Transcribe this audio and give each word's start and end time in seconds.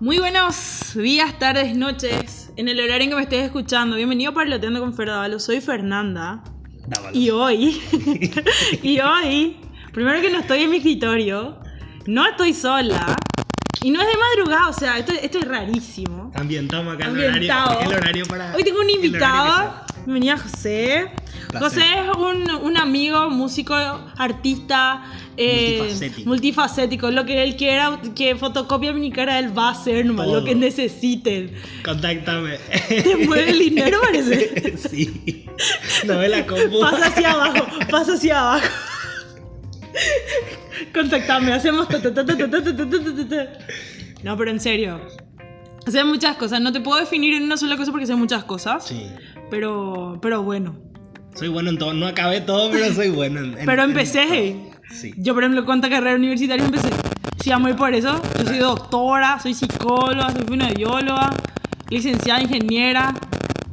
Muy 0.00 0.18
buenos 0.18 0.92
días, 0.94 1.38
tardes, 1.38 1.76
noches. 1.76 2.50
En 2.56 2.68
el 2.68 2.80
horario 2.80 3.04
en 3.04 3.10
que 3.10 3.16
me 3.16 3.22
estés 3.22 3.44
escuchando, 3.44 3.96
bienvenido 3.96 4.32
a 4.32 4.34
Parloteando 4.34 4.80
con 4.80 4.92
Ferdavalo. 4.92 5.38
Soy 5.38 5.60
Fernanda. 5.60 6.42
Dámalo. 6.88 7.16
Y 7.16 7.30
hoy, 7.30 7.80
y 8.82 8.98
hoy, 8.98 9.56
primero 9.92 10.20
que 10.20 10.30
no 10.30 10.40
estoy 10.40 10.62
en 10.62 10.70
mi 10.70 10.78
escritorio, 10.78 11.58
no 12.06 12.26
estoy 12.26 12.54
sola. 12.54 13.16
Y 13.82 13.90
no 13.90 14.00
es 14.00 14.06
de 14.08 14.14
madrugada, 14.16 14.68
o 14.68 14.72
sea, 14.72 14.98
esto, 14.98 15.12
esto 15.12 15.38
es 15.38 15.46
rarísimo. 15.46 16.32
Ambientamos 16.34 16.94
acá 16.94 17.04
el 17.04 17.10
Ambientado. 17.10 17.78
horario, 17.78 17.90
el 17.90 17.96
horario 17.96 18.26
para. 18.26 18.56
Hoy 18.56 18.64
tengo 18.64 18.80
un 18.80 18.90
el 18.90 18.96
horario 18.96 19.06
invitado. 19.06 19.84
Bienvenida 20.04 20.36
José. 20.36 21.06
Placer. 21.48 21.62
José 21.62 21.80
es 21.80 22.16
un, 22.18 22.50
un, 22.62 22.76
amigo, 22.76 23.30
músico, 23.30 23.74
artista, 23.74 25.02
eh, 25.38 25.78
multifacético. 25.78 26.28
multifacético. 26.28 27.10
Lo 27.10 27.24
que 27.24 27.42
él 27.42 27.56
quiera, 27.56 27.98
que 28.14 28.36
fotocopia 28.36 28.92
mi 28.92 29.10
cara, 29.10 29.38
él 29.38 29.56
va 29.56 29.68
a 29.68 29.72
hacer 29.72 30.04
nomás 30.04 30.26
lo 30.28 30.44
que 30.44 30.54
necesiten. 30.54 31.54
Contáctame. 31.82 32.58
¿Te 32.88 33.16
mueve 33.16 33.50
el 33.50 33.58
dinero, 33.58 33.98
parece? 34.02 34.76
sí. 34.76 35.46
No 36.04 36.18
ve 36.18 36.28
la 36.28 36.44
compu. 36.44 36.80
Pasa 36.80 37.06
hacia 37.06 37.30
abajo, 37.30 37.66
pasa 37.90 38.12
hacia 38.14 38.40
abajo. 38.40 38.68
Contactame, 40.92 41.52
hacemos. 41.54 41.88
No, 44.22 44.36
pero 44.36 44.50
en 44.50 44.60
serio. 44.60 45.00
Hacer 45.86 46.04
muchas 46.04 46.36
cosas. 46.36 46.60
No 46.60 46.72
te 46.72 46.80
puedo 46.80 47.00
definir 47.00 47.34
en 47.34 47.44
una 47.44 47.56
sola 47.56 47.76
cosa 47.76 47.90
porque 47.90 48.06
sé 48.06 48.14
muchas 48.14 48.44
cosas. 48.44 48.86
Sí. 48.86 49.06
Pero, 49.50 50.18
pero 50.22 50.42
bueno. 50.42 50.76
Soy 51.34 51.48
bueno 51.48 51.70
en 51.70 51.78
todo. 51.78 51.92
No 51.94 52.06
acabé 52.06 52.40
todo, 52.40 52.70
pero 52.70 52.92
soy 52.92 53.08
bueno 53.10 53.40
en. 53.40 53.58
en- 53.58 53.66
Pero 53.66 53.82
en 53.82 53.90
empecé. 53.90 54.52
todo. 54.56 54.74
Sí. 54.90 55.12
Yo, 55.16 55.34
por 55.34 55.42
ejemplo, 55.42 55.64
cuánta 55.64 55.88
carrera 55.90 56.16
universitaria 56.16 56.64
empecé. 56.64 56.90
Sí, 57.42 57.50
amo 57.50 57.68
ir 57.68 57.76
por 57.76 57.92
eso. 57.94 58.20
Yo 58.38 58.44
soy 58.46 58.58
doctora, 58.58 59.38
soy 59.40 59.54
psicóloga, 59.54 60.30
soy 60.30 60.42
fonoaudióloga, 60.44 61.32
licenciada, 61.90 62.40
ingeniera, 62.42 63.14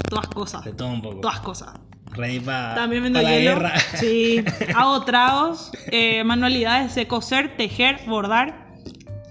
todas 0.10 0.28
cosas. 0.28 0.66
De 0.66 0.74
todo 0.74 0.88
un 0.90 1.02
poco. 1.02 1.22
Todas 1.22 1.40
cosas. 1.42 1.70
Ready 2.14 2.40
para. 2.42 2.76
También 2.76 3.04
vendo 3.04 3.22
la 3.22 3.30
hielo. 3.30 3.52
guerra. 3.52 3.74
Sí. 4.00 4.44
Hago 4.76 5.04
tragos, 5.06 5.72
eh, 5.92 6.24
manualidades, 6.24 6.94
sé 6.94 7.08
coser, 7.08 7.56
tejer, 7.56 8.00
bordar. 8.08 8.72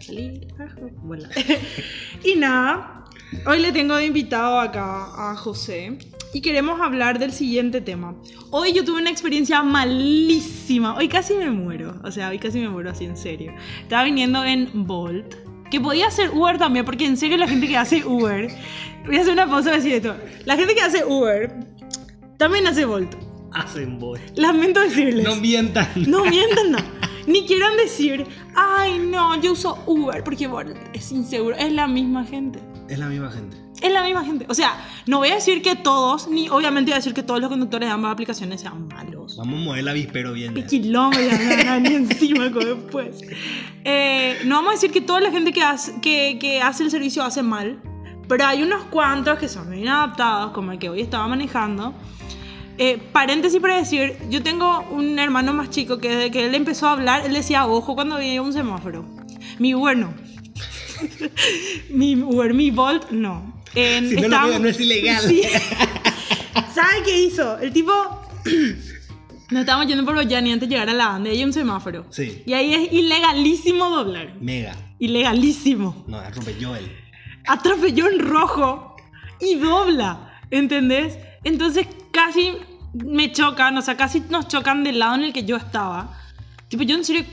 Y 2.25 2.37
nada, 2.37 3.05
hoy 3.47 3.61
le 3.61 3.73
tengo 3.73 3.97
de 3.97 4.07
invitado 4.07 4.59
acá 4.61 5.31
a 5.31 5.37
José 5.37 5.99
y 6.33 6.41
queremos 6.41 6.81
hablar 6.81 7.19
del 7.19 7.33
siguiente 7.33 7.81
tema. 7.81 8.15
Hoy 8.51 8.73
yo 8.73 8.85
tuve 8.85 9.01
una 9.01 9.11
experiencia 9.11 9.63
malísima. 9.63 10.97
Hoy 10.97 11.09
casi 11.09 11.35
me 11.35 11.51
muero. 11.51 12.01
O 12.05 12.11
sea, 12.11 12.29
hoy 12.29 12.39
casi 12.39 12.61
me 12.61 12.69
muero 12.69 12.91
así 12.91 13.05
en 13.05 13.17
serio. 13.17 13.53
Estaba 13.83 14.05
viniendo 14.05 14.45
en 14.45 14.87
Bolt. 14.87 15.35
Que 15.71 15.81
podía 15.81 16.09
hacer 16.09 16.31
Uber 16.31 16.59
también, 16.59 16.85
porque 16.85 17.07
en 17.07 17.17
serio 17.17 17.37
la 17.37 17.47
gente 17.47 17.69
que 17.69 17.77
hace 17.77 18.05
Uber. 18.05 18.49
Voy 19.07 19.17
a 19.17 19.21
hacer 19.21 19.33
una 19.33 19.49
pausa 19.49 19.73
y 19.73 19.77
decir 19.77 19.93
esto. 19.95 20.17
La 20.45 20.57
gente 20.57 20.75
que 20.75 20.83
hace 20.83 21.05
Uber 21.05 21.55
también 22.39 22.67
hace 22.67 22.85
Bolt. 22.85 23.15
Hacen 23.53 23.99
voz. 23.99 24.21
Lamento 24.37 24.81
decirles. 24.81 25.25
No 25.25 25.37
mientan. 25.37 25.89
No 26.07 26.25
mientan, 26.25 26.73
no. 26.73 26.79
Ni 27.27 27.47
quieran 27.47 27.77
decir, 27.77 28.27
ay, 28.57 28.99
no, 28.99 29.41
yo 29.41 29.53
uso 29.53 29.79
Uber 29.87 30.25
porque 30.25 30.49
Bolt 30.49 30.77
es 30.93 31.13
inseguro. 31.13 31.57
Es 31.57 31.73
la 31.73 31.87
misma 31.87 32.25
gente. 32.25 32.59
Es 32.89 32.99
la 32.99 33.07
misma 33.07 33.31
gente. 33.31 33.57
Es 33.81 33.93
la 33.93 34.03
misma 34.03 34.25
gente. 34.25 34.47
O 34.49 34.55
sea, 34.55 34.87
no 35.07 35.19
voy 35.19 35.29
a 35.31 35.37
decir 35.37 35.63
que 35.63 35.75
todos, 35.75 36.29
ni 36.29 36.49
obviamente 36.49 36.91
voy 36.91 36.95
a 36.95 36.97
decir 36.97 37.15
que 37.15 37.23
todos 37.23 37.41
los 37.41 37.49
conductores 37.49 37.89
de 37.89 37.93
ambas 37.93 38.13
aplicaciones 38.13 38.61
sean 38.61 38.89
malos. 38.89 39.37
Vamos 39.37 39.61
a 39.61 39.65
mover 39.65 39.81
el 39.81 39.89
avispero 39.89 40.33
bien. 40.33 40.55
Me 41.31 41.65
dan 41.65 41.83
ni 41.83 41.95
encima 41.95 42.49
después. 42.49 43.23
Eh, 43.85 44.39
no 44.45 44.57
vamos 44.57 44.71
a 44.71 44.73
decir 44.75 44.91
que 44.91 45.01
toda 45.01 45.21
la 45.21 45.31
gente 45.31 45.53
que 45.53 45.63
hace, 45.63 46.01
que, 46.01 46.39
que 46.39 46.61
hace 46.61 46.83
el 46.83 46.91
servicio 46.91 47.23
hace 47.23 47.43
mal, 47.43 47.81
pero 48.29 48.45
hay 48.45 48.63
unos 48.63 48.85
cuantos 48.85 49.39
que 49.39 49.49
son 49.49 49.71
bien 49.71 49.89
adaptados, 49.89 50.53
como 50.53 50.73
el 50.73 50.79
que 50.79 50.89
hoy 50.89 51.01
estaba 51.01 51.27
manejando. 51.27 51.95
Eh, 52.83 52.99
paréntesis 53.13 53.61
para 53.61 53.77
decir, 53.77 54.17
yo 54.31 54.43
tengo 54.43 54.81
un 54.91 55.19
hermano 55.19 55.53
más 55.53 55.69
chico 55.69 55.99
que 55.99 56.09
desde 56.09 56.31
que 56.31 56.47
él 56.47 56.55
empezó 56.55 56.89
a 56.89 56.93
hablar, 56.93 57.27
él 57.27 57.35
decía 57.35 57.67
ojo 57.67 57.95
cuando 57.95 58.17
veía 58.17 58.41
un 58.41 58.53
semáforo. 58.53 59.05
Mi 59.59 59.75
Uber 59.75 59.97
no. 59.99 60.15
mi 61.91 62.17
Uber, 62.17 62.55
mi 62.55 62.71
Bolt 62.71 63.11
no. 63.11 63.60
En- 63.75 64.09
Si 64.09 64.15
no 64.17 64.21
lo 64.23 64.27
estábamos- 64.27 64.51
veo, 64.51 64.59
no 64.61 64.69
es 64.69 64.81
ilegal. 64.81 65.23
Sí. 65.29 65.43
¿Sabe 66.75 67.03
qué 67.05 67.23
hizo? 67.25 67.59
El 67.59 67.73
tipo 67.73 67.93
nos 69.51 69.61
estábamos 69.61 69.87
yendo 69.89 70.05
por 70.05 70.15
Boyani 70.15 70.53
antes 70.53 70.69
de 70.69 70.75
llegar 70.75 70.89
a 70.89 70.93
la 70.95 71.09
banda 71.09 71.31
y 71.31 71.37
hay 71.37 71.45
un 71.45 71.53
semáforo. 71.53 72.07
Sí. 72.11 72.43
Y 72.47 72.53
ahí 72.53 72.75
es 72.75 72.93
ilegalísimo 72.93 73.89
doblar. 73.91 74.35
Mega. 74.41 74.75
Ilegalísimo. 74.99 76.05
No, 76.07 76.19
atropelló 76.19 76.77
él. 76.77 76.91
Atropelló 77.47 78.09
en 78.11 78.19
rojo 78.21 78.97
y 79.41 79.57
dobla. 79.57 80.27
¿Entendés? 80.51 81.19
Entonces 81.45 81.87
casi 82.13 82.53
me 82.93 83.31
chocan, 83.33 83.77
o 83.79 83.83
sea, 83.83 83.97
casi 83.97 84.21
nos 84.31 84.49
chocan 84.49 84.83
del 84.85 84.99
lado 84.99 85.15
en 85.17 85.25
el 85.25 85.33
que 85.33 85.45
yo 85.45 85.57
estaba. 85.57 86.19
Tipo, 86.69 86.83
yo 86.83 86.97
en 86.97 87.05
serio, 87.05 87.25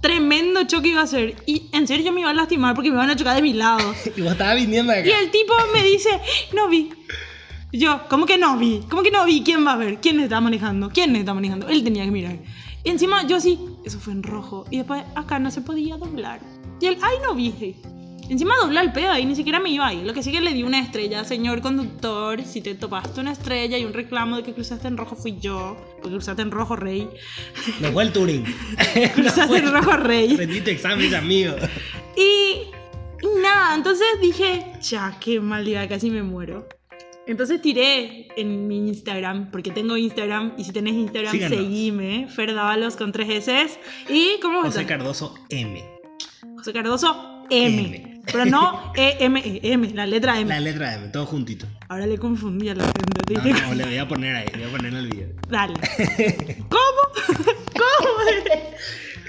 tremendo 0.00 0.64
choque 0.64 0.88
iba 0.88 1.02
a 1.02 1.06
ser. 1.06 1.36
Y 1.46 1.68
en 1.72 1.86
serio 1.86 2.06
yo 2.06 2.12
me 2.12 2.20
iba 2.20 2.30
a 2.30 2.34
lastimar 2.34 2.74
porque 2.74 2.90
me 2.90 2.96
iban 2.96 3.10
a 3.10 3.16
chocar 3.16 3.36
de 3.36 3.42
mi 3.42 3.52
lado. 3.52 3.94
Y 4.16 4.20
vos 4.20 4.32
estabas 4.32 4.56
viniendo 4.56 4.92
acá. 4.92 5.06
Y 5.06 5.10
el 5.10 5.30
tipo 5.30 5.54
me 5.72 5.82
dice, 5.82 6.10
no 6.54 6.68
vi. 6.68 6.90
Yo, 7.72 8.00
¿cómo 8.08 8.24
que 8.24 8.38
no 8.38 8.56
vi? 8.56 8.82
¿Cómo 8.88 9.02
que 9.02 9.10
no 9.10 9.24
vi? 9.26 9.42
¿Quién 9.42 9.66
va 9.66 9.74
a 9.74 9.76
ver? 9.76 10.00
¿Quién 10.00 10.20
está 10.20 10.40
manejando? 10.40 10.88
¿Quién 10.88 11.14
está 11.16 11.34
manejando? 11.34 11.68
Él 11.68 11.84
tenía 11.84 12.04
que 12.04 12.10
mirar. 12.10 12.38
Y 12.82 12.90
encima 12.90 13.26
yo 13.26 13.40
sí, 13.40 13.58
eso 13.84 13.98
fue 13.98 14.14
en 14.14 14.22
rojo. 14.22 14.64
Y 14.70 14.78
después 14.78 15.04
acá 15.14 15.38
no 15.38 15.50
se 15.50 15.60
podía 15.60 15.96
doblar. 15.96 16.40
Y 16.80 16.86
él, 16.86 16.98
ay, 17.02 17.16
no 17.22 17.34
vi. 17.34 17.76
Encima 18.28 18.54
dobló 18.60 18.80
el 18.80 18.92
pedo 18.92 19.16
y 19.16 19.24
ni 19.24 19.34
siquiera 19.34 19.58
me 19.58 19.70
iba 19.70 19.86
ahí. 19.86 20.02
Lo 20.04 20.12
que 20.12 20.22
sí 20.22 20.30
que 20.30 20.40
le 20.40 20.52
di 20.52 20.62
una 20.62 20.80
estrella, 20.80 21.24
señor 21.24 21.62
conductor. 21.62 22.42
Si 22.44 22.60
te 22.60 22.74
topaste 22.74 23.20
una 23.20 23.32
estrella 23.32 23.78
y 23.78 23.84
un 23.84 23.92
reclamo 23.94 24.36
de 24.36 24.42
que 24.42 24.52
cruzaste 24.52 24.86
en 24.88 24.96
rojo 24.96 25.16
fui 25.16 25.38
yo. 25.40 25.76
Porque 26.02 26.16
cruzaste 26.16 26.42
en 26.42 26.50
rojo, 26.50 26.76
rey. 26.76 27.08
No 27.80 27.90
fue 27.92 28.02
el 28.04 28.12
Turing. 28.12 28.44
Cruzaste 29.14 29.56
en 29.56 29.72
rojo, 29.72 29.96
rey. 29.96 30.36
Rendiste 30.36 30.70
exámenes, 30.72 31.14
amigo. 31.14 31.54
Y, 32.16 32.68
y 33.22 33.40
nada, 33.42 33.74
entonces 33.74 34.06
dije, 34.20 34.72
ya, 34.82 35.16
qué 35.20 35.40
mal 35.40 35.64
día, 35.64 35.88
casi 35.88 36.10
me 36.10 36.22
muero. 36.22 36.68
Entonces 37.26 37.60
tiré 37.60 38.28
en 38.36 38.66
mi 38.68 38.88
Instagram, 38.88 39.50
porque 39.50 39.70
tengo 39.70 39.96
Instagram, 39.98 40.54
y 40.56 40.64
si 40.64 40.72
tenés 40.72 40.94
Instagram, 40.94 41.32
Síganos. 41.32 41.58
seguime, 41.58 42.26
Ferdavalos 42.28 42.96
con 42.96 43.12
tres 43.12 43.46
S. 43.48 43.78
Y, 44.08 44.40
¿cómo 44.40 44.62
José, 44.62 44.86
Cardoso 44.86 45.34
M. 45.50 45.84
José 46.56 46.72
Cardoso, 46.72 47.37
M. 47.50 47.78
M. 47.78 48.20
Pero 48.30 48.44
no 48.44 48.92
E-M-E, 48.94 49.60
M, 49.62 49.88
la 49.94 50.06
letra 50.06 50.38
M. 50.38 50.48
La 50.50 50.60
letra 50.60 50.94
M, 50.94 51.08
todo 51.08 51.24
juntito. 51.24 51.66
Ahora 51.88 52.06
le 52.06 52.18
confundí 52.18 52.68
a 52.68 52.74
la 52.74 52.84
gente. 52.84 53.24
te 53.26 53.34
No, 53.34 53.68
no, 53.68 53.74
le 53.74 53.84
voy 53.84 53.96
a 53.96 54.06
poner 54.08 54.36
ahí, 54.36 54.46
le 54.52 54.58
voy 54.66 54.68
a 54.68 54.76
poner 54.76 54.92
en 54.92 54.98
el 54.98 55.08
video. 55.08 55.28
Dale. 55.48 55.74
¿Cómo? 56.68 57.36
¿Cómo? 57.72 58.08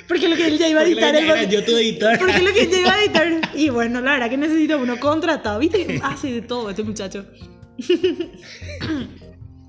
Porque 0.08 0.28
lo 0.28 0.36
que 0.36 0.48
él 0.48 0.58
ya 0.58 0.68
iba 0.68 0.82
a 0.82 0.84
Porque 0.84 0.94
editar 1.00 1.14
le- 1.14 1.20
el 1.20 1.26
era 1.30 1.44
yo 1.44 1.64
tu 1.64 1.78
editor. 1.78 2.18
Porque 2.20 2.42
lo 2.42 2.52
que 2.52 2.64
él 2.64 2.72
ya 2.72 2.80
iba 2.80 2.94
a 2.94 3.04
editar. 3.04 3.42
Y 3.56 3.70
bueno, 3.70 4.02
la 4.02 4.12
verdad 4.14 4.30
que 4.30 4.38
necesito 4.38 4.78
uno 4.78 5.00
contratado. 5.00 5.60
¿Viste? 5.60 6.00
Hace 6.04 6.32
de 6.32 6.42
todo 6.42 6.70
este 6.70 6.84
muchacho. 6.84 7.26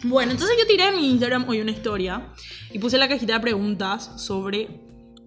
Bueno, 0.04 0.32
entonces 0.32 0.56
yo 0.58 0.66
tiré 0.66 0.88
en 0.88 0.96
mi 0.96 1.10
Instagram 1.10 1.48
hoy 1.48 1.60
una 1.60 1.70
historia 1.70 2.32
y 2.72 2.78
puse 2.78 2.96
la 2.98 3.08
cajita 3.08 3.34
de 3.34 3.40
preguntas 3.40 4.10
sobre 4.16 4.68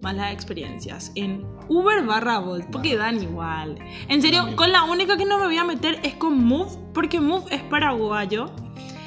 malas 0.04 0.32
experiencias 0.32 1.10
en 1.14 1.44
Uber 1.68 2.04
barra 2.04 2.38
Bolt, 2.38 2.66
porque 2.70 2.94
dan 2.94 3.22
igual. 3.22 3.78
En 4.08 4.20
serio, 4.20 4.54
con 4.54 4.70
la 4.70 4.84
única 4.84 5.16
que 5.16 5.24
no 5.24 5.38
me 5.38 5.46
voy 5.46 5.56
a 5.56 5.64
meter 5.64 5.98
es 6.02 6.14
con 6.14 6.44
Move, 6.44 6.70
porque 6.92 7.20
Move 7.20 7.46
es 7.50 7.62
paraguayo. 7.62 8.52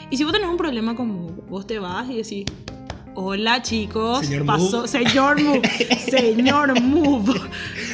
Y 0.10 0.18
si 0.18 0.24
vos 0.24 0.34
tenés 0.34 0.50
un 0.50 0.58
problema 0.58 0.96
con 0.96 1.08
Move, 1.10 1.44
vos 1.50 1.68
te 1.68 1.78
vas 1.78 2.10
y 2.10 2.18
decís, 2.18 2.46
hola 3.14 3.62
chicos, 3.62 4.26
Señor 4.26 4.46
pasó, 4.48 4.80
Move". 4.80 4.88
señor 4.88 5.42
Move, 5.42 5.62
señor 6.10 6.82
Move. 6.82 7.42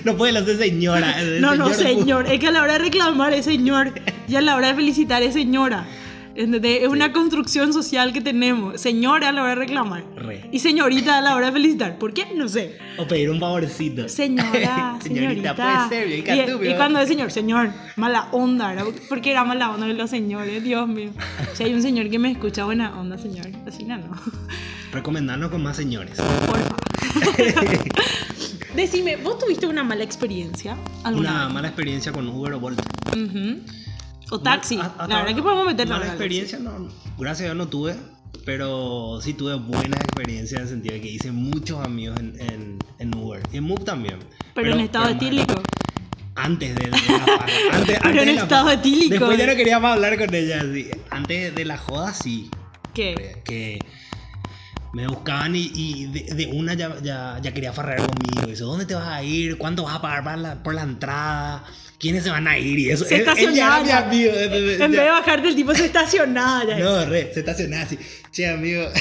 No 0.05 0.15
puede 0.15 0.37
hacer 0.37 0.57
señora. 0.57 1.15
No, 1.41 1.55
no, 1.55 1.73
señor. 1.73 2.25
Es 2.27 2.39
que 2.39 2.47
a 2.47 2.51
la 2.51 2.63
hora 2.63 2.73
de 2.73 2.79
reclamar 2.79 3.33
es 3.33 3.43
señor. 3.45 3.93
Y 4.29 4.35
a 4.35 4.41
la 4.41 4.55
hora 4.55 4.69
de 4.69 4.75
felicitar 4.75 5.21
es 5.23 5.33
señora. 5.33 5.85
¿Entendés? 6.35 6.81
Es 6.81 6.87
una 6.87 7.11
construcción 7.13 7.73
social 7.73 8.11
que 8.11 8.19
tenemos. 8.19 8.81
Señora 8.81 9.29
a 9.29 9.31
la 9.31 9.41
hora 9.43 9.49
de 9.51 9.55
reclamar. 9.55 10.03
Re. 10.15 10.49
Y 10.51 10.59
señorita 10.59 11.19
a 11.19 11.21
la 11.21 11.35
hora 11.35 11.47
de 11.47 11.51
felicitar. 11.53 11.99
¿Por 11.99 12.11
qué? 12.13 12.25
No 12.35 12.47
sé. 12.49 12.77
O 12.97 13.07
pedir 13.07 13.29
un 13.29 13.39
favorcito. 13.39 14.09
Señora, 14.09 14.97
señorita. 15.03 15.55
puede 15.55 15.89
ser, 15.89 16.09
y, 16.09 16.69
y 16.69 16.75
cuando 16.75 16.99
es 16.99 17.07
señor, 17.07 17.31
señor, 17.31 17.69
mala 17.97 18.29
onda, 18.31 18.73
¿no? 18.73 18.85
Porque 19.09 19.29
era 19.29 19.43
mala 19.43 19.69
onda 19.69 19.85
de 19.85 19.93
los 19.93 20.09
señores, 20.09 20.63
Dios 20.63 20.87
mío. 20.87 21.11
Si 21.53 21.63
hay 21.65 21.73
un 21.73 21.83
señor 21.83 22.09
que 22.09 22.17
me 22.17 22.31
escucha, 22.31 22.65
buena 22.65 22.99
onda, 22.99 23.17
señor. 23.19 23.45
Así 23.67 23.83
no, 23.83 23.97
no. 23.99 24.09
Recomendarnos 24.91 25.51
con 25.51 25.61
más 25.61 25.75
señores. 25.77 26.17
Porfa. 26.47 26.75
Decime, 28.75 29.17
¿vos 29.17 29.37
tuviste 29.37 29.67
una 29.67 29.83
mala 29.83 30.03
experiencia? 30.03 30.75
¿Alguna 31.03 31.29
Una 31.31 31.45
vez? 31.45 31.53
mala 31.53 31.67
experiencia 31.67 32.11
con 32.11 32.27
Uber 32.27 32.53
o 32.53 32.59
Bolt. 32.59 32.81
Ujú. 33.09 33.59
O 34.31 34.39
taxi. 34.39 34.77
Mal- 34.77 34.91
a- 34.97 35.03
a- 35.03 35.07
la 35.07 35.17
verdad 35.19 35.35
que 35.35 35.43
podemos 35.43 35.65
meterla 35.65 35.97
Mala 35.97 36.07
experiencia, 36.09 36.59
no. 36.59 36.87
Gracias 37.17 37.41
a 37.41 37.53
Dios 37.53 37.55
no 37.57 37.67
tuve. 37.67 37.95
Pero 38.45 39.19
sí 39.21 39.33
tuve 39.33 39.53
buenas 39.55 39.99
experiencias 40.01 40.57
en 40.59 40.63
el 40.63 40.69
sentido 40.69 40.95
de 40.95 41.01
que 41.01 41.09
hice 41.09 41.31
muchos 41.31 41.79
amigos 41.85 42.19
en, 42.19 42.35
en, 42.41 42.79
en 42.99 43.15
Uber. 43.15 43.41
Y 43.53 43.57
en 43.57 43.63
Move 43.63 43.83
también. 43.85 44.19
Pero, 44.53 44.73
en 44.73 44.79
estado 44.81 45.05
pero 45.05 45.15
etílico. 45.17 45.61
Antes 46.35 46.75
de, 46.75 46.83
de 46.85 46.91
la. 46.91 46.97
Antes, 47.71 47.99
Pero 47.99 47.99
antes 48.05 48.21
en 48.21 48.27
de 48.27 48.33
la 48.33 48.41
estado 48.41 48.69
etílico. 48.71 49.11
Después 49.13 49.37
ya 49.37 49.47
no 49.47 49.55
quería 49.55 49.79
más 49.79 49.93
hablar 49.95 50.17
con 50.17 50.33
ella. 50.33 50.59
así. 50.61 50.89
Antes 51.09 51.55
de 51.55 51.65
la 51.65 51.77
joda, 51.77 52.13
sí. 52.13 52.49
¿Qué? 52.93 53.41
Que 53.45 53.79
me 54.93 55.07
buscaban 55.07 55.55
y, 55.55 55.71
y 55.73 56.05
de, 56.07 56.35
de 56.35 56.45
una 56.47 56.73
ya, 56.73 56.97
ya, 57.01 57.39
ya 57.41 57.53
quería 57.53 57.71
farrear 57.71 57.99
conmigo. 57.99 58.47
Dice, 58.47 58.63
¿dónde 58.63 58.85
te 58.85 58.93
vas 58.95 59.07
a 59.07 59.23
ir? 59.23 59.57
¿Cuánto 59.57 59.83
vas 59.83 59.95
a 59.95 60.01
pagar 60.01 60.23
para 60.23 60.37
la- 60.37 60.63
por 60.63 60.73
la 60.73 60.83
entrada? 60.83 61.63
¿Quiénes 62.03 62.23
se 62.25 62.29
van 62.31 62.45
a 62.49 62.57
ir? 62.59 62.77
Y 62.79 62.89
eso. 62.91 63.05
Se 63.05 63.23
ya 63.23 63.33
mi 63.33 63.55
ya. 63.55 63.99
amigo. 63.99 64.31
En 64.35 64.51
ya- 64.77 64.87
vez 64.87 64.89
de 64.91 65.09
bajarte, 65.09 65.47
el 65.47 65.55
tipo 65.55 65.73
se 65.73 65.85
estacionaba 65.85 66.65
ya. 66.65 66.77
No, 66.79 67.05
re, 67.05 67.33
se 67.33 67.39
estacionaba 67.39 67.83
así. 67.83 67.97
Che, 68.29 68.45
amigo. 68.47 68.83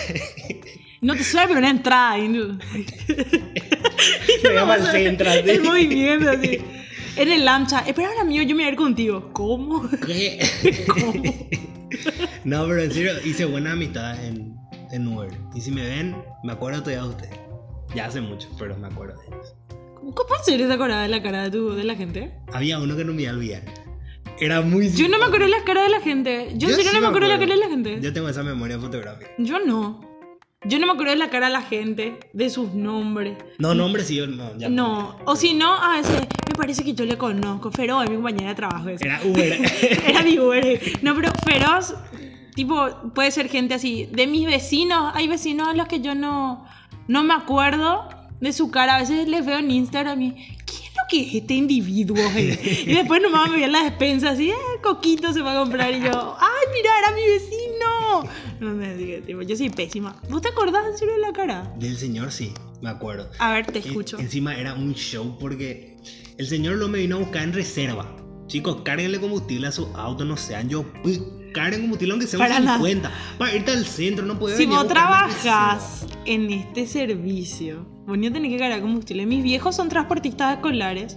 No 1.02 1.16
te 1.16 1.24
suena, 1.24 1.48
pero 1.48 1.58
una 1.58 1.70
entrada. 1.70 2.16
Y 2.16 2.28
no- 2.28 2.56
Me 4.44 4.54
llama 4.54 4.74
al 4.74 4.86
centro. 4.92 5.28
así. 5.28 5.40
El 5.50 5.62
movimiento 5.64 6.30
así. 6.30 6.60
En 7.16 7.32
el 7.32 7.44
lancha. 7.44 7.80
Espera, 7.80 8.10
amigo, 8.20 8.44
yo 8.44 8.54
me 8.54 8.62
voy 8.62 8.68
a 8.68 8.72
ir 8.72 8.76
contigo. 8.76 9.30
¿Cómo? 9.32 9.90
¿Qué? 10.06 10.38
¿Cómo? 10.86 11.12
No, 12.44 12.66
pero 12.68 12.82
en 12.82 12.92
serio, 12.92 13.12
hice 13.24 13.46
buena 13.46 13.72
amistad 13.72 14.24
en, 14.24 14.54
en 14.92 15.08
Uber. 15.08 15.32
Y 15.56 15.60
si 15.60 15.72
me 15.72 15.82
ven, 15.84 16.14
me 16.44 16.52
acuerdo 16.52 16.84
todavía 16.84 17.02
de 17.02 17.08
ustedes. 17.08 17.34
Ya 17.96 18.06
hace 18.06 18.20
mucho, 18.20 18.48
pero 18.56 18.76
me 18.78 18.86
acuerdo 18.86 19.18
de 19.22 19.26
ellos. 19.26 19.54
¿Cómo 20.02 20.34
serio 20.44 20.66
te 20.66 20.74
acordás 20.74 21.02
de 21.02 21.08
la 21.08 21.22
cara 21.22 21.44
de, 21.44 21.50
tu, 21.52 21.74
de 21.74 21.84
la 21.84 21.94
gente? 21.94 22.32
Había 22.52 22.80
uno 22.80 22.96
que 22.96 23.04
no 23.04 23.12
me 23.12 23.22
iba 23.22 23.30
a 23.30 23.34
olvidar. 23.34 23.62
Era 24.40 24.60
muy 24.60 24.90
Yo 24.90 25.08
no 25.08 25.18
me 25.18 25.26
acuerdo 25.26 25.46
las 25.46 25.62
caras 25.62 25.84
de 25.84 25.90
la 25.90 26.00
gente. 26.00 26.48
Yo, 26.56 26.68
en 26.68 26.74
serio 26.74 26.90
sí 26.90 26.96
no 26.96 27.00
me 27.02 27.06
acuerdo 27.06 27.28
de 27.28 27.34
la 27.34 27.40
cara 27.40 27.54
de 27.54 27.60
la 27.60 27.68
gente. 27.68 27.98
Yo 28.00 28.12
tengo 28.12 28.28
esa 28.28 28.42
memoria 28.42 28.78
fotográfica. 28.80 29.30
Yo 29.38 29.60
no. 29.60 30.00
Yo 30.64 30.80
no 30.80 30.86
me 30.86 30.92
acuerdo 30.92 31.12
de 31.12 31.18
la 31.18 31.30
cara 31.30 31.46
de 31.46 31.52
la 31.52 31.62
gente, 31.62 32.18
de 32.32 32.50
sus 32.50 32.74
nombres. 32.74 33.36
No, 33.58 33.74
nombre 33.74 34.02
sí, 34.02 34.16
yo 34.16 34.26
no. 34.26 34.56
ya 34.58 34.68
No, 34.68 35.18
o 35.24 35.36
si 35.36 35.54
no, 35.54 35.72
a 35.72 35.96
veces 35.96 36.20
me 36.48 36.54
parece 36.56 36.82
que 36.82 36.94
yo 36.94 37.04
le 37.04 37.16
conozco. 37.16 37.70
Feroz 37.70 38.04
es 38.04 38.10
mi 38.10 38.16
compañera 38.16 38.50
de 38.50 38.54
trabajo. 38.56 38.88
esa. 38.88 39.04
Era 39.04 39.20
Uber. 39.24 39.60
Era 40.08 40.22
mi 40.22 40.38
Uber. 40.38 40.80
No, 41.02 41.14
pero 41.14 41.30
Feroz, 41.46 41.94
tipo, 42.56 43.12
puede 43.14 43.30
ser 43.30 43.48
gente 43.48 43.74
así. 43.74 44.08
De 44.10 44.26
mis 44.26 44.46
vecinos, 44.46 45.12
hay 45.14 45.28
vecinos 45.28 45.68
a 45.68 45.74
los 45.74 45.86
que 45.86 46.00
yo 46.00 46.16
no, 46.16 46.64
no 47.06 47.22
me 47.22 47.34
acuerdo 47.34 48.08
de 48.42 48.52
su 48.52 48.70
cara. 48.70 48.96
A 48.96 49.00
veces 49.00 49.26
les 49.26 49.46
veo 49.46 49.58
en 49.58 49.70
Instagram 49.70 50.20
y, 50.20 50.32
¿qué 50.32 50.74
es 50.74 50.92
lo 50.94 51.02
que 51.08 51.20
es 51.22 51.34
este 51.36 51.54
individuo? 51.54 52.16
eh?" 52.36 52.84
Y 52.86 52.92
después 52.94 53.22
nomás 53.22 53.48
me 53.48 53.54
voy 53.56 53.64
a 53.64 53.68
la 53.68 53.84
despensa 53.84 54.30
así, 54.30 54.50
eh, 54.50 54.54
Coquito 54.82 55.32
se 55.32 55.40
va 55.40 55.52
a 55.52 55.60
comprar. 55.60 55.94
Y 55.94 56.00
yo, 56.00 56.36
¡ay, 56.38 56.66
mira, 56.74 56.90
era 56.98 57.10
mi 57.16 57.22
vecino! 57.22 58.30
No 58.60 58.74
me 58.74 58.94
digas, 58.96 59.22
yo 59.48 59.56
soy 59.56 59.70
pésima. 59.70 60.20
¿Vos 60.28 60.42
te 60.42 60.48
acordás 60.48 60.84
en 60.90 60.98
serio 60.98 61.14
de 61.14 61.20
la 61.20 61.32
cara? 61.32 61.72
Del 61.78 61.96
señor 61.96 62.30
sí, 62.32 62.52
me 62.82 62.90
acuerdo. 62.90 63.30
A 63.38 63.52
ver, 63.52 63.66
te 63.66 63.78
En- 63.78 63.86
escucho. 63.86 64.18
encima 64.18 64.54
era 64.56 64.74
un 64.74 64.94
show 64.94 65.36
porque 65.38 65.96
el 66.38 66.46
señor 66.46 66.76
lo 66.76 66.88
me 66.88 66.98
vino 66.98 67.16
a 67.16 67.18
buscar 67.20 67.42
en 67.44 67.52
reserva. 67.52 68.16
Chicos, 68.48 68.82
cárguenle 68.84 69.18
combustible 69.20 69.68
a 69.68 69.72
su 69.72 69.86
auto, 69.96 70.24
no 70.24 70.36
sean 70.36 70.68
yo. 70.68 70.84
pues, 71.02 71.20
Carguen 71.52 71.82
combustible 71.82 72.12
aunque 72.12 72.26
sea 72.26 72.38
un 72.38 72.46
Para 72.46 72.60
nada. 72.60 72.76
50. 72.78 73.12
Para 73.38 73.54
irte 73.54 73.72
al 73.72 73.84
centro, 73.84 74.24
no 74.24 74.38
puedes 74.38 74.56
Si 74.56 74.64
vos 74.64 74.88
trabajás 74.88 76.06
en 76.24 76.50
este 76.50 76.86
servicio, 76.86 77.86
vos 78.06 78.18
no 78.18 78.32
tenés 78.32 78.50
que 78.52 78.58
cargar 78.58 78.80
combustible. 78.80 79.26
Mis 79.26 79.42
viejos 79.42 79.74
son 79.76 79.88
transportistas 79.88 80.54
escolares 80.54 81.16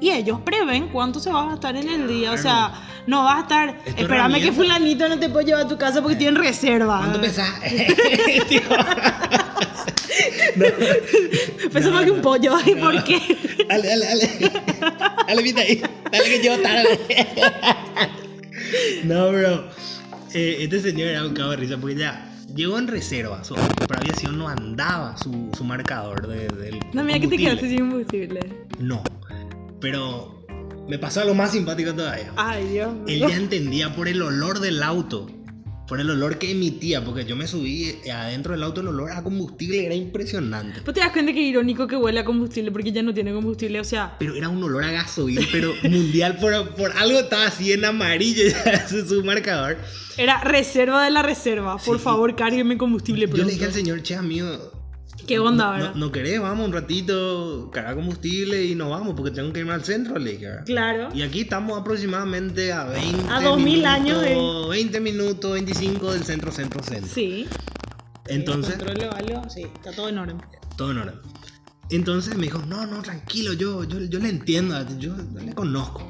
y 0.00 0.10
ellos 0.10 0.40
prevén 0.44 0.88
cuánto 0.88 1.20
se 1.20 1.30
va 1.30 1.42
a 1.44 1.46
gastar 1.50 1.76
en 1.76 1.88
el 1.88 2.08
día. 2.08 2.32
O 2.32 2.38
sea, 2.38 2.72
no 3.06 3.24
vas 3.24 3.38
a 3.38 3.40
estar, 3.42 3.78
espérame 3.96 4.40
que 4.40 4.52
fulanito 4.52 5.08
no 5.08 5.18
te 5.18 5.28
puede 5.28 5.46
llevar 5.46 5.64
a 5.64 5.68
tu 5.68 5.78
casa 5.78 6.02
porque 6.02 6.16
tiene 6.16 6.38
reserva. 6.38 6.98
¿Cuánto 6.98 7.20
pesás? 7.20 7.50
Tío. 8.48 8.60
no, 10.56 10.64
Pesa 11.72 11.88
No, 11.88 11.94
más 11.94 12.04
que 12.04 12.10
un 12.10 12.22
pollo. 12.22 12.56
¿Y 12.66 12.74
no. 12.74 12.80
por 12.80 13.04
qué? 13.04 13.20
dale, 13.68 13.88
dale, 13.88 14.06
dale. 14.06 14.52
Dale, 15.26 15.42
viste 15.42 15.60
ahí. 15.60 15.82
Dale 16.10 16.24
que 16.24 16.38
llevo 16.40 16.56
tarde. 16.62 16.98
No, 19.04 19.30
bro. 19.30 19.68
Eh, 20.32 20.58
este 20.60 20.80
señor 20.80 21.08
era 21.08 21.24
un 21.24 21.32
cabo 21.34 21.50
de 21.50 21.56
risa 21.58 21.76
porque 21.78 21.96
ya 21.96 22.33
llegó 22.54 22.78
en 22.78 22.88
reserva. 22.88 23.44
Su, 23.44 23.54
para 23.54 24.00
aviación 24.00 24.38
no 24.38 24.48
andaba 24.48 25.16
su, 25.16 25.50
su 25.56 25.64
marcador 25.64 26.26
de, 26.26 26.48
del. 26.48 26.80
No, 26.92 27.04
mira 27.04 27.18
que 27.20 27.28
te 27.28 27.36
quedaste 27.36 27.68
sin 27.68 27.78
combustible. 27.78 28.40
No. 28.78 29.02
Pero 29.80 30.46
me 30.88 30.98
pasó 30.98 31.20
algo 31.20 31.34
más 31.34 31.52
simpático 31.52 31.94
todavía. 31.94 32.32
Ay, 32.36 32.68
Dios 32.68 32.94
Él 33.06 33.20
ya 33.20 33.36
entendía 33.36 33.94
por 33.94 34.08
el 34.08 34.22
olor 34.22 34.60
del 34.60 34.82
auto. 34.82 35.28
Por 35.86 36.00
el 36.00 36.08
olor 36.08 36.38
que 36.38 36.50
emitía. 36.50 37.04
Porque 37.04 37.24
yo 37.26 37.36
me 37.36 37.46
subí 37.46 37.96
y 38.04 38.08
adentro 38.08 38.52
del 38.52 38.62
auto 38.62 38.80
el 38.80 38.88
olor 38.88 39.12
a 39.12 39.22
combustible 39.22 39.84
era 39.84 39.94
impresionante. 39.94 40.80
¿Vos 40.80 40.94
te 40.94 41.00
das 41.00 41.10
cuenta 41.12 41.32
que 41.32 41.40
irónico 41.42 41.86
que 41.86 41.96
huele 41.96 42.20
a 42.20 42.24
combustible 42.24 42.70
porque 42.72 42.90
ya 42.92 43.02
no 43.02 43.12
tiene 43.12 43.32
combustible? 43.32 43.80
O 43.80 43.84
sea, 43.84 44.16
Pero 44.18 44.34
era 44.34 44.48
un 44.48 44.62
olor 44.62 44.82
a 44.84 44.90
gasoil, 44.92 45.46
pero 45.52 45.74
mundial. 45.82 46.38
Por, 46.38 46.74
por 46.74 46.92
algo 46.96 47.18
estaba 47.20 47.46
así 47.46 47.72
en 47.72 47.84
amarillo 47.84 48.44
ya 48.64 48.88
su, 48.88 49.06
su 49.06 49.22
marcador. 49.24 49.76
era 50.16 50.40
reserva 50.42 51.04
de 51.04 51.10
la 51.10 51.22
reserva. 51.22 51.76
Por 51.78 51.98
Sí. 51.98 52.04
favor, 52.04 52.34
cárgueme 52.34 52.78
combustible 52.78 53.28
Yo 53.28 53.44
le 53.44 53.52
dije 53.52 53.66
al 53.66 53.72
señor, 53.72 54.02
che, 54.02 54.14
amigo. 54.14 54.72
¿Qué 55.26 55.38
onda, 55.38 55.70
verdad? 55.70 55.94
No, 55.94 56.06
no 56.06 56.12
querés, 56.12 56.40
vamos 56.40 56.66
un 56.66 56.72
ratito, 56.72 57.70
cargar 57.72 57.94
combustible 57.94 58.64
y 58.64 58.74
nos 58.74 58.90
vamos 58.90 59.14
porque 59.16 59.30
tengo 59.30 59.52
que 59.52 59.60
irme 59.60 59.72
al 59.72 59.82
centro, 59.84 60.18
le 60.18 60.32
dije. 60.32 60.48
Claro. 60.66 61.08
Y 61.14 61.22
aquí 61.22 61.40
estamos 61.42 61.80
aproximadamente 61.80 62.72
a 62.72 62.84
20 62.84 63.28
A 63.30 63.40
2000 63.40 63.64
minutos, 63.64 63.90
años 63.92 64.20
de- 64.20 64.66
20 64.70 65.00
minutos, 65.00 65.52
25 65.54 66.12
del 66.12 66.24
centro, 66.24 66.52
centro, 66.52 66.82
centro. 66.82 67.08
Sí. 67.12 67.46
Entonces, 68.26 68.74
Control 68.76 69.08
o 69.10 69.14
algo, 69.14 69.48
sí, 69.50 69.62
está 69.62 69.92
todo 69.92 70.08
en 70.08 70.18
orden. 70.18 70.38
todo 70.76 70.90
en 70.90 70.98
orden. 70.98 71.14
Entonces 71.90 72.34
me 72.36 72.44
dijo, 72.44 72.58
no, 72.66 72.86
no, 72.86 73.02
tranquilo, 73.02 73.52
yo, 73.52 73.84
yo, 73.84 74.00
yo 74.00 74.18
le 74.18 74.28
entiendo, 74.30 74.74
yo, 74.98 75.14
yo 75.16 75.40
le 75.40 75.54
conozco. 75.54 76.02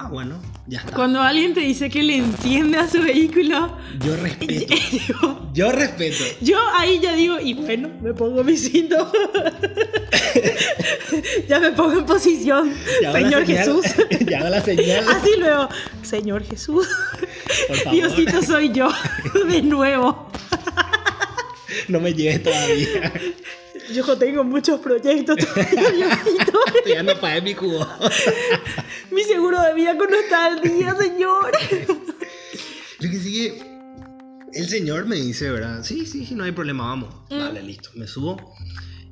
Ah, 0.00 0.06
bueno, 0.08 0.40
ya 0.68 0.78
está. 0.78 0.92
Cuando 0.94 1.20
alguien 1.20 1.54
te 1.54 1.60
dice 1.60 1.90
que 1.90 2.04
le 2.04 2.18
entiende 2.18 2.78
a 2.78 2.88
su 2.88 3.02
vehículo, 3.02 3.76
Yo 3.98 4.14
respeto. 4.16 4.72
yo, 5.08 5.50
Yo 5.52 5.72
respeto. 5.72 6.22
yo 6.40 6.56
ahí 6.76 7.00
ya 7.00 7.14
digo, 7.14 7.40
y 7.40 7.54
bueno, 7.54 7.90
me 8.00 8.14
pongo 8.14 8.44
mi 8.44 8.56
cinto. 8.56 9.10
ya 11.48 11.58
me 11.58 11.72
pongo 11.72 11.98
en 11.98 12.06
posición. 12.06 12.72
Señor 13.12 13.44
señal- 13.44 13.46
Jesús. 13.46 13.86
y 14.20 14.34
hago 14.34 14.48
la 14.50 14.60
señal. 14.62 15.04
Así 15.08 15.30
luego, 15.36 15.68
Señor 16.02 16.44
Jesús. 16.44 16.86
Diosito 17.90 18.40
soy 18.42 18.70
yo, 18.72 18.88
de 19.48 19.62
nuevo. 19.62 20.30
No 21.88 21.98
me 22.00 22.14
lleves 22.14 22.44
todavía. 22.44 23.12
Yo 23.92 24.18
tengo 24.18 24.44
muchos 24.44 24.80
proyectos 24.80 25.36
todavía, 25.36 25.90
Diosito. 25.92 26.60
ya 26.86 27.02
no 27.02 27.18
pagué 27.20 27.42
mi 27.42 27.54
cubo. 27.54 27.86
Mi 29.10 29.22
seguro 29.22 29.60
de 29.62 29.74
vida 29.74 29.94
no 29.94 30.04
está 30.04 30.46
al 30.46 30.60
día, 30.60 30.94
señor. 30.94 31.52
Lo 33.00 33.10
que 33.10 33.18
sigue. 33.18 33.62
El 34.52 34.68
señor 34.68 35.06
me 35.06 35.16
dice, 35.16 35.50
¿verdad? 35.50 35.82
Sí, 35.82 36.06
sí, 36.06 36.26
sí, 36.26 36.34
no 36.34 36.44
hay 36.44 36.52
problema, 36.52 36.84
vamos. 36.86 37.14
Mm. 37.30 37.38
Vale, 37.38 37.62
listo. 37.62 37.90
Me 37.94 38.06
subo. 38.06 38.54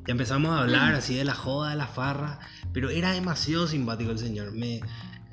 Ya 0.07 0.13
empezamos 0.13 0.53
a 0.53 0.61
hablar 0.61 0.95
así 0.95 1.17
de 1.17 1.25
la 1.25 1.35
joda, 1.35 1.71
de 1.71 1.77
la 1.77 1.87
farra. 1.87 2.41
Pero 2.73 2.91
era 2.91 3.13
demasiado 3.13 3.67
simpático 3.67 4.11
el 4.11 4.19
señor. 4.19 4.53
Me, 4.53 4.81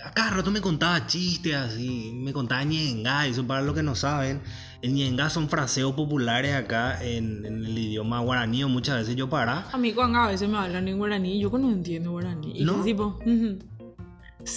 a 0.06 0.12
cada 0.14 0.30
rato 0.32 0.52
me 0.52 0.62
contaba 0.62 1.06
chistes 1.08 1.54
así. 1.56 2.12
Me 2.14 2.34
contaba 2.34 2.64
ñengá. 2.64 3.28
Eso 3.28 3.46
para 3.46 3.62
los 3.62 3.74
que 3.76 3.84
no 3.84 3.96
saben. 3.96 4.42
El 4.82 4.94
ñengá 4.94 5.30
son 5.30 5.48
fraseos 5.50 5.94
populares 5.94 6.54
acá 6.56 7.02
en, 7.04 7.46
en 7.46 7.64
el 7.66 7.78
idioma 7.78 8.20
guaraní. 8.20 8.64
O 8.64 8.70
muchas 8.70 8.98
veces 8.98 9.16
yo 9.16 9.30
para. 9.30 9.70
A 9.72 9.78
mí 9.78 9.94
cuando 9.94 10.20
a 10.20 10.28
veces 10.28 10.50
me 10.50 10.58
hablan 10.58 10.88
en 10.88 10.98
guaraní, 10.98 11.40
yo 11.40 11.50
no 11.58 11.72
entiendo 11.72 12.12
guaraní. 12.12 12.52
Y 12.60 12.64
¿No? 12.66 12.84
tipo. 12.84 13.18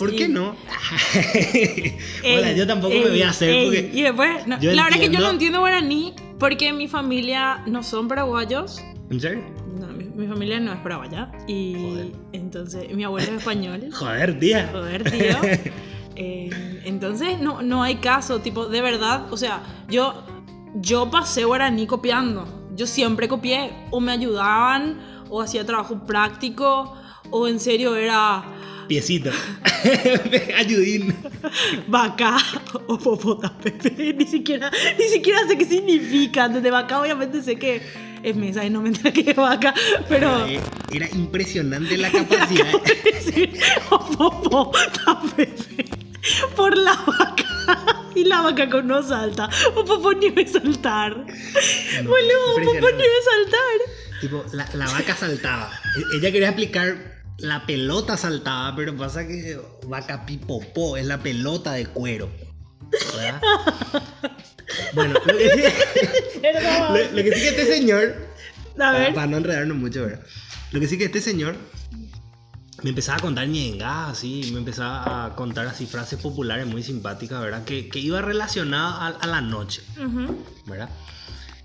¿Por 0.01 0.11
Sí. 0.11 0.17
qué 0.17 0.29
no? 0.29 0.57
Ey, 2.25 2.39
Hola, 2.39 2.53
yo 2.55 2.67
tampoco 2.67 2.95
me 2.95 3.09
voy 3.09 3.23
a 3.23 3.31
hacer 3.31 3.51
ey. 3.51 3.65
porque. 3.67 3.91
Y 3.95 4.03
después, 4.03 4.47
no, 4.49 4.57
la 4.61 4.85
verdad 4.85 4.89
es 4.95 4.97
que 4.97 5.15
yo 5.15 5.21
no 5.21 5.31
entiendo- 5.31 5.31
entiendo 5.31 5.61
guaraní 5.61 6.13
porque 6.41 6.73
mi 6.73 6.89
familia 6.89 7.63
no 7.69 7.85
son 7.85 8.09
paraguayos. 8.09 8.83
¿En 9.11 9.21
serio? 9.21 9.45
No, 9.79 9.87
mi, 10.17 10.23
mi 10.23 10.27
familia 10.27 10.61
no 10.61 10.73
es 10.73 10.81
paraguaya. 10.81 11.31
Y 11.47 11.75
Joder. 11.75 12.13
entonces 12.33 12.95
mi 12.95 13.05
abuelo 13.05 13.29
es 13.33 13.39
español. 13.39 13.89
Joder, 13.93 14.39
tía. 14.39 14.69
Joder, 14.73 15.11
tío. 15.11 15.37
Eh, 16.19 16.49
entonces 16.87 17.39
no, 17.41 17.61
no 17.61 17.83
hay 17.83 17.97
caso, 17.97 18.41
tipo, 18.41 18.69
de 18.69 18.81
verdad, 18.81 19.31
o 19.31 19.37
sea, 19.37 19.63
yo, 19.91 20.25
yo 20.77 21.11
pasé 21.11 21.45
guaraní 21.45 21.87
copiando. 21.87 22.71
Yo 22.75 22.87
siempre 22.87 23.29
copié. 23.29 23.71
O 23.91 24.01
me 24.01 24.13
ayudaban, 24.13 24.99
o 25.29 25.43
hacía 25.43 25.67
trabajo 25.67 26.07
práctico, 26.07 26.95
o 27.31 27.47
en 27.49 27.59
serio 27.61 27.95
era 27.97 28.45
Piecito. 28.89 29.31
Ayudín. 30.57 31.15
vaca 31.89 32.37
o 32.87 32.97
popota 32.99 33.53
pepe. 33.59 34.15
Ni 34.19 34.27
siquiera, 34.27 34.71
ni 34.99 35.05
siquiera 35.09 35.41
sé 35.49 35.59
qué 35.59 35.65
significa. 35.65 36.49
Desde 36.49 36.71
vaca 36.71 37.01
obviamente 37.01 37.43
sé 37.43 37.57
que 37.59 37.83
es 38.23 38.37
mesa 38.37 38.65
y 38.65 38.71
no 38.71 38.83
me 38.83 38.89
entra 38.89 39.13
que 39.13 39.31
es 39.31 39.37
vaca, 39.37 39.75
pero... 40.09 40.47
Eh, 40.47 40.61
Era 40.93 41.09
impresionante 41.11 41.97
la 41.97 42.11
capacidad. 42.13 42.73
decir 43.05 43.59
o 43.91 43.99
popota 43.99 45.21
pepe 45.37 45.85
por 46.57 46.77
la 46.77 46.95
vaca 46.95 48.05
y 48.15 48.25
la 48.25 48.41
vaca 48.43 48.69
con 48.71 48.87
no 48.87 49.03
salta 49.03 49.49
o 49.75 49.85
popó 49.85 50.13
ni 50.13 50.31
ve 50.31 50.47
saltar 50.47 51.15
boludo 52.05 52.55
popó 52.65 52.91
ni 52.91 53.03
ve 53.03 53.21
saltar 53.25 54.21
tipo, 54.21 54.45
la, 54.53 54.67
la 54.75 54.87
vaca 54.87 55.15
saltaba. 55.15 55.71
E- 55.97 56.17
Ella 56.17 56.33
quería 56.33 56.49
explicar 56.49 57.16
la 57.39 57.67
pelota 57.67 58.17
saltaba, 58.17 58.75
pero 58.77 58.97
pasa 58.97 59.27
que 59.27 59.59
vaca 59.87 60.25
pipopó 60.27 60.97
es 60.97 61.07
la 61.07 61.19
pelota 61.23 61.73
de 61.73 61.87
cuero. 61.87 62.31
¿verdad? 63.17 63.41
bueno, 64.95 65.15
lo 65.27 65.37
que, 65.39 65.51
sí, 65.51 65.63
lo- 66.43 67.11
lo 67.13 67.23
que 67.23 67.33
sí 67.35 67.41
que 67.43 67.49
este 67.49 67.67
señor, 67.67 68.17
A 68.75 68.79
para, 68.79 68.99
ver. 68.99 69.15
para 69.15 69.27
no 69.27 69.37
enredarnos 69.39 69.77
mucho, 69.77 70.03
¿verdad? 70.03 70.25
Lo 70.73 70.81
que 70.81 70.89
sí 70.89 70.99
que 70.99 71.05
este 71.07 71.21
señor 71.21 71.57
me 72.83 72.91
empezaba 72.91 73.19
a 73.19 73.21
contar 73.21 73.49
ñengas, 73.49 74.11
así, 74.11 74.51
me 74.53 74.59
empezaba 74.59 75.27
a 75.27 75.35
contar 75.35 75.67
así 75.67 75.87
frases 75.87 76.21
populares 76.21 76.67
muy 76.67 76.83
simpáticas, 76.83 77.41
¿verdad? 77.41 77.65
Que, 77.65 77.89
que 77.89 77.99
iba 77.99 78.21
relacionada 78.23 79.07
a, 79.07 79.09
a 79.09 79.27
la 79.27 79.41
noche. 79.41 79.83
¿verdad? 80.67 80.91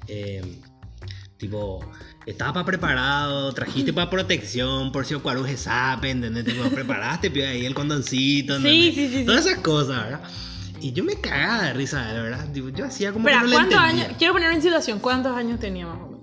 Eh, 0.08 0.60
tipo, 1.38 1.80
estaba 2.26 2.54
para 2.54 2.66
preparado, 2.66 3.52
trajiste 3.54 3.94
para 3.94 4.10
protección, 4.10 4.92
por 4.92 5.06
si 5.06 5.14
Ocuaruje 5.16 5.58
sape, 5.58 6.10
¿entendés? 6.12 6.46
Tipo, 6.46 6.64
preparaste, 6.70 7.32
pio, 7.32 7.48
ahí 7.48 7.66
el 7.66 7.74
condoncito, 7.74 8.60
Sí, 8.60 8.68
¿entendés? 8.68 8.96
sí, 8.96 9.08
sí, 9.10 9.18
sí. 9.20 9.26
Todas 9.26 9.46
esas 9.46 9.60
cosas, 9.60 10.04
¿verdad? 10.04 10.22
Y 10.82 10.94
yo 10.94 11.04
me 11.04 11.16
cagaba 11.16 11.64
de 11.64 11.74
risa, 11.74 12.12
de 12.12 12.22
verdad. 12.22 12.48
Yo 12.54 12.86
hacía 12.86 13.14
como 13.14 13.28
que 13.28 13.36
no 13.36 13.52
¿cuántos 13.52 13.78
años? 13.78 14.08
Quiero 14.18 14.34
poner 14.34 14.52
en 14.52 14.62
situación. 14.62 15.00
¿Cuántos 15.00 15.36
años 15.38 15.60
tenía 15.60 15.86
más 15.86 16.00
o 16.00 16.08
menos? 16.08 16.22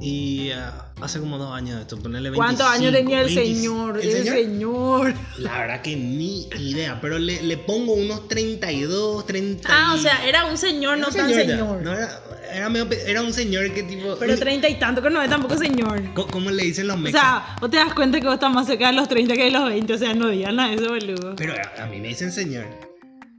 Y 0.00 0.50
ah, 0.52 0.87
hace 1.00 1.20
como 1.20 1.38
dos 1.38 1.52
años 1.54 1.76
de 1.76 1.82
esto, 1.82 1.96
ponerle 1.98 2.30
25, 2.30 2.36
¿Cuántos 2.44 2.66
años 2.66 2.92
tenía 2.92 3.20
el 3.20 3.34
20, 3.34 3.54
señor? 3.54 4.00
¿El 4.00 4.12
señor? 4.12 4.34
señor. 4.34 5.14
La 5.38 5.58
verdad 5.58 5.82
que 5.82 5.96
ni 5.96 6.48
idea, 6.58 6.98
pero 7.00 7.18
le, 7.18 7.42
le 7.42 7.56
pongo 7.56 7.94
unos 7.94 8.28
32, 8.28 9.26
30. 9.26 9.68
Ah, 9.70 9.94
o 9.94 9.98
sea, 9.98 10.26
era 10.26 10.46
un 10.46 10.56
señor, 10.58 10.98
Era 10.98 11.02
no 11.02 11.08
un 11.08 11.14
tan 11.14 11.32
señor. 11.32 11.82
No, 11.82 11.92
era, 11.92 12.20
era, 12.52 12.68
medio 12.68 12.88
era 13.06 13.22
un 13.22 13.32
señor 13.32 13.72
que 13.72 13.82
tipo... 13.82 14.16
Pero 14.18 14.36
treinta 14.38 14.68
y 14.68 14.78
tanto 14.78 15.02
que 15.02 15.10
no 15.10 15.22
es 15.22 15.30
tampoco 15.30 15.56
señor. 15.56 16.02
¿Cómo 16.14 16.50
le 16.50 16.64
dicen 16.64 16.86
los 16.86 16.96
O 16.96 17.00
mexas? 17.00 17.20
sea, 17.20 17.56
vos 17.60 17.70
te 17.70 17.76
das 17.76 17.94
cuenta 17.94 18.18
que 18.20 18.26
vos 18.26 18.34
estás 18.34 18.52
más 18.52 18.66
cerca 18.66 18.88
de 18.88 18.94
los 18.94 19.08
30 19.08 19.34
que 19.34 19.44
de 19.44 19.50
los 19.50 19.64
20. 19.68 19.92
O 19.92 19.98
sea, 19.98 20.14
no 20.14 20.28
digan 20.28 20.56
nada 20.56 20.70
de 20.70 20.76
eso, 20.76 20.88
boludo. 20.88 21.36
Pero 21.36 21.54
a, 21.54 21.82
a 21.82 21.86
mí 21.86 22.00
me 22.00 22.08
dicen 22.08 22.32
señor. 22.32 22.66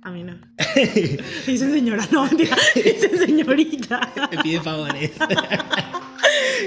A 0.01 0.11
mí 0.11 0.23
no. 0.23 0.33
Dicen 1.45 1.73
señora, 1.73 2.07
no, 2.11 2.25
mentira. 2.25 2.55
Dicen 2.75 3.17
señorita. 3.17 4.13
Me 4.31 4.37
pide 4.41 4.61
favores. 4.61 5.11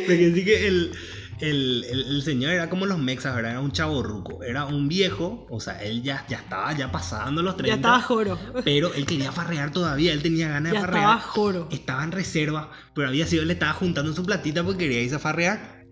Porque 0.07 0.33
sí 0.35 0.45
que 0.45 0.66
el, 0.66 0.92
el, 1.40 1.85
el, 1.90 2.00
el 2.09 2.23
señor 2.23 2.52
era 2.52 2.71
como 2.71 2.87
los 2.87 2.99
mexas, 2.99 3.35
¿verdad? 3.35 3.52
Era 3.52 3.61
un 3.61 3.73
chavo 3.73 4.02
ruco. 4.02 4.42
Era 4.42 4.64
un 4.64 4.88
viejo, 4.88 5.47
o 5.50 5.61
sea, 5.61 5.83
él 5.83 6.02
ya, 6.02 6.25
ya 6.28 6.38
estaba 6.38 6.73
ya 6.73 6.92
pasando 6.92 7.42
los 7.42 7.57
30. 7.57 7.69
Ya 7.69 7.75
estaba 7.76 8.00
joro. 8.00 8.38
Pero 8.64 8.95
él 8.95 9.07
quería 9.07 9.33
farrear 9.33 9.73
todavía, 9.73 10.12
él 10.12 10.23
tenía 10.23 10.49
ganas 10.49 10.73
de 10.73 10.81
farrear. 10.81 11.02
estaba 11.02 11.21
joro. 11.21 11.69
Estaba 11.71 12.04
en 12.04 12.12
reserva, 12.12 12.71
pero 12.95 13.09
había 13.09 13.26
sido, 13.26 13.45
le 13.45 13.54
estaba 13.54 13.73
juntando 13.73 14.12
su 14.12 14.25
platita 14.25 14.62
porque 14.62 14.85
quería 14.85 15.02
irse 15.02 15.16
a 15.16 15.19
farrear. 15.19 15.85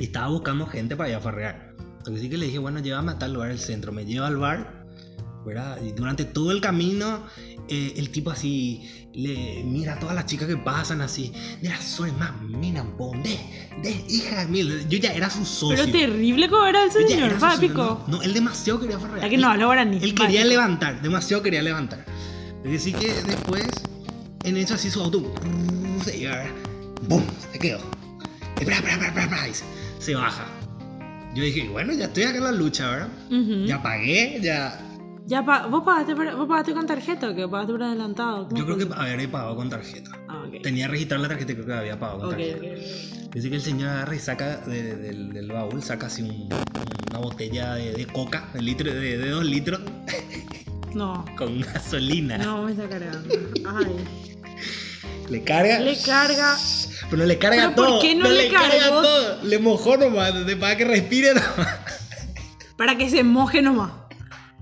Y 0.00 0.04
estaba 0.04 0.28
buscando 0.28 0.66
gente 0.66 0.96
para 0.96 1.10
ir 1.10 1.16
a 1.16 1.20
farrear. 1.20 1.74
Lo 2.04 2.14
que 2.14 2.36
le 2.36 2.46
dije, 2.46 2.58
bueno, 2.58 2.80
llévame 2.80 3.12
a 3.12 3.18
tal 3.18 3.34
lugar, 3.34 3.50
el 3.50 3.60
centro. 3.60 3.92
Me 3.92 4.04
lleva 4.04 4.26
al 4.26 4.36
bar, 4.36 4.84
¿verdad? 5.46 5.78
Y 5.80 5.92
durante 5.92 6.24
todo 6.24 6.50
el 6.50 6.60
camino, 6.60 7.24
eh, 7.68 7.94
el 7.96 8.10
tipo 8.10 8.30
así, 8.30 9.08
le 9.14 9.62
mira 9.64 9.94
a 9.94 9.98
todas 9.98 10.14
las 10.14 10.26
chicas 10.26 10.48
que 10.48 10.56
pasan 10.56 11.00
así. 11.00 11.32
Mira, 11.60 11.80
soy 11.80 12.12
más 12.12 12.40
mina, 12.42 12.84
de, 13.22 13.38
de 13.82 14.04
hija 14.08 14.46
mil. 14.46 14.88
Yo 14.88 14.98
ya 14.98 15.12
era 15.12 15.30
su 15.30 15.44
socio. 15.44 15.76
Pero 15.76 15.90
terrible 15.90 16.48
como 16.48 16.66
era 16.66 16.84
el 16.84 16.90
señor, 16.90 17.38
pápico. 17.38 18.04
No, 18.08 18.18
no, 18.18 18.22
él 18.22 18.34
demasiado 18.34 18.80
quería 18.80 18.98
farrear. 18.98 19.28
Que 19.28 19.38
no 19.38 19.48
habla 19.48 19.66
guaraní. 19.66 19.98
Él 20.02 20.14
quería 20.14 20.44
levantar, 20.44 21.00
demasiado 21.02 21.42
quería 21.42 21.62
levantar. 21.62 22.04
Decir, 22.64 22.94
que 22.94 23.12
después, 23.12 23.66
en 24.44 24.56
eso 24.56 24.74
así 24.74 24.90
su 24.90 25.00
auto, 25.00 25.34
se. 26.04 26.28
¡Bum! 27.08 27.22
Se 27.52 27.58
quedó. 27.58 27.78
Espera, 28.58 28.76
espera, 28.76 28.92
espera, 28.92 29.08
espera, 29.08 29.24
espera, 29.24 29.44
dice. 29.44 29.64
Se 29.98 30.14
baja. 30.14 30.46
Yo 31.34 31.42
dije, 31.42 31.68
bueno, 31.68 31.92
ya 31.92 32.04
estoy 32.04 32.24
acá 32.24 32.38
en 32.38 32.44
la 32.44 32.52
lucha, 32.52 32.90
¿verdad? 32.90 33.08
Ujú. 33.30 33.64
Ya 33.64 33.82
pagué, 33.82 34.38
ya. 34.42 34.80
Ya 35.26 35.44
pa- 35.44 35.66
¿Vos, 35.66 35.82
pagaste 35.84 36.14
por, 36.16 36.34
¿Vos 36.36 36.48
pagaste 36.48 36.72
con 36.74 36.86
tarjeta 36.86 37.30
o 37.30 37.34
qué? 37.34 37.46
¿Pagaste 37.48 37.72
por 37.72 37.82
adelantado? 37.82 38.48
¿Cómo 38.48 38.56
Yo 38.58 38.64
creo 38.66 38.78
que 38.78 38.94
había 38.94 39.30
pagado 39.30 39.56
con 39.56 39.70
tarjeta. 39.70 40.10
Ah, 40.28 40.44
ok. 40.48 40.62
Tenía 40.62 40.88
registrada 40.88 41.22
la 41.22 41.28
tarjeta 41.28 41.52
y 41.52 41.54
creo 41.54 41.66
que 41.66 41.72
había 41.74 41.98
pagado 41.98 42.20
con 42.20 42.30
tarjeta. 42.30 42.56
ok, 42.58 42.64
ok. 42.64 43.32
Dice 43.34 43.48
que 43.48 43.56
el 43.56 43.62
señor 43.62 43.88
agarra 43.90 44.14
y 44.14 44.18
saca 44.18 44.56
de- 44.58 44.82
de- 44.82 44.96
del, 44.96 45.32
del 45.32 45.48
baúl, 45.48 45.82
saca 45.82 46.06
así 46.08 46.22
un- 46.22 46.48
una 47.10 47.18
botella 47.18 47.74
de, 47.74 47.92
de 47.92 48.06
coca, 48.06 48.48
de, 48.52 48.62
litro, 48.62 48.92
de, 48.92 49.28
dos 49.30 49.44
litros, 49.44 49.80
No, 50.94 51.24
con 51.38 51.60
gasolina. 51.60 52.36
no 52.38 52.64
me 52.64 52.72
está 52.72 52.88
cargando. 52.88 53.34
Ay. 53.66 53.86
Le 55.30 55.42
carga. 55.44 55.78
Le 55.80 55.96
carga. 56.02 56.56
Pero 57.08 57.24
le 57.26 57.38
carga 57.38 57.62
¿Pero 57.62 57.74
por 57.74 57.86
todo. 57.86 58.00
qué 58.02 58.14
no 58.14 58.28
le 58.28 58.48
carga 58.50 58.88
todo. 58.88 59.42
Le 59.44 59.58
mojó 59.58 59.96
nomás, 59.96 60.32
para 60.60 60.76
que 60.76 60.84
respire 60.84 61.32
nomás. 61.34 61.78
Para 62.76 62.96
que 62.98 63.08
se 63.08 63.22
moje 63.24 63.62
nomás. 63.62 63.92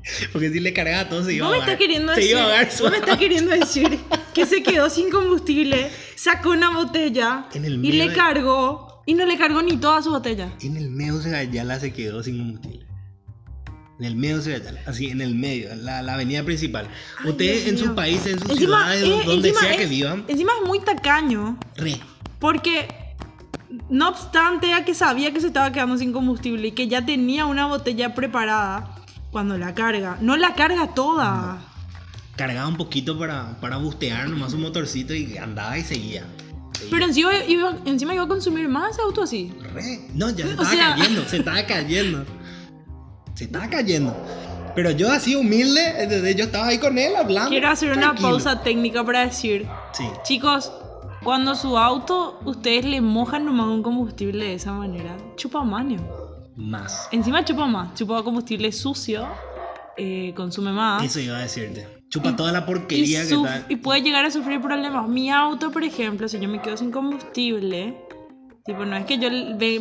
Porque 0.32 0.50
si 0.50 0.60
le 0.60 0.72
cargaba 0.72 1.08
todo 1.08 1.24
se 1.24 1.34
iba 1.34 1.46
a 1.46 1.50
me 1.50 1.56
ahogar. 1.56 1.68
estás 1.70 1.78
queriendo 1.78 2.14
se 2.14 2.20
decir. 2.20 2.32
iba 2.32 2.40
a 2.40 2.44
ahogar 2.44 2.68
Vos 2.80 2.90
me 2.90 2.96
estás 2.98 3.16
queriendo 3.18 3.50
decir 3.52 3.98
que 4.34 4.46
se 4.46 4.62
quedó 4.62 4.88
sin 4.90 5.10
combustible, 5.10 5.90
sacó 6.16 6.50
una 6.50 6.70
botella 6.70 7.46
En 7.54 7.64
el 7.64 7.84
y 7.84 7.92
le 7.92 8.08
de- 8.08 8.14
cargó. 8.14 9.02
Y 9.06 9.14
no 9.14 9.26
le 9.26 9.36
cargó 9.38 9.60
ni 9.62 9.76
toda 9.78 10.02
su 10.02 10.10
botella. 10.10 10.52
En 10.60 10.76
el 10.76 10.90
medio 10.90 11.18
de 11.18 11.30
Gayala 11.30 11.80
se 11.80 11.92
quedó 11.92 12.22
sin 12.22 12.38
combustible. 12.38 12.86
En 13.98 14.04
el 14.06 14.14
medio 14.14 14.40
de 14.40 14.58
Gayala, 14.58 14.80
así 14.86 15.08
en 15.10 15.20
el 15.20 15.34
medio, 15.34 15.74
la, 15.76 16.00
la 16.02 16.14
avenida 16.14 16.44
principal. 16.44 16.86
Ay, 17.18 17.30
Ustedes 17.30 17.66
en 17.66 17.76
sus 17.78 17.90
países, 17.90 18.34
en 18.34 18.38
sus 18.40 18.50
Encima, 18.50 18.92
ciudades, 18.94 19.02
eh, 19.04 19.22
donde 19.26 19.52
sea 19.52 19.76
que 19.76 19.82
es- 19.84 19.90
vivan, 19.90 20.24
Encima 20.28 20.52
es 20.60 20.66
muy 20.68 20.80
tacaño. 20.80 21.58
re. 21.76 21.98
Porque, 22.38 22.88
no 23.88 24.10
obstante 24.10 24.72
a 24.74 24.84
que 24.84 24.94
sabía 24.94 25.32
que 25.32 25.40
se 25.40 25.48
estaba 25.48 25.72
quedando 25.72 25.96
sin 25.98 26.12
combustible 26.12 26.68
y 26.68 26.72
que 26.72 26.86
ya 26.88 27.04
tenía 27.04 27.46
una 27.46 27.66
botella 27.66 28.14
preparada, 28.14 28.89
cuando 29.30 29.56
la 29.58 29.74
carga, 29.74 30.18
no 30.20 30.36
la 30.36 30.54
carga 30.54 30.88
toda. 30.94 31.58
Cargaba 32.36 32.68
un 32.68 32.76
poquito 32.76 33.18
para, 33.18 33.60
para 33.60 33.76
bustear 33.76 34.28
nomás 34.28 34.52
un 34.54 34.62
motorcito 34.62 35.14
y 35.14 35.36
andaba 35.36 35.76
y 35.78 35.82
seguía. 35.82 36.24
Seguía. 36.72 36.90
Pero 36.90 37.04
encima 37.04 37.30
iba, 37.46 37.76
encima 37.84 38.14
iba 38.14 38.24
a 38.24 38.28
consumir 38.28 38.68
más 38.68 38.98
auto 38.98 39.22
así. 39.22 39.52
Re. 39.74 40.08
No, 40.14 40.30
ya 40.30 40.44
se 40.46 40.50
estaba 40.52 40.70
sea- 40.70 40.96
cayendo, 40.96 41.24
se 41.28 41.36
estaba 41.36 41.66
cayendo. 41.66 42.24
Se 43.34 43.44
estaba 43.44 43.68
cayendo. 43.68 44.16
Pero 44.74 44.90
yo 44.92 45.10
así 45.10 45.34
humilde, 45.34 46.02
¿entendés? 46.02 46.36
yo 46.36 46.44
estaba 46.44 46.68
ahí 46.68 46.78
con 46.78 46.96
él 46.96 47.14
hablando. 47.16 47.50
Quiero 47.50 47.68
hacer 47.68 47.96
una 47.96 48.14
pausa 48.14 48.62
técnica 48.62 49.04
para 49.04 49.26
decir, 49.26 49.66
Sí. 49.92 50.04
chicos, 50.22 50.72
cuando 51.24 51.54
su 51.56 51.76
auto 51.76 52.38
ustedes 52.44 52.84
le 52.84 53.00
mojan 53.00 53.44
nomás 53.44 53.66
un 53.66 53.82
combustible 53.82 54.44
de 54.46 54.54
esa 54.54 54.72
manera, 54.72 55.16
chupa 55.36 55.62
manio. 55.64 56.19
Más. 56.60 57.08
Encima 57.10 57.44
chupa 57.44 57.66
más, 57.66 57.94
chupa 57.94 58.22
combustible 58.22 58.70
sucio, 58.70 59.26
eh, 59.96 60.32
consume 60.36 60.72
más. 60.72 61.02
Eso 61.02 61.20
iba 61.20 61.38
a 61.38 61.40
decirte. 61.40 62.04
Chupa 62.08 62.36
toda 62.36 62.52
la 62.52 62.66
porquería 62.66 63.26
que 63.26 63.34
está. 63.34 63.66
y 63.68 63.76
puede 63.76 64.02
llegar 64.02 64.24
a 64.24 64.30
sufrir 64.30 64.60
problemas. 64.60 65.08
Mi 65.08 65.30
auto, 65.30 65.70
por 65.70 65.84
ejemplo, 65.84 66.28
si 66.28 66.38
yo 66.38 66.48
me 66.48 66.60
quedo 66.60 66.76
sin 66.76 66.90
combustible, 66.90 67.96
tipo, 68.64 68.84
no 68.84 68.96
es 68.96 69.06
que 69.06 69.18
yo 69.18 69.30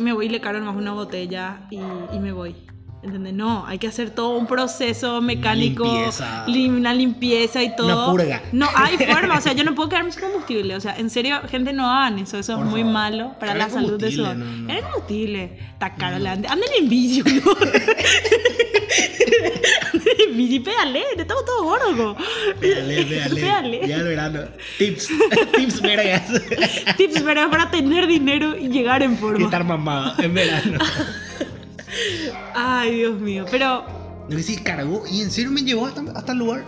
me 0.00 0.12
voy 0.12 0.26
y 0.26 0.28
le 0.28 0.40
cargo 0.40 0.60
nomás 0.60 0.76
una 0.76 0.92
botella 0.92 1.66
y, 1.70 1.76
y 1.76 2.18
me 2.20 2.32
voy. 2.32 2.54
¿Entendés? 3.02 3.32
No, 3.32 3.64
hay 3.66 3.78
que 3.78 3.86
hacer 3.86 4.10
todo 4.10 4.36
un 4.36 4.46
proceso 4.46 5.22
mecánico, 5.22 5.84
Limpieza. 5.84 6.44
lim- 6.46 6.76
una 6.76 6.92
limpieza 6.92 7.62
y 7.62 7.74
todo. 7.74 7.86
Una 7.86 8.10
purga. 8.12 8.42
No 8.52 8.68
hay 8.74 8.98
forma, 8.98 9.38
o 9.38 9.40
sea, 9.40 9.54
yo 9.54 9.64
no 9.64 9.74
puedo 9.74 9.88
quedarme 9.88 10.12
sin 10.12 10.20
combustible. 10.20 10.76
O 10.76 10.80
sea, 10.82 10.94
en 10.98 11.08
serio, 11.08 11.40
gente, 11.50 11.72
no 11.72 11.88
hagan 11.90 12.18
eso, 12.18 12.38
eso 12.38 12.56
Por 12.56 12.66
es 12.66 12.70
muy 12.70 12.80
favor. 12.82 12.92
malo 12.92 13.34
para 13.40 13.54
la 13.54 13.70
salud 13.70 13.98
de 13.98 14.12
su 14.12 14.22
no, 14.22 14.34
no. 14.34 14.70
Era 14.70 14.82
combustible, 14.90 15.58
está 15.72 15.94
caro, 15.94 16.18
le 16.18 16.28
ande- 16.28 16.46
anden 16.48 16.68
en 16.78 16.88
bici, 16.90 17.22
¿no? 17.22 17.52
anden 17.52 17.82
en 20.28 20.36
bici, 20.36 20.60
pedale, 20.60 21.02
estamos 21.16 21.44
todos 21.46 21.62
gordos. 21.62 22.16
Véale, 22.60 23.04
véale. 23.04 23.40
Véale. 23.40 23.88
Ya 23.88 23.96
el 23.96 24.04
verano. 24.04 24.40
Tips. 24.76 25.08
Tips 25.56 25.80
vergas. 25.80 26.22
Tips 26.98 27.22
pero 27.22 27.48
para 27.50 27.70
tener 27.70 28.06
dinero 28.06 28.58
y 28.58 28.68
llegar 28.68 29.02
en 29.02 29.14
y 29.14 29.16
forma. 29.16 29.44
estar 29.46 29.64
mamado 29.64 30.22
en 30.22 30.34
verano. 30.34 30.78
Ay, 32.54 32.96
Dios 32.96 33.20
mío. 33.20 33.44
Pero 33.50 33.84
Lo 34.28 34.36
que 34.36 34.42
sí, 34.42 34.56
cargó 34.56 35.04
y 35.10 35.22
en 35.22 35.30
serio 35.30 35.50
me 35.50 35.62
llevó 35.62 35.86
hasta, 35.86 36.02
hasta 36.14 36.32
el 36.32 36.38
lugar. 36.38 36.64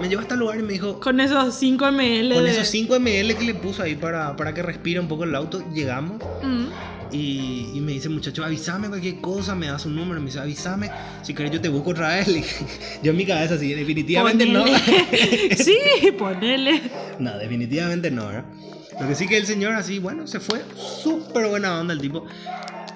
Me 0.00 0.08
llevó 0.08 0.22
hasta 0.22 0.34
el 0.34 0.40
lugar 0.40 0.58
y 0.58 0.62
me 0.62 0.72
dijo, 0.74 1.00
con 1.00 1.20
esos 1.20 1.54
5 1.54 1.90
ml 1.92 2.34
con 2.34 2.44
de... 2.44 2.50
esos 2.50 2.68
5 2.68 3.00
ml 3.00 3.34
que 3.34 3.44
le 3.44 3.54
puso 3.54 3.82
ahí 3.82 3.94
para, 3.94 4.36
para 4.36 4.52
que 4.52 4.62
respire 4.62 5.00
un 5.00 5.08
poco 5.08 5.24
el 5.24 5.34
auto, 5.34 5.64
llegamos 5.72 6.22
Mm. 6.42 6.66
y, 7.12 7.70
y 7.74 7.80
me 7.80 7.92
dice, 7.92 8.08
muchacho, 8.10 8.44
avísame 8.44 8.88
cualquier 8.88 9.20
cosa, 9.22 9.54
me 9.54 9.66
da 9.68 9.78
su 9.78 9.88
número, 9.88 10.20
me 10.20 10.26
dice, 10.26 10.38
avísame, 10.40 10.90
si 11.22 11.32
querés 11.34 11.52
yo 11.52 11.60
te 11.62 11.68
busco 11.70 11.90
otra 11.90 12.08
vez. 12.16 12.26
Yo 13.02 13.10
en 13.12 13.16
mi 13.16 13.24
cabeza 13.24 13.54
así, 13.54 13.72
definitivamente 13.72 14.44
no. 14.46 14.64
Ponele. 14.64 15.56
sí, 15.56 15.78
ponele. 16.18 16.82
no, 17.18 17.38
definitivamente 17.38 18.10
no, 18.10 18.26
¿verdad? 18.26 18.44
Lo 19.00 19.08
que 19.08 19.14
sí 19.14 19.26
que 19.26 19.38
el 19.38 19.46
señor 19.46 19.72
así, 19.72 19.98
bueno, 19.98 20.26
se 20.26 20.40
fue 20.40 20.60
súper 21.02 21.48
buena 21.48 21.80
onda 21.80 21.94
el 21.94 22.00
tipo. 22.02 22.26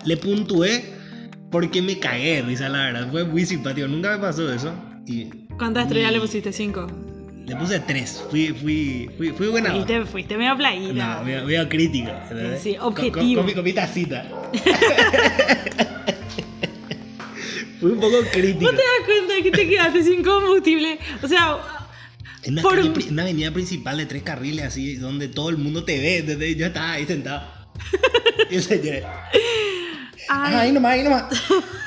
Le 0.04 0.18
puntué 0.18 0.84
porque 1.50 1.80
me 1.82 1.98
cagué, 1.98 2.36
de 2.36 2.42
risa, 2.42 2.68
la 2.68 2.78
verdad. 2.78 3.10
Fue 3.10 3.24
muy 3.24 3.44
simpático, 3.46 3.86
nunca 3.88 4.12
me 4.12 4.18
pasó 4.18 4.52
eso. 4.52 4.74
Y 5.06 5.24
¿Cuántas 5.58 5.84
estrellas 5.86 6.10
y 6.10 6.14
le 6.14 6.20
pusiste? 6.20 6.52
5. 6.52 6.86
Le 7.46 7.56
puse 7.56 7.78
tres, 7.80 8.24
fui, 8.30 8.48
fui, 8.54 9.10
fui, 9.18 9.28
fui 9.32 9.48
buena. 9.48 9.70
Fuiste, 9.70 10.04
fuiste 10.06 10.38
medio 10.38 10.56
playita. 10.56 11.18
No, 11.18 11.24
veo, 11.26 11.44
veo 11.44 11.68
crítico. 11.68 12.08
¿entendés? 12.10 12.62
Sí, 12.62 12.74
Con- 12.74 12.94
con- 12.94 13.04
objetivo. 13.06 13.40
Con, 13.40 13.46
mi, 13.46 13.52
con 13.54 13.64
mi 13.64 13.72
tacita. 13.74 14.26
Fue 17.80 17.92
un 17.92 18.00
poco 18.00 18.16
crítico. 18.32 18.62
¿No 18.62 18.70
te 18.70 18.76
das 18.76 19.04
cuenta 19.04 19.34
que 19.42 19.50
te 19.50 19.68
quedaste 19.68 20.02
sin 20.04 20.22
combustible? 20.24 20.98
O 21.22 21.28
sea, 21.28 21.58
En 22.44 22.54
una, 22.54 22.62
Por- 22.62 22.76
calle 22.94 23.10
una 23.10 23.22
avenida 23.24 23.50
principal 23.52 23.98
de 23.98 24.06
tres 24.06 24.22
carriles 24.22 24.64
así, 24.64 24.94
donde 24.96 25.28
todo 25.28 25.50
el 25.50 25.58
mundo 25.58 25.84
te 25.84 25.98
ve, 25.98 26.54
yo 26.56 26.66
estaba 26.66 26.92
ahí 26.92 27.04
sentado. 27.06 27.42
Y 28.50 28.56
el 28.56 28.62
señor, 28.62 29.02
ay, 30.28 30.54
"Ah, 30.54 30.60
ahí 30.60 30.72
nomás, 30.72 30.92
ahí 30.92 31.02
nomás. 31.02 31.24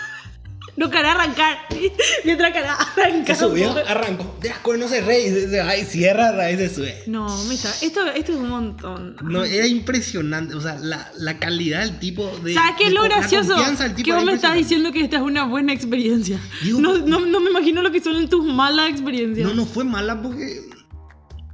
no 0.78 0.90
quería 0.92 1.12
arrancar. 1.14 1.58
Mientras 2.24 2.54
quería 2.54 2.74
arrancar. 2.74 3.36
Se 3.36 3.44
subió, 3.44 3.76
arrancó. 3.88 4.38
De 4.42 4.50
las 4.50 4.60
no 4.78 4.88
se 4.88 5.02
re 5.02 5.22
y 5.22 5.30
se, 5.30 5.50
se 5.50 5.64
va 5.64 5.76
y 5.76 5.84
cierra 5.84 6.52
y 6.52 6.58
se 6.58 6.70
sube. 6.74 7.04
No, 7.08 7.28
está. 7.56 7.70
Esto, 7.82 8.06
esto 8.08 8.32
es 8.34 8.38
un 8.38 8.50
montón. 8.50 9.16
No, 9.24 9.44
era 9.44 9.66
impresionante, 9.66 10.54
o 10.54 10.62
sea, 10.62 10.78
la, 10.80 11.12
la 11.18 11.40
calidad 11.40 11.82
del 11.82 11.98
tipo 12.00 12.28
de... 12.44 12.54
¿Sabes 12.54 12.76
qué 12.78 12.88
es 12.88 12.94
lo 12.94 13.02
gracioso? 13.04 13.56
Que 14.04 14.14
vos 14.14 14.24
me 14.24 14.34
estás 14.34 14.54
diciendo 14.54 14.92
que 14.92 15.02
esta 15.02 15.18
es 15.18 15.24
una 15.24 15.46
buena 15.46 15.74
experiencia. 15.74 16.40
Digo, 16.62 16.80
No, 16.80 16.98
no, 17.00 17.22
no 17.22 17.40
me 17.40 17.50
imagino 17.50 17.82
lo 17.82 17.92
que 17.92 18.00
son 18.00 18.30
tus 18.30 18.46
malas 18.46 18.90
experiencias. 18.90 19.48
No, 19.48 19.56
no 19.56 19.66
fue 19.66 19.84
mala 19.84 20.22
porque 20.22 20.62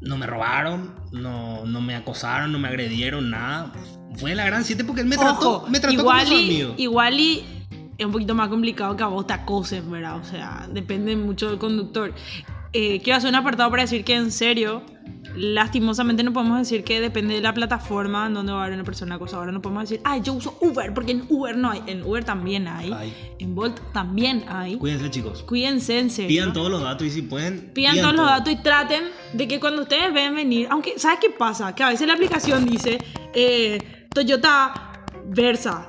no 0.01 0.17
me 0.17 0.27
robaron, 0.27 0.93
no, 1.13 1.65
no 1.65 1.79
me 1.79 1.95
acosaron, 1.95 2.51
no 2.51 2.59
me 2.59 2.67
agredieron, 2.67 3.29
nada. 3.29 3.71
Fue 4.17 4.35
la 4.35 4.45
gran 4.45 4.63
siete 4.63 4.83
porque 4.83 5.01
él 5.01 5.07
me 5.07 5.17
trató, 5.17 5.57
Ojo, 5.57 5.67
me 5.69 5.79
trató 5.79 5.99
igual 5.99 6.25
como 6.25 6.37
su 6.37 6.41
y, 6.41 6.45
amigo. 6.45 6.73
igual 6.77 7.19
y 7.19 7.43
es 7.97 8.05
un 8.05 8.11
poquito 8.11 8.35
más 8.35 8.49
complicado 8.49 8.95
que 8.95 9.03
a 9.03 9.07
vos 9.07 9.27
te 9.27 9.33
acosen, 9.33 9.89
¿verdad? 9.89 10.17
O 10.17 10.23
sea, 10.23 10.67
depende 10.71 11.15
mucho 11.15 11.49
del 11.49 11.57
conductor. 11.59 12.13
Eh, 12.73 13.01
quiero 13.03 13.17
hacer 13.17 13.29
un 13.29 13.35
apartado 13.35 13.69
para 13.69 13.83
decir 13.83 14.03
que 14.03 14.15
en 14.15 14.31
serio, 14.31 14.81
lastimosamente 15.35 16.23
no 16.23 16.33
podemos 16.33 16.57
decir 16.57 16.83
que 16.83 16.99
depende 16.99 17.35
de 17.35 17.41
la 17.41 17.53
plataforma 17.53 18.25
en 18.25 18.33
donde 18.33 18.51
va 18.51 18.61
a 18.61 18.63
haber 18.63 18.75
una 18.75 18.83
persona 18.83 19.15
acosadora. 19.15 19.51
No 19.51 19.61
podemos 19.61 19.87
decir, 19.89 20.01
ay, 20.03 20.21
yo 20.23 20.33
uso 20.33 20.57
Uber, 20.59 20.91
porque 20.93 21.11
en 21.11 21.25
Uber 21.29 21.55
no 21.55 21.69
hay. 21.69 21.83
En 21.85 22.01
Uber 22.03 22.23
también 22.23 22.67
hay. 22.67 22.91
Ay. 22.91 23.13
En 23.39 23.53
Bolt 23.53 23.79
también 23.93 24.43
hay. 24.47 24.77
Cuídense 24.77 25.11
chicos. 25.11 25.43
Cuídense 25.43 25.99
en 25.99 26.09
serio. 26.09 26.29
Pidan 26.29 26.53
todos 26.53 26.71
los 26.71 26.81
datos 26.81 27.05
y 27.05 27.11
si 27.11 27.21
pueden... 27.21 27.71
Pidan 27.73 27.97
todos 27.97 28.13
los 28.13 28.25
todo. 28.25 28.25
datos 28.25 28.53
y 28.53 28.55
traten 28.57 29.03
de 29.33 29.47
que 29.47 29.59
cuando 29.59 29.83
ustedes 29.83 30.11
ven 30.11 30.33
venir, 30.33 30.67
aunque, 30.71 30.97
¿sabes 30.97 31.19
qué 31.21 31.29
pasa? 31.29 31.75
Que 31.75 31.83
a 31.83 31.89
veces 31.89 32.07
la 32.07 32.13
aplicación 32.13 32.65
dice 32.65 32.97
eh, 33.33 34.02
Toyota 34.13 34.73
Versa. 35.25 35.87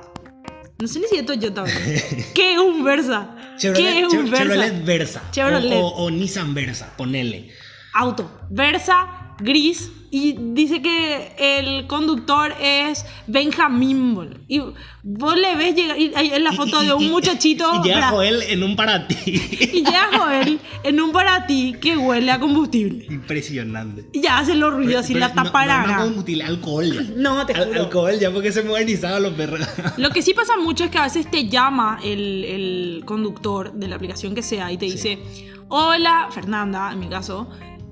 No 0.79 0.87
sé 0.87 0.99
ni 0.99 1.07
si 1.07 1.17
es 1.17 1.25
Toyota. 1.25 1.63
¿Qué 2.33 2.53
es 2.53 2.59
un 2.59 2.83
Versa? 2.83 3.35
Chevrolet, 3.57 3.83
¿Qué 3.83 3.99
es 4.01 4.13
un 4.13 4.29
Versa? 4.29 4.37
Chevrolet 4.45 4.85
Versa. 4.85 5.21
Chevrolet. 5.31 5.73
O, 5.73 5.87
o- 5.87 6.05
o 6.05 6.11
Nissan 6.11 6.53
Versa, 6.53 6.91
ponele. 6.97 7.49
Auto. 7.93 8.29
Versa, 8.49 9.24
gris. 9.39 9.91
Y 10.11 10.33
dice 10.53 10.81
que 10.81 11.33
el 11.37 11.87
conductor 11.87 12.53
es 12.61 13.05
Benjamín. 13.27 14.15
bol. 14.15 14.39
Y 14.47 14.61
vos 15.03 15.35
le 15.35 15.57
ves 15.57 15.75
llegar. 15.75 15.99
Y 15.99 16.13
en 16.15 16.41
la 16.43 16.53
foto 16.53 16.81
y- 16.81 16.85
de 16.85 16.93
un 16.93 17.09
muchachito. 17.11 17.69
Y 17.83 17.87
llega 17.89 18.07
Joel 18.09 18.41
en 18.43 18.63
un 18.63 18.77
para 18.77 19.07
ti. 19.09 19.17
y 19.25 19.83
llega 19.83 20.09
Joel 20.17 20.59
en 20.83 21.01
un 21.01 21.11
para 21.11 21.45
ti 21.47 21.75
que 21.81 21.97
huele 21.97 22.31
a 22.31 22.39
combustible. 22.39 23.05
Impresionante. 23.09 24.05
Y 24.13 24.21
ya 24.21 24.37
hace 24.37 24.55
los 24.55 24.73
ruidos 24.73 25.03
así, 25.03 25.15
la 25.15 25.29
no- 25.29 25.43
taparara. 25.43 25.85
No, 25.87 25.97
no, 25.97 26.03
combustible, 26.05 26.43
alcohol 26.45 26.85
ya. 26.93 27.01
No, 27.17 27.45
te 27.45 27.53
Al- 27.53 27.65
juro. 27.67 27.81
alcohol 27.81 28.13
ya 28.19 28.31
porque 28.31 28.53
se 28.53 28.63
modernizaban 28.63 29.21
los 29.21 29.33
perros. 29.33 29.59
Lo 29.97 30.11
que 30.11 30.21
sí 30.21 30.33
pasa 30.33 30.55
mucho 30.57 30.85
es 30.85 30.91
que 30.91 30.97
a 30.97 31.03
veces 31.03 31.29
te 31.29 31.49
llama 31.49 31.99
el, 32.03 32.45
el 32.45 33.01
conductor 33.05 33.73
de 33.73 33.89
la 33.89 33.97
aplicación 33.97 34.33
que 34.33 34.43
sea 34.43 34.71
y 34.71 34.77
te 34.77 34.85
Sí. 34.87 34.93
dice, 34.93 35.19
hola, 35.67 36.29
Fernanda, 36.31 36.91
en 36.93 36.99
mi 36.99 37.09
caso, 37.09 37.49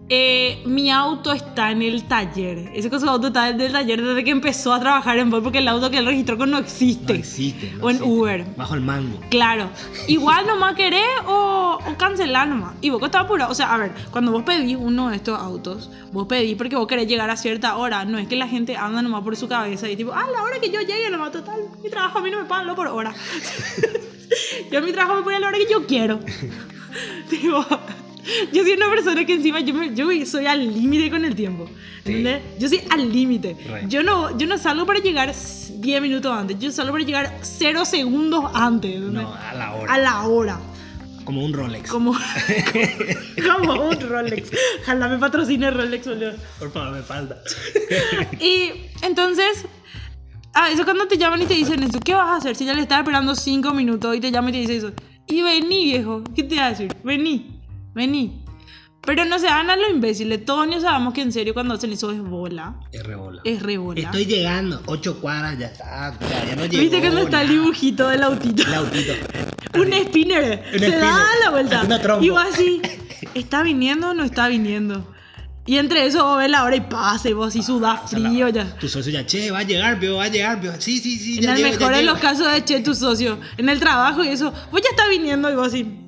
eh, 0.09 0.61
mi 0.65 0.91
auto 0.91 1.31
está 1.31 1.71
en 1.71 1.81
el 1.81 2.03
taller. 2.03 2.69
Ese 2.73 2.89
con 2.89 2.99
su 2.99 3.07
auto 3.07 3.27
está 3.27 3.49
en 3.49 3.59
el 3.59 3.71
taller 3.71 4.01
desde 4.01 4.23
que 4.23 4.31
empezó 4.31 4.73
a 4.73 4.79
trabajar 4.79 5.17
en 5.17 5.29
Bolt 5.29 5.43
porque 5.43 5.59
el 5.59 5.67
auto 5.67 5.89
que 5.89 5.99
él 5.99 6.05
registró 6.05 6.37
con 6.37 6.51
no 6.51 6.57
existe. 6.57 7.13
No 7.13 7.19
existe. 7.19 7.71
no 7.71 7.85
o 7.85 7.89
en 7.89 7.95
existe. 7.95 8.13
Uber. 8.13 8.45
Bajo 8.57 8.75
el 8.75 8.81
mango. 8.81 9.19
Claro, 9.29 9.69
igual 10.07 10.45
nomás 10.45 10.75
querés 10.75 11.07
o, 11.25 11.79
o 11.85 11.97
cancelar 11.97 12.47
nomás. 12.47 12.75
Y 12.81 12.89
vos 12.89 12.99
que 12.99 13.05
estás 13.05 13.23
apurado. 13.23 13.51
O 13.51 13.55
sea, 13.55 13.73
a 13.73 13.77
ver, 13.77 13.93
cuando 14.11 14.31
vos 14.31 14.43
pedís 14.43 14.77
uno 14.77 15.09
de 15.09 15.15
estos 15.15 15.39
autos, 15.39 15.89
vos 16.11 16.27
pedís 16.27 16.55
porque 16.57 16.75
vos 16.75 16.87
querés 16.87 17.07
llegar 17.07 17.29
a 17.29 17.37
cierta 17.37 17.77
hora. 17.77 18.03
No 18.03 18.17
es 18.17 18.27
que 18.27 18.35
la 18.35 18.47
gente 18.47 18.75
anda 18.75 19.01
nomás 19.01 19.23
por 19.23 19.35
su 19.37 19.47
cabeza 19.47 19.89
y 19.89 19.95
tipo, 19.95 20.11
ah, 20.13 20.27
la 20.33 20.43
hora 20.43 20.59
que 20.59 20.69
yo 20.69 20.81
llegue 20.81 21.09
nomás, 21.09 21.31
total. 21.31 21.61
Mi 21.81 21.89
trabajo 21.89 22.19
a 22.19 22.21
mí 22.21 22.29
no 22.29 22.41
me 22.41 22.45
pagan 22.45 22.75
por 22.75 22.87
hora. 22.87 23.13
yo 24.71 24.81
mi 24.81 24.91
trabajo 24.91 25.17
me 25.17 25.23
pone 25.23 25.37
a 25.37 25.39
la 25.39 25.47
hora 25.47 25.57
que 25.57 25.71
yo 25.71 25.87
quiero. 25.87 26.19
tipo, 27.29 27.65
yo 28.51 28.63
soy 28.63 28.73
una 28.73 28.89
persona 28.89 29.25
que 29.25 29.33
encima 29.33 29.59
yo, 29.61 29.73
me- 29.73 29.93
yo 29.95 30.07
soy 30.25 30.45
al 30.45 30.73
límite 30.73 31.09
con 31.11 31.25
el 31.25 31.35
tiempo. 31.35 31.69
Sí. 32.05 32.25
Yo 32.59 32.67
soy 32.69 32.81
al 32.89 33.11
límite. 33.11 33.55
Yo 33.87 34.03
no, 34.03 34.37
yo 34.37 34.47
no 34.47 34.57
salgo 34.57 34.85
para 34.85 34.99
llegar 34.99 35.33
10 35.33 36.01
minutos 36.01 36.31
antes, 36.31 36.57
yo 36.59 36.71
salgo 36.71 36.91
para 36.93 37.03
llegar 37.03 37.37
0 37.41 37.85
segundos 37.85 38.45
antes. 38.53 38.99
No, 38.99 39.33
a 39.33 39.53
la 39.53 39.73
hora. 39.75 39.93
A 39.93 39.97
la 39.99 40.21
hora. 40.23 40.59
Como 41.25 41.45
un 41.45 41.53
Rolex. 41.53 41.89
Como, 41.89 42.13
como 43.57 43.87
un 43.89 43.99
Rolex. 43.99 44.51
Ojalá 44.81 45.07
me 45.07 45.17
patrocine 45.17 45.71
Rolex, 45.71 46.05
boludo. 46.07 46.33
Por 46.59 46.71
favor, 46.71 46.91
me 46.93 47.01
falta. 47.01 47.37
Y 48.39 48.71
entonces, 49.01 49.65
a 50.53 50.67
veces 50.69 50.83
cuando 50.83 51.07
te 51.07 51.17
llaman 51.17 51.41
y 51.41 51.45
te 51.45 51.53
dicen 51.53 51.81
eso, 51.83 51.99
¿qué 51.99 52.13
vas 52.13 52.27
a 52.29 52.35
hacer? 52.37 52.55
Si 52.55 52.65
ya 52.65 52.73
le 52.73 52.81
estás 52.81 52.99
esperando 52.99 53.35
5 53.35 53.73
minutos 53.73 54.15
y 54.15 54.19
te 54.19 54.31
llama 54.31 54.49
y 54.49 54.53
te 54.53 54.57
dice 54.59 54.75
eso. 54.77 54.91
Y 55.27 55.41
vení, 55.41 55.85
viejo. 55.85 56.23
¿Qué 56.35 56.43
te 56.43 56.57
va 56.57 56.65
a 56.67 56.69
decir? 56.71 56.93
Vení, 57.03 57.52
vení. 57.93 58.39
Pero 59.05 59.25
no 59.25 59.37
se 59.37 59.49
hagan 59.49 59.69
a 59.69 59.75
lo 59.75 59.89
imbéciles. 59.89 60.45
Todos 60.45 60.65
ya 60.71 60.79
sabemos 60.79 61.13
que 61.13 61.21
en 61.21 61.33
serio 61.33 61.53
cuando 61.53 61.73
hacen 61.73 61.91
eso 61.91 62.09
es 62.11 62.21
bola. 62.21 62.75
Es 62.93 63.03
rebola. 63.03 63.41
Es 63.43 63.61
re 63.61 63.77
bola. 63.77 63.99
Estoy 63.99 64.25
llegando. 64.25 64.81
Ocho 64.85 65.19
cuadras, 65.19 65.59
ya 65.59 65.67
está. 65.67 66.17
Ya, 66.21 66.45
ya 66.45 66.55
no 66.55 66.65
llegó. 66.65 66.81
¿Viste 66.83 67.01
cuando 67.01 67.19
está 67.21 67.41
el 67.41 67.49
dibujito 67.49 68.07
del 68.07 68.23
autito? 68.23 68.63
El 68.65 68.73
autito. 68.75 69.13
Un 69.77 69.91
spinner. 69.91 70.63
Un 70.73 70.79
se 70.79 70.85
spinner. 70.87 70.99
da 71.01 71.25
la 71.43 71.49
vuelta. 71.51 71.81
Una 71.83 71.99
trompa. 71.99 72.25
Y 72.25 72.29
vos 72.29 72.43
así, 72.49 72.81
¿está 73.33 73.61
viniendo 73.61 74.11
o 74.11 74.13
no 74.13 74.23
está 74.23 74.47
viniendo? 74.47 75.09
Y 75.65 75.77
entre 75.77 76.05
eso 76.05 76.23
vos 76.23 76.37
ves 76.37 76.49
la 76.49 76.63
hora 76.63 76.75
y 76.77 76.81
pasa 76.81 77.27
y 77.29 77.33
vos 77.33 77.47
así 77.47 77.61
sudás 77.63 78.01
O 78.05 78.07
sea, 78.07 78.19
la- 78.19 78.29
frío 78.29 78.47
ya. 78.49 78.77
Tu 78.77 78.87
socio 78.87 79.11
ya, 79.11 79.25
che, 79.25 79.49
va 79.51 79.59
a 79.59 79.63
llegar, 79.63 79.99
pio, 79.99 80.15
va 80.17 80.25
a 80.25 80.27
llegar, 80.29 80.61
pio. 80.61 80.71
Sí, 80.79 80.97
sí, 80.99 81.17
sí. 81.17 81.37
En 81.39 81.43
ya 81.43 81.51
el 81.51 81.57
llego, 81.57 81.69
ya 81.71 81.77
mejor 81.79 81.93
de 81.95 82.01
llego. 82.01 82.13
los 82.13 82.21
casos 82.21 82.49
de 82.51 82.63
che, 82.63 82.79
tu 82.81 82.93
socio, 82.95 83.37
en 83.57 83.67
el 83.67 83.79
trabajo 83.81 84.23
y 84.23 84.29
eso, 84.29 84.51
vos 84.71 84.81
ya 84.81 84.89
está 84.91 85.09
viniendo 85.09 85.49
y 85.51 85.55
vos 85.55 85.67
así. 85.67 85.99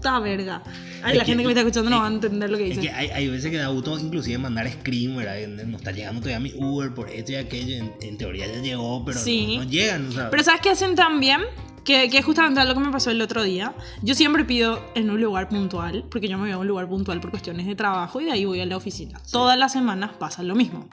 Puta 0.00 0.18
verga. 0.20 0.62
Ay, 1.02 1.12
Es 1.12 1.18
la 1.18 1.24
que- 1.24 1.30
gente 1.32 1.42
que 1.42 1.46
me 1.46 1.52
está 1.52 1.60
escuchando 1.60 1.90
no 1.90 1.98
va 1.98 2.06
a 2.06 2.10
entender 2.10 2.50
lo 2.50 2.56
que 2.58 2.64
Es 2.64 2.76
dice. 2.76 2.80
que 2.82 2.90
hay, 2.90 3.08
hay 3.08 3.28
veces 3.28 3.50
que 3.50 3.56
da 3.58 3.68
gusto 3.68 3.98
inclusive 3.98 4.38
mandar 4.38 4.70
screen, 4.70 5.16
¿verdad? 5.16 5.46
No 5.66 5.76
está 5.76 5.92
llegando 5.92 6.20
todavía 6.20 6.40
mi 6.40 6.52
Uber 6.56 6.92
por 6.94 7.08
esto 7.10 7.32
y 7.32 7.34
aquello. 7.36 7.76
En, 7.76 7.92
en 8.00 8.16
teoría 8.18 8.46
ya 8.46 8.60
llegó, 8.60 9.04
pero 9.04 9.18
Sí. 9.18 9.56
no, 9.58 9.64
no 9.64 9.70
llegan. 9.70 10.12
Sea, 10.12 10.30
Pero 10.30 10.42
¿sabes 10.42 10.60
qué 10.60 10.70
hacen 10.70 10.94
también? 10.94 11.40
Que, 11.84 12.10
que 12.10 12.18
es 12.18 12.24
justamente 12.24 12.62
lo 12.64 12.74
que 12.74 12.80
me 12.80 12.90
pasó 12.90 13.10
el 13.10 13.20
otro 13.22 13.42
día. 13.42 13.74
Yo 14.02 14.14
siempre 14.14 14.44
pido 14.44 14.84
en 14.94 15.10
un 15.10 15.20
lugar 15.20 15.48
puntual, 15.48 16.04
porque 16.10 16.28
yo 16.28 16.36
me 16.36 16.44
voy 16.44 16.52
a 16.52 16.58
un 16.58 16.66
lugar 16.66 16.86
puntual 16.88 17.20
por 17.20 17.30
cuestiones 17.30 17.66
de 17.66 17.74
trabajo 17.74 18.20
y 18.20 18.26
de 18.26 18.32
ahí 18.32 18.44
voy 18.44 18.60
a 18.60 18.66
la 18.66 18.76
oficina. 18.76 19.18
Todas 19.32 19.58
las 19.58 19.72
semanas 19.72 20.10
pasa 20.18 20.42
lo 20.42 20.54
mismo. 20.54 20.88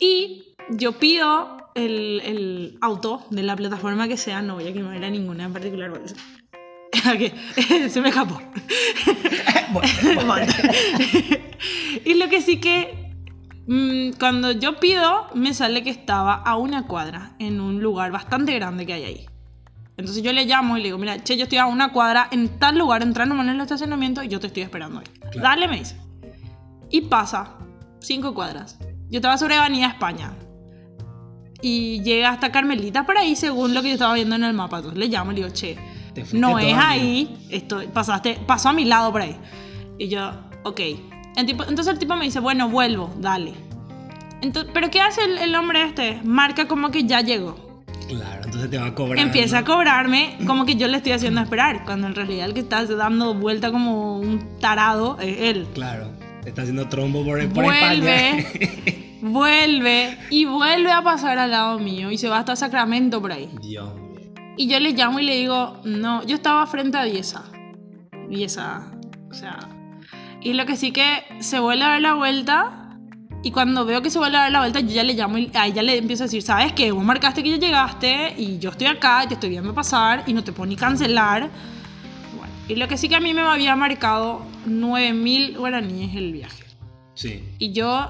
Y 0.00 0.54
yo 0.70 0.92
pido 0.98 1.56
el, 1.74 2.20
el 2.24 2.78
auto 2.80 3.24
de 3.30 3.42
la 3.42 3.56
plataforma 3.56 4.08
que 4.08 4.16
sea, 4.16 4.42
no 4.42 4.54
voy 4.56 4.68
a 4.68 4.72
quemar 4.72 5.02
a 5.02 5.10
ninguna 5.10 5.44
en 5.44 5.52
particular. 5.52 5.90
Se 7.88 8.00
me 8.00 8.08
escapó. 8.08 8.40
Bueno. 9.70 10.52
y 12.04 12.14
lo 12.14 12.28
que 12.30 12.40
sí 12.40 12.58
que 12.58 13.12
mm, 13.66 14.12
cuando 14.18 14.52
yo 14.52 14.80
pido 14.80 15.26
me 15.34 15.52
sale 15.52 15.82
que 15.82 15.90
estaba 15.90 16.34
a 16.34 16.56
una 16.56 16.86
cuadra 16.86 17.34
en 17.38 17.60
un 17.60 17.82
lugar 17.82 18.10
bastante 18.10 18.54
grande 18.54 18.86
que 18.86 18.94
hay 18.94 19.04
ahí. 19.04 19.26
Entonces 19.98 20.22
yo 20.22 20.32
le 20.32 20.46
llamo 20.46 20.76
y 20.78 20.80
le 20.80 20.86
digo, 20.86 20.98
mira, 20.98 21.22
che, 21.22 21.36
yo 21.36 21.42
estoy 21.42 21.58
a 21.58 21.66
una 21.66 21.92
cuadra 21.92 22.28
en 22.30 22.48
tal 22.58 22.78
lugar, 22.78 23.02
entra 23.02 23.26
nomás 23.26 23.46
en 23.48 23.56
el 23.56 23.60
estacionamiento 23.60 24.22
y 24.22 24.28
yo 24.28 24.40
te 24.40 24.46
estoy 24.46 24.62
esperando 24.62 25.00
ahí. 25.00 25.06
Claro. 25.32 25.40
Dale, 25.40 25.68
me 25.68 25.78
dice. 25.80 25.96
Y 26.88 27.02
pasa, 27.02 27.56
cinco 27.98 28.32
cuadras. 28.32 28.78
Yo 29.10 29.18
estaba 29.18 29.36
sobre 29.36 29.56
Avenida 29.56 29.88
España. 29.88 30.32
Y 31.60 32.00
llega 32.02 32.30
hasta 32.30 32.52
Carmelita 32.52 33.04
por 33.04 33.18
ahí, 33.18 33.34
según 33.34 33.74
lo 33.74 33.82
que 33.82 33.88
yo 33.88 33.94
estaba 33.94 34.14
viendo 34.14 34.36
en 34.36 34.44
el 34.44 34.54
mapa. 34.54 34.76
Entonces 34.78 34.98
le 34.98 35.08
llamo 35.08 35.32
y 35.32 35.34
le 35.34 35.40
digo, 35.42 35.52
che, 35.52 35.76
no 36.32 36.58
es 36.58 36.74
ahí, 36.76 37.36
esto, 37.50 37.80
pasaste, 37.92 38.38
pasó 38.46 38.68
a 38.70 38.72
mi 38.72 38.84
lado 38.84 39.12
por 39.12 39.22
ahí. 39.22 39.36
Y 39.98 40.08
yo, 40.08 40.30
ok. 40.64 40.80
El 41.36 41.46
tipo- 41.46 41.64
entonces 41.68 41.92
el 41.92 41.98
tipo 41.98 42.16
me 42.16 42.24
dice, 42.24 42.40
bueno, 42.40 42.68
vuelvo, 42.68 43.10
dale. 43.18 43.52
Entonces, 44.40 44.70
¿Pero 44.72 44.90
qué 44.90 45.00
hace 45.00 45.24
el, 45.24 45.38
el 45.38 45.54
hombre 45.54 45.82
este? 45.82 46.20
Marca 46.24 46.68
como 46.68 46.90
que 46.90 47.04
ya 47.04 47.20
llegó. 47.20 47.56
Claro, 48.08 48.42
entonces 48.44 48.70
te 48.70 48.78
va 48.78 48.86
a 48.86 48.94
cobrar. 48.94 49.18
Empieza 49.24 49.58
a 49.58 49.64
cobrarme 49.64 50.38
como 50.46 50.64
que 50.64 50.76
yo 50.76 50.88
le 50.88 50.96
estoy 50.96 51.12
haciendo 51.12 51.40
esperar, 51.42 51.84
cuando 51.84 52.06
en 52.06 52.14
realidad 52.14 52.46
el 52.46 52.54
que 52.54 52.60
está 52.60 52.84
dando 52.86 53.34
vuelta 53.34 53.70
como 53.70 54.18
un 54.18 54.58
tarado 54.60 55.18
es 55.20 55.40
él. 55.40 55.66
Claro, 55.74 56.10
está 56.46 56.62
haciendo 56.62 56.88
trombo 56.88 57.22
por, 57.24 57.46
por 57.50 57.64
Vuelve. 57.64 58.38
España. 58.38 58.94
Vuelve 59.20 60.16
y 60.30 60.44
vuelve 60.44 60.92
a 60.92 61.02
pasar 61.02 61.38
al 61.38 61.50
lado 61.50 61.78
mío 61.78 62.10
y 62.10 62.18
se 62.18 62.28
va 62.28 62.38
hasta 62.38 62.56
Sacramento 62.56 63.20
por 63.20 63.32
ahí. 63.32 63.50
Dios. 63.60 63.90
Y 64.58 64.66
yo 64.66 64.80
le 64.80 64.90
llamo 64.90 65.20
y 65.20 65.22
le 65.22 65.36
digo, 65.36 65.80
no, 65.84 66.26
yo 66.26 66.34
estaba 66.34 66.66
frente 66.66 66.98
a 66.98 67.04
Dieza. 67.04 67.44
Dieza, 68.28 68.90
o 69.30 69.32
sea. 69.32 69.56
Y 70.40 70.52
lo 70.54 70.66
que 70.66 70.76
sí 70.76 70.90
que 70.90 71.22
se 71.38 71.60
vuelve 71.60 71.84
a 71.84 71.88
dar 71.90 72.00
la 72.00 72.14
vuelta 72.14 72.98
Y 73.44 73.52
cuando 73.52 73.84
veo 73.84 74.02
que 74.02 74.10
se 74.10 74.18
vuelve 74.18 74.36
a 74.36 74.40
dar 74.40 74.52
la 74.52 74.58
vuelta, 74.58 74.80
yo 74.80 74.88
ya 74.88 75.04
le 75.04 75.14
llamo 75.14 75.38
y 75.38 75.48
a 75.54 75.68
ella 75.68 75.80
le 75.82 75.96
empiezo 75.96 76.24
a 76.24 76.26
decir, 76.26 76.42
¿sabes 76.42 76.72
qué? 76.72 76.90
Vos 76.90 77.04
marcaste 77.04 77.44
que 77.44 77.50
ya 77.50 77.56
llegaste 77.56 78.34
y 78.36 78.58
yo 78.58 78.70
estoy 78.70 78.88
acá 78.88 79.22
y 79.24 79.28
te 79.28 79.34
estoy 79.34 79.50
viendo 79.50 79.72
pasar 79.72 80.24
y 80.26 80.32
no 80.32 80.42
te 80.42 80.52
puedo 80.52 80.68
ni 80.68 80.74
cancelar. 80.74 81.48
Bueno, 82.36 82.52
y 82.66 82.74
lo 82.74 82.88
que 82.88 82.96
sí 82.96 83.08
que 83.08 83.14
a 83.14 83.20
mí 83.20 83.32
me 83.32 83.42
había 83.42 83.76
marcado 83.76 84.42
9000 84.66 85.56
guaraníes 85.56 86.16
el 86.16 86.32
viaje. 86.32 86.64
Sí. 87.14 87.44
Y 87.60 87.72
yo 87.72 88.08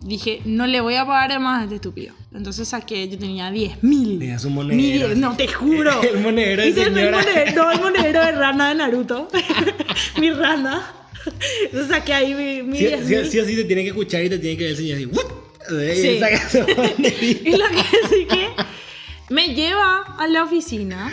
dije, 0.00 0.40
no 0.44 0.66
le 0.66 0.80
voy 0.80 0.94
a 0.94 1.04
pagar 1.06 1.38
más 1.40 1.60
a 1.60 1.64
este 1.64 1.76
estúpido. 1.76 2.14
Entonces 2.32 2.68
saqué, 2.68 3.08
yo 3.08 3.18
tenía 3.18 3.50
10.000. 3.50 4.18
Tenías 4.18 4.44
un 4.44 4.52
Mi 4.52 4.56
monedero. 4.56 5.08
diez- 5.08 5.16
No, 5.16 5.36
te 5.36 5.48
juro. 5.48 6.02
El 6.14 6.20
monedero 6.20 6.62
de 6.62 6.68
el 6.68 6.74
señora. 6.74 7.18
monedero, 7.18 7.52
no, 7.64 7.70
el 7.72 7.80
monedero 7.80 8.20
de 8.24 8.32
rana 8.32 8.68
de 8.70 8.74
Naruto. 8.76 9.28
mi 10.20 10.30
rana. 10.30 10.92
Entonces 11.64 11.88
saqué 11.88 12.14
ahí 12.14 12.34
mi, 12.34 12.62
mi 12.62 12.78
Sí, 12.78 12.84
10.000. 12.86 13.24
sí, 13.24 13.30
sí 13.30 13.38
o 13.40 13.44
sí 13.44 13.56
te 13.56 13.64
tiene 13.64 13.82
que 13.82 13.88
escuchar 13.88 14.24
y 14.24 14.28
te 14.30 14.38
tiene 14.38 14.56
que 14.56 14.64
ver 14.64 14.70
el 14.72 14.76
señor 14.78 14.96
así. 14.96 15.06
"What?" 15.06 15.92
Y 15.92 15.96
Sí. 15.96 16.18
saca 16.20 16.48
su 16.48 16.58
monerito. 16.60 17.42
Y 17.48 17.56
lo 17.56 17.66
que 17.68 18.08
sí 18.08 18.26
que 18.30 18.48
me 19.28 19.54
lleva 19.54 20.16
a 20.18 20.26
la 20.28 20.44
oficina 20.44 21.12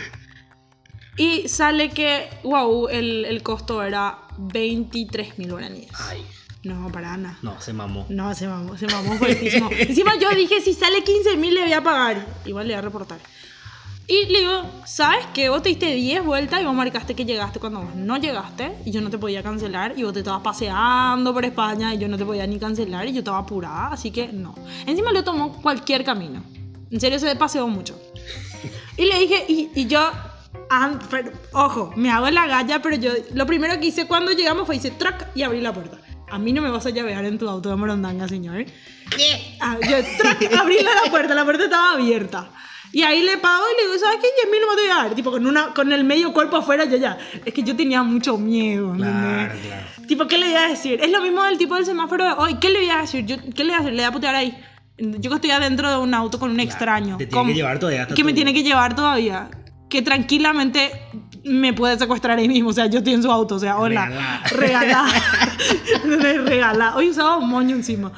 y 1.18 1.48
sale 1.50 1.90
que, 1.90 2.28
wow, 2.44 2.88
el, 2.88 3.26
el 3.26 3.42
costo 3.44 3.82
era 3.84 4.18
23 4.38 5.38
mil 5.40 5.52
guaraníes. 5.52 5.90
Ay, 6.00 6.22
No, 6.66 6.92
para 6.92 7.16
nada. 7.16 7.38
no, 7.44 7.62
se 7.62 7.74
mamó. 7.74 8.08
No, 8.10 8.34
se 8.34 8.48
mamó, 8.48 8.76
se 8.76 8.88
mamó 8.88 9.14
fuertísimo. 9.18 9.70
Encima 9.78 10.14
yo 10.20 10.32
dije, 10.32 10.62
si 10.62 10.74
sale 10.74 11.04
15 11.04 11.38
mil 11.38 11.54
le 11.54 11.62
voy 11.62 11.74
a 11.74 11.84
pagar. 11.84 12.26
Igual 12.44 12.68
le 12.68 12.74
voy 12.74 12.80
a 12.80 12.82
reportar. 12.82 13.20
Y 14.08 14.26
le 14.28 14.40
digo, 14.40 14.62
¿sabes 14.86 15.26
qué? 15.34 15.50
Vos 15.50 15.64
te 15.64 15.70
diste 15.70 15.94
10 15.94 16.26
vueltas 16.26 16.62
y 16.62 16.66
vos 16.66 16.76
marcaste 16.76 17.16
que 17.16 17.26
llegaste 17.26 17.60
cuando 17.60 17.82
vos 17.82 17.96
no 17.96 18.18
llegaste 18.18 18.78
y 18.86 18.92
yo 18.92 19.02
no 19.02 19.10
te 19.10 19.18
podía 19.18 19.42
cancelar 19.42 19.94
y 19.98 20.04
vos 20.04 20.14
te 20.14 20.20
estabas 20.20 20.42
paseando 20.42 21.34
por 21.34 21.44
España 21.46 21.94
y 21.94 21.98
yo 21.98 22.08
no 22.08 22.18
te 22.18 22.26
podía 22.26 22.46
ni 22.46 22.60
cancelar 22.60 23.08
y 23.08 23.14
yo 23.14 23.20
estaba 23.20 23.40
apurada, 23.40 23.88
así 23.88 24.12
que 24.12 24.28
no. 24.28 24.54
Encima 24.86 25.12
le 25.12 25.24
tomó 25.24 25.60
cualquier 25.62 26.04
camino. 26.04 26.44
En 26.92 27.00
serio 27.00 27.18
se 27.18 27.36
paseó 27.36 27.68
mucho. 27.68 28.00
Y 28.98 29.06
le 29.06 29.20
dije, 29.20 29.46
y, 29.48 29.72
y 29.74 29.88
yo, 29.88 30.00
ah, 30.70 31.00
pero, 31.10 31.32
ojo, 31.54 31.92
me 31.96 32.12
hago 32.12 32.30
la 32.30 32.46
galla, 32.46 32.82
pero 32.84 32.96
yo 32.96 33.12
lo 33.34 33.46
primero 33.48 33.80
que 33.80 33.88
hice 33.88 34.08
cuando 34.08 34.32
llegamos 34.34 34.68
fue 34.68 34.76
hice 34.76 34.92
track 34.92 35.30
y 35.36 35.42
abrí 35.42 35.62
la 35.62 35.74
puerta. 35.74 35.98
A 36.30 36.40
mí 36.40 36.54
no 36.54 36.62
me 36.62 36.70
vas 36.70 36.86
a 36.86 36.90
llavear 36.90 37.26
en 37.26 37.38
tu 37.38 37.48
auto 37.48 37.70
de 37.70 37.76
morondanga, 37.76 38.28
señor. 38.28 38.66
¿Qué? 39.16 39.58
Ah, 39.60 39.78
yo 39.82 39.98
la 40.50 41.12
puerta, 41.12 41.36
la 41.36 41.44
puerta 41.44 41.66
estaba 41.66 41.94
abierta. 41.94 42.52
Y 42.92 43.04
ahí 43.04 43.24
le 43.24 43.38
pago 43.38 43.64
y 43.74 43.82
le 43.82 43.88
digo, 43.88 44.00
¿sabes 44.00 44.20
qué? 44.22 44.28
10 44.44 44.52
mil 44.52 44.62
no 44.62 44.76
te 44.76 44.82
voy 44.84 44.92
a 44.92 45.04
dar. 45.04 45.16
Tipo, 45.16 45.32
con, 45.32 45.46
una, 45.46 45.74
con 45.74 45.92
el 45.92 46.06
medio 46.06 46.32
cuerpo 46.32 46.58
afuera, 46.58 46.86
yo 46.86 46.98
ya. 46.98 47.18
Es 47.44 47.54
que 47.54 47.62
yo 47.62 47.76
tenía 47.76 48.02
mucho 48.04 48.38
miedo. 48.38 48.94
Claro, 48.94 49.54
claro. 49.62 49.86
Tipo, 50.08 50.28
¿qué 50.28 50.38
le 50.38 50.46
voy 50.48 50.56
a 50.56 50.68
decir? 50.70 51.00
Es 51.02 51.12
lo 51.12 51.22
mismo 51.22 51.44
del 51.44 51.58
tipo 51.58 51.76
del 51.76 51.86
semáforo 51.86 52.24
de 52.24 52.32
hoy. 52.38 52.56
¿Qué 52.56 52.70
le 52.70 52.80
voy 52.80 52.90
a 52.90 53.02
decir? 53.02 53.26
Yo, 53.26 53.36
¿Qué 53.54 53.64
le 53.64 53.72
voy 53.72 53.74
a 53.74 53.80
hacer? 53.80 53.94
Le 53.94 53.98
voy 53.98 54.06
a 54.06 54.12
putear 54.12 54.36
ahí. 54.36 54.58
Yo 54.98 55.30
que 55.30 55.36
estoy 55.36 55.52
adentro 55.52 55.90
de 55.90 55.98
un 55.98 56.14
auto 56.14 56.40
con 56.40 56.52
un 56.52 56.60
extraño. 56.62 57.18
te 57.18 57.28
tiene 57.28 57.48
que 57.48 57.54
llevar 57.54 57.80
todavía 57.80 58.04
hasta 58.04 58.16
Que 58.16 58.24
me 58.24 58.34
tiene 58.34 58.54
que 58.54 58.64
llevar 58.64 58.96
todavía. 58.96 59.50
Que 59.90 60.02
tranquilamente 60.02 60.92
me 61.46 61.74
puede 61.74 61.98
secuestrar 61.98 62.38
ahí 62.38 62.48
mismo. 62.48 62.70
O 62.70 62.74
sea, 62.74 62.88
yo 62.88 63.00
estoy 63.00 63.14
en 63.14 63.24
su 63.24 63.32
auto. 63.32 63.56
O 63.56 63.60
sea, 63.60 63.78
hola. 63.78 64.06
Regalá. 64.06 64.44
Regalá. 64.52 65.06
Regalá. 66.46 66.96
Hoy 66.96 67.10
usaba 67.10 67.38
un 67.38 67.50
moño 67.50 67.76
encima. 67.76 68.12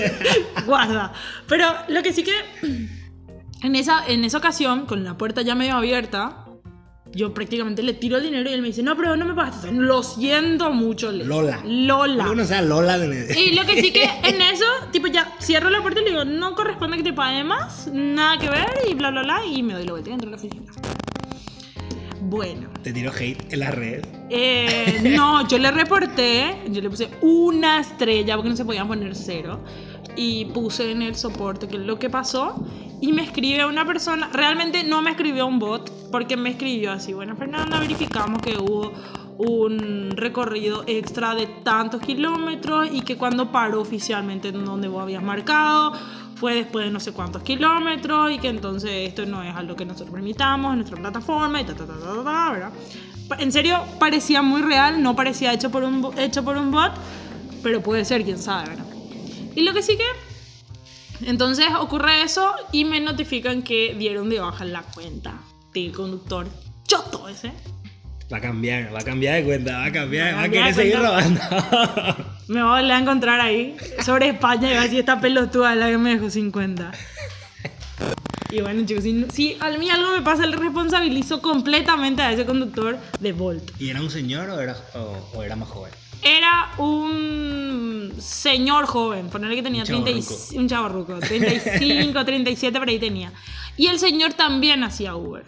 Guarda. 0.66 1.12
Pero 1.46 1.66
lo 1.88 2.02
que 2.02 2.12
sí 2.12 2.22
que... 2.22 2.32
En 3.60 3.74
esa, 3.74 4.06
en 4.06 4.24
esa 4.24 4.38
ocasión, 4.38 4.86
con 4.86 5.02
la 5.02 5.18
puerta 5.18 5.42
ya 5.42 5.56
medio 5.56 5.74
abierta, 5.74 6.44
yo 7.12 7.34
prácticamente 7.34 7.82
le 7.82 7.94
tiro 7.94 8.16
el 8.18 8.22
dinero 8.22 8.48
y 8.48 8.52
él 8.52 8.62
me 8.62 8.68
dice, 8.68 8.84
no, 8.84 8.96
pero 8.96 9.16
no 9.16 9.24
me 9.24 9.34
pagaste. 9.34 9.72
Lo 9.72 10.04
siento 10.04 10.70
mucho. 10.70 11.10
Lola. 11.10 11.60
Lola. 11.64 12.32
No 12.34 12.44
sea 12.44 12.62
Lola 12.62 12.98
de... 12.98 13.36
Y 13.36 13.56
lo 13.56 13.64
que 13.66 13.82
sí 13.82 13.92
que 13.92 14.04
en 14.22 14.40
eso, 14.42 14.64
tipo, 14.92 15.08
ya 15.08 15.34
cierro 15.40 15.70
la 15.70 15.82
puerta 15.82 16.00
y 16.00 16.04
le 16.04 16.10
digo, 16.10 16.24
no 16.24 16.54
corresponde 16.54 16.98
que 16.98 17.02
te 17.02 17.12
pague 17.12 17.42
más, 17.42 17.88
nada 17.92 18.38
que 18.38 18.48
ver, 18.48 18.68
y 18.88 18.94
bla, 18.94 19.10
bla, 19.10 19.22
bla, 19.22 19.44
y 19.44 19.62
me 19.64 19.74
doy 19.74 19.86
la 19.86 19.92
vuelta 19.92 20.10
y 20.10 20.12
entro 20.12 20.28
a 20.28 20.30
la 20.30 20.36
oficina. 20.36 20.72
Bueno, 22.28 22.68
Te 22.82 22.92
tiro 22.92 23.10
hate 23.10 23.50
en 23.54 23.60
las 23.60 23.74
redes. 23.74 24.06
eh, 24.28 25.00
no, 25.16 25.48
yo 25.48 25.56
le 25.56 25.70
reporté, 25.70 26.58
yo 26.68 26.82
le 26.82 26.90
puse 26.90 27.08
una 27.22 27.80
estrella 27.80 28.36
porque 28.36 28.50
no 28.50 28.56
se 28.56 28.66
podían 28.66 28.86
poner 28.86 29.14
cero, 29.14 29.60
y 30.14 30.44
puse 30.46 30.90
en 30.90 31.00
el 31.00 31.14
soporte 31.14 31.68
que 31.68 31.76
es 31.76 31.82
lo 31.82 31.98
que 31.98 32.10
pasó, 32.10 32.62
y 33.00 33.12
me 33.14 33.22
escribe 33.22 33.64
una 33.64 33.86
persona, 33.86 34.28
realmente 34.30 34.84
no 34.84 35.00
me 35.00 35.12
escribió 35.12 35.46
un 35.46 35.58
bot, 35.58 35.90
porque 36.10 36.36
me 36.36 36.50
escribió 36.50 36.92
así, 36.92 37.14
bueno, 37.14 37.34
Fernanda, 37.34 37.80
verificamos 37.80 38.42
que 38.42 38.58
hubo 38.58 38.92
un 39.38 40.10
recorrido 40.14 40.84
extra 40.86 41.34
de 41.34 41.46
tantos 41.62 42.02
kilómetros 42.02 42.88
y 42.92 43.00
que 43.02 43.16
cuando 43.16 43.52
paró 43.52 43.80
oficialmente 43.80 44.48
en 44.48 44.66
donde 44.66 44.88
vos 44.88 45.00
habías 45.00 45.22
marcado 45.22 45.92
fue 46.38 46.54
después 46.54 46.84
de 46.84 46.90
no 46.90 47.00
sé 47.00 47.12
cuántos 47.12 47.42
kilómetros 47.42 48.30
y 48.32 48.38
que 48.38 48.48
entonces 48.48 49.08
esto 49.08 49.26
no 49.26 49.42
es 49.42 49.54
algo 49.54 49.74
que 49.74 49.84
nosotros 49.84 50.10
permitamos 50.10 50.72
en 50.72 50.78
nuestra 50.78 50.96
plataforma 50.96 51.60
y 51.60 51.64
ta 51.64 51.74
ta 51.74 51.86
ta 51.86 51.94
ta, 51.94 52.14
ta, 52.14 52.24
ta, 52.24 52.52
¿verdad? 52.52 52.72
En 53.38 53.52
serio, 53.52 53.82
parecía 53.98 54.40
muy 54.40 54.62
real, 54.62 55.02
no 55.02 55.14
parecía 55.14 55.52
hecho 55.52 55.70
por 55.70 55.82
un, 55.82 56.10
hecho 56.18 56.44
por 56.44 56.56
un 56.56 56.70
bot, 56.70 56.92
pero 57.62 57.82
puede 57.82 58.04
ser, 58.04 58.24
quién 58.24 58.38
sabe, 58.38 58.70
¿verdad? 58.70 58.86
Y 59.54 59.62
lo 59.62 59.74
que 59.74 59.82
sí 59.82 59.96
que 59.96 61.26
entonces 61.26 61.66
ocurre 61.78 62.22
eso 62.22 62.52
y 62.70 62.84
me 62.84 63.00
notifican 63.00 63.62
que 63.62 63.94
dieron 63.98 64.30
de 64.30 64.38
baja 64.38 64.64
la 64.64 64.82
cuenta 64.82 65.34
del 65.74 65.92
conductor 65.92 66.46
choto 66.86 67.28
ese. 67.28 67.52
Va 68.32 68.36
a 68.36 68.40
cambiar, 68.40 68.94
va 68.94 69.00
a 69.00 69.04
cambiar 69.04 69.36
de 69.36 69.44
cuenta, 69.44 69.78
va 69.78 69.84
a 69.86 69.92
cambiar, 69.92 70.34
Va 70.34 70.36
va 70.36 70.42
a 70.42 70.44
a 70.44 70.48
querer 70.48 70.74
cambiar 70.74 70.74
de 70.74 70.82
seguir 70.82 70.98
robando. 70.98 72.28
Me 72.48 72.62
voy 72.62 72.70
a 72.78 72.80
volver 72.80 72.92
a 72.92 72.98
encontrar 72.98 73.40
ahí 73.40 73.76
sobre 74.04 74.28
España 74.30 74.70
y 74.70 74.74
va 74.74 74.80
a 74.80 74.84
decir 74.84 75.00
esta 75.00 75.20
pelotuda 75.20 75.74
la 75.74 75.88
que 75.90 75.98
me 75.98 76.14
dejó 76.14 76.30
50. 76.30 76.92
Y 78.50 78.62
bueno, 78.62 78.86
chicos, 78.86 79.04
si, 79.04 79.26
si 79.30 79.58
a 79.60 79.68
mí 79.76 79.90
algo 79.90 80.12
me 80.12 80.22
pasa, 80.22 80.46
le 80.46 80.56
responsabilizo 80.56 81.42
completamente 81.42 82.22
a 82.22 82.32
ese 82.32 82.46
conductor 82.46 82.96
de 83.20 83.32
Volt. 83.32 83.70
¿Y 83.78 83.90
era 83.90 84.00
un 84.00 84.08
señor 84.10 84.48
o 84.48 84.58
era, 84.60 84.74
o, 84.94 85.28
o 85.34 85.42
era 85.42 85.54
más 85.56 85.68
joven? 85.68 85.92
Era 86.22 86.70
un 86.78 88.14
señor 88.18 88.86
joven, 88.86 89.28
ponerle 89.28 89.54
que 89.56 89.62
tenía 89.62 89.82
Un 89.82 90.02
30 90.04 90.10
y- 90.52 90.56
un 90.56 90.66
chavarruco, 90.68 91.18
35, 91.18 92.24
37 92.24 92.78
por 92.78 92.88
ahí 92.88 92.98
tenía. 92.98 93.30
Y 93.76 93.88
el 93.88 93.98
señor 93.98 94.32
también 94.32 94.82
hacía 94.82 95.14
Uber. 95.14 95.44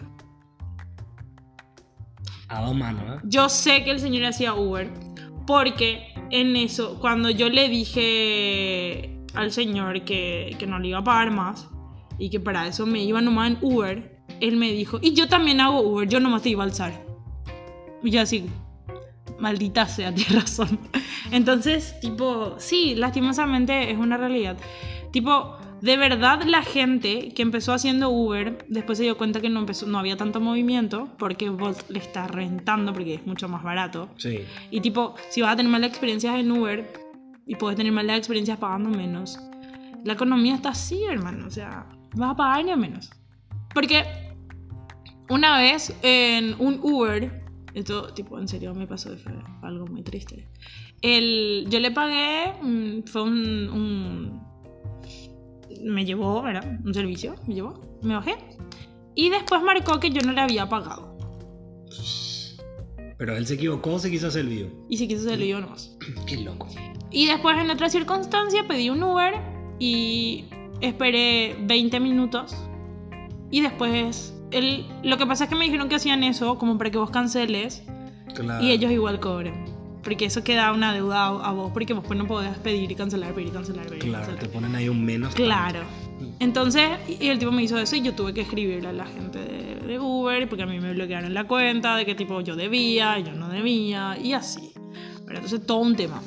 A 2.47 2.61
dos 2.61 2.75
manos, 2.75 3.03
¿eh? 3.17 3.21
Yo 3.23 3.49
sé 3.49 3.83
que 3.83 3.89
el 3.91 3.99
señor 3.99 4.25
hacía 4.25 4.53
Uber 4.53 4.89
porque 5.47 6.10
en 6.31 6.55
eso, 6.55 6.97
cuando 6.99 7.29
yo 7.29 7.49
le 7.49 7.69
dije 7.69 9.19
al 9.33 9.51
señor 9.51 10.03
que, 10.03 10.55
que 10.57 10.67
no 10.67 10.79
le 10.79 10.89
iba 10.89 10.99
a 10.99 11.03
pagar 11.03 11.31
más 11.31 11.69
y 12.17 12.29
que 12.29 12.39
para 12.39 12.67
eso 12.67 12.85
me 12.85 13.03
iba 13.03 13.21
nomás 13.21 13.51
en 13.51 13.57
Uber, 13.61 14.21
él 14.39 14.57
me 14.57 14.71
dijo, 14.71 14.99
y 15.01 15.13
yo 15.13 15.27
también 15.27 15.59
hago 15.59 15.81
Uber, 15.81 16.07
yo 16.07 16.19
nomás 16.19 16.41
te 16.41 16.49
iba 16.49 16.63
a 16.63 16.67
alzar. 16.67 17.05
Y 18.03 18.11
yo 18.11 18.21
así, 18.21 18.45
maldita 19.39 19.87
sea, 19.87 20.13
tienes 20.15 20.35
razón. 20.35 20.79
Entonces, 21.31 21.99
tipo, 21.99 22.55
sí, 22.57 22.95
lastimosamente 22.95 23.91
es 23.91 23.97
una 23.97 24.17
realidad. 24.17 24.57
Tipo, 25.11 25.57
de 25.81 25.97
verdad 25.97 26.43
la 26.43 26.61
gente 26.63 27.29
que 27.29 27.41
empezó 27.41 27.73
haciendo 27.73 28.09
Uber, 28.09 28.65
después 28.69 28.97
se 28.97 29.03
dio 29.03 29.17
cuenta 29.17 29.41
que 29.41 29.49
no, 29.49 29.59
empezó, 29.59 29.87
no 29.87 29.97
había 29.97 30.15
tanto 30.17 30.39
movimiento 30.39 31.09
porque 31.17 31.49
Bolt 31.49 31.89
le 31.89 31.99
está 31.99 32.27
rentando 32.27 32.93
porque 32.93 33.15
es 33.15 33.25
mucho 33.25 33.49
más 33.49 33.63
barato. 33.63 34.09
Sí. 34.17 34.41
Y 34.69 34.81
tipo, 34.81 35.15
si 35.29 35.41
vas 35.41 35.53
a 35.53 35.55
tener 35.55 35.71
malas 35.71 35.89
experiencias 35.89 36.35
en 36.39 36.51
Uber 36.51 36.91
y 37.47 37.55
puedes 37.55 37.77
tener 37.77 37.91
malas 37.91 38.17
experiencias 38.19 38.57
pagando 38.59 38.89
menos, 38.89 39.39
la 40.03 40.13
economía 40.13 40.55
está 40.55 40.69
así, 40.69 41.03
hermano. 41.03 41.47
O 41.47 41.51
sea, 41.51 41.87
vas 42.15 42.31
a 42.31 42.35
pagar 42.35 42.63
ni 42.65 42.71
a 42.71 42.75
menos. 42.75 43.09
Porque 43.73 44.03
una 45.29 45.59
vez 45.59 45.95
en 46.03 46.55
un 46.59 46.79
Uber, 46.81 47.43
esto 47.73 48.13
tipo 48.13 48.37
en 48.37 48.47
serio 48.47 48.73
me 48.75 48.85
pasó, 48.85 49.15
fue 49.17 49.33
algo 49.63 49.87
muy 49.87 50.03
triste. 50.03 50.47
El, 51.01 51.65
yo 51.69 51.79
le 51.79 51.89
pagué, 51.91 52.53
mm, 52.61 53.03
fue 53.05 53.23
un, 53.23 53.69
un- 53.69 54.40
Me 55.83 56.05
llevó, 56.05 56.41
¿verdad? 56.41 56.79
Un 56.85 56.93
servicio, 56.93 57.35
me 57.47 57.55
llevó, 57.55 57.99
me 58.01 58.15
bajé. 58.15 58.35
Y 59.15 59.29
después 59.29 59.61
marcó 59.61 59.99
que 59.99 60.09
yo 60.11 60.21
no 60.21 60.31
le 60.33 60.41
había 60.41 60.69
pagado. 60.69 61.17
Pero 63.17 63.35
él 63.37 63.45
se 63.45 63.53
equivocó, 63.55 63.99
se 63.99 64.09
quiso 64.09 64.27
hacer 64.27 64.41
el 64.41 64.49
vivo. 64.49 64.69
Y 64.89 64.97
si 64.97 65.07
quiso 65.07 65.23
se 65.23 65.37
lo 65.37 65.43
dio 65.43 65.59
nomás. 65.61 65.95
Qué 66.25 66.37
loco. 66.37 66.67
Y 67.11 67.27
después 67.27 67.57
en 67.57 67.69
otra 67.69 67.89
circunstancia 67.89 68.67
pedí 68.67 68.89
un 68.89 69.03
Uber 69.03 69.33
y 69.79 70.45
esperé 70.79 71.55
20 71.61 71.99
minutos. 71.99 72.55
Y 73.51 73.61
después, 73.61 74.33
el, 74.51 74.85
lo 75.03 75.17
que 75.17 75.25
pasa 75.25 75.43
es 75.43 75.49
que 75.49 75.55
me 75.55 75.65
dijeron 75.65 75.89
que 75.89 75.95
hacían 75.95 76.23
eso 76.23 76.57
como 76.57 76.77
para 76.77 76.89
que 76.89 76.97
vos 76.97 77.11
canceles 77.11 77.83
Claro. 78.33 78.63
y 78.63 78.71
ellos 78.71 78.91
igual 78.91 79.19
cobren. 79.19 79.65
Porque 80.03 80.25
eso 80.25 80.43
queda 80.43 80.71
una 80.71 80.93
deuda 80.93 81.25
a, 81.27 81.51
vos 81.51 81.71
porque 81.73 81.93
vos 81.93 82.03
pues 82.05 82.17
no 82.17 82.25
podés 82.27 82.57
pedir 82.57 82.91
y 82.91 82.95
cancelar, 82.95 83.33
pedir 83.33 83.49
y 83.49 83.51
cancelar, 83.51 83.85
pedir 83.85 83.99
Claro, 84.03 84.25
cancelar. 84.25 84.43
te 84.43 84.49
ponen 84.49 84.75
ahí 84.75 84.89
un 84.89 85.03
menos. 85.05 85.35
Claro. 85.35 85.81
Entonces, 86.39 86.89
y 87.07 87.27
el 87.27 87.37
tipo 87.37 87.51
me 87.51 87.61
hizo 87.63 87.77
eso 87.77 87.95
y 87.95 88.01
yo 88.01 88.13
tuve 88.15 88.33
que 88.33 88.41
escribirle 88.41 88.89
a 88.89 88.93
la 88.93 89.05
gente 89.05 89.39
de, 89.39 89.75
de 89.87 89.99
Uber 89.99 90.49
porque 90.49 90.63
a 90.63 90.65
mí 90.65 90.79
me 90.79 90.93
bloquearon 90.93 91.33
la 91.33 91.43
cuenta 91.45 91.95
de 91.95 92.05
que 92.05 92.15
tipo 92.15 92.41
yo 92.41 92.55
debía, 92.55 93.19
yo 93.19 93.33
no 93.33 93.49
debía 93.49 94.17
y 94.17 94.33
así. 94.33 94.73
Pero 95.27 95.37
entonces 95.39 95.65
todo 95.67 95.77
un 95.77 95.95
tema. 95.95 96.19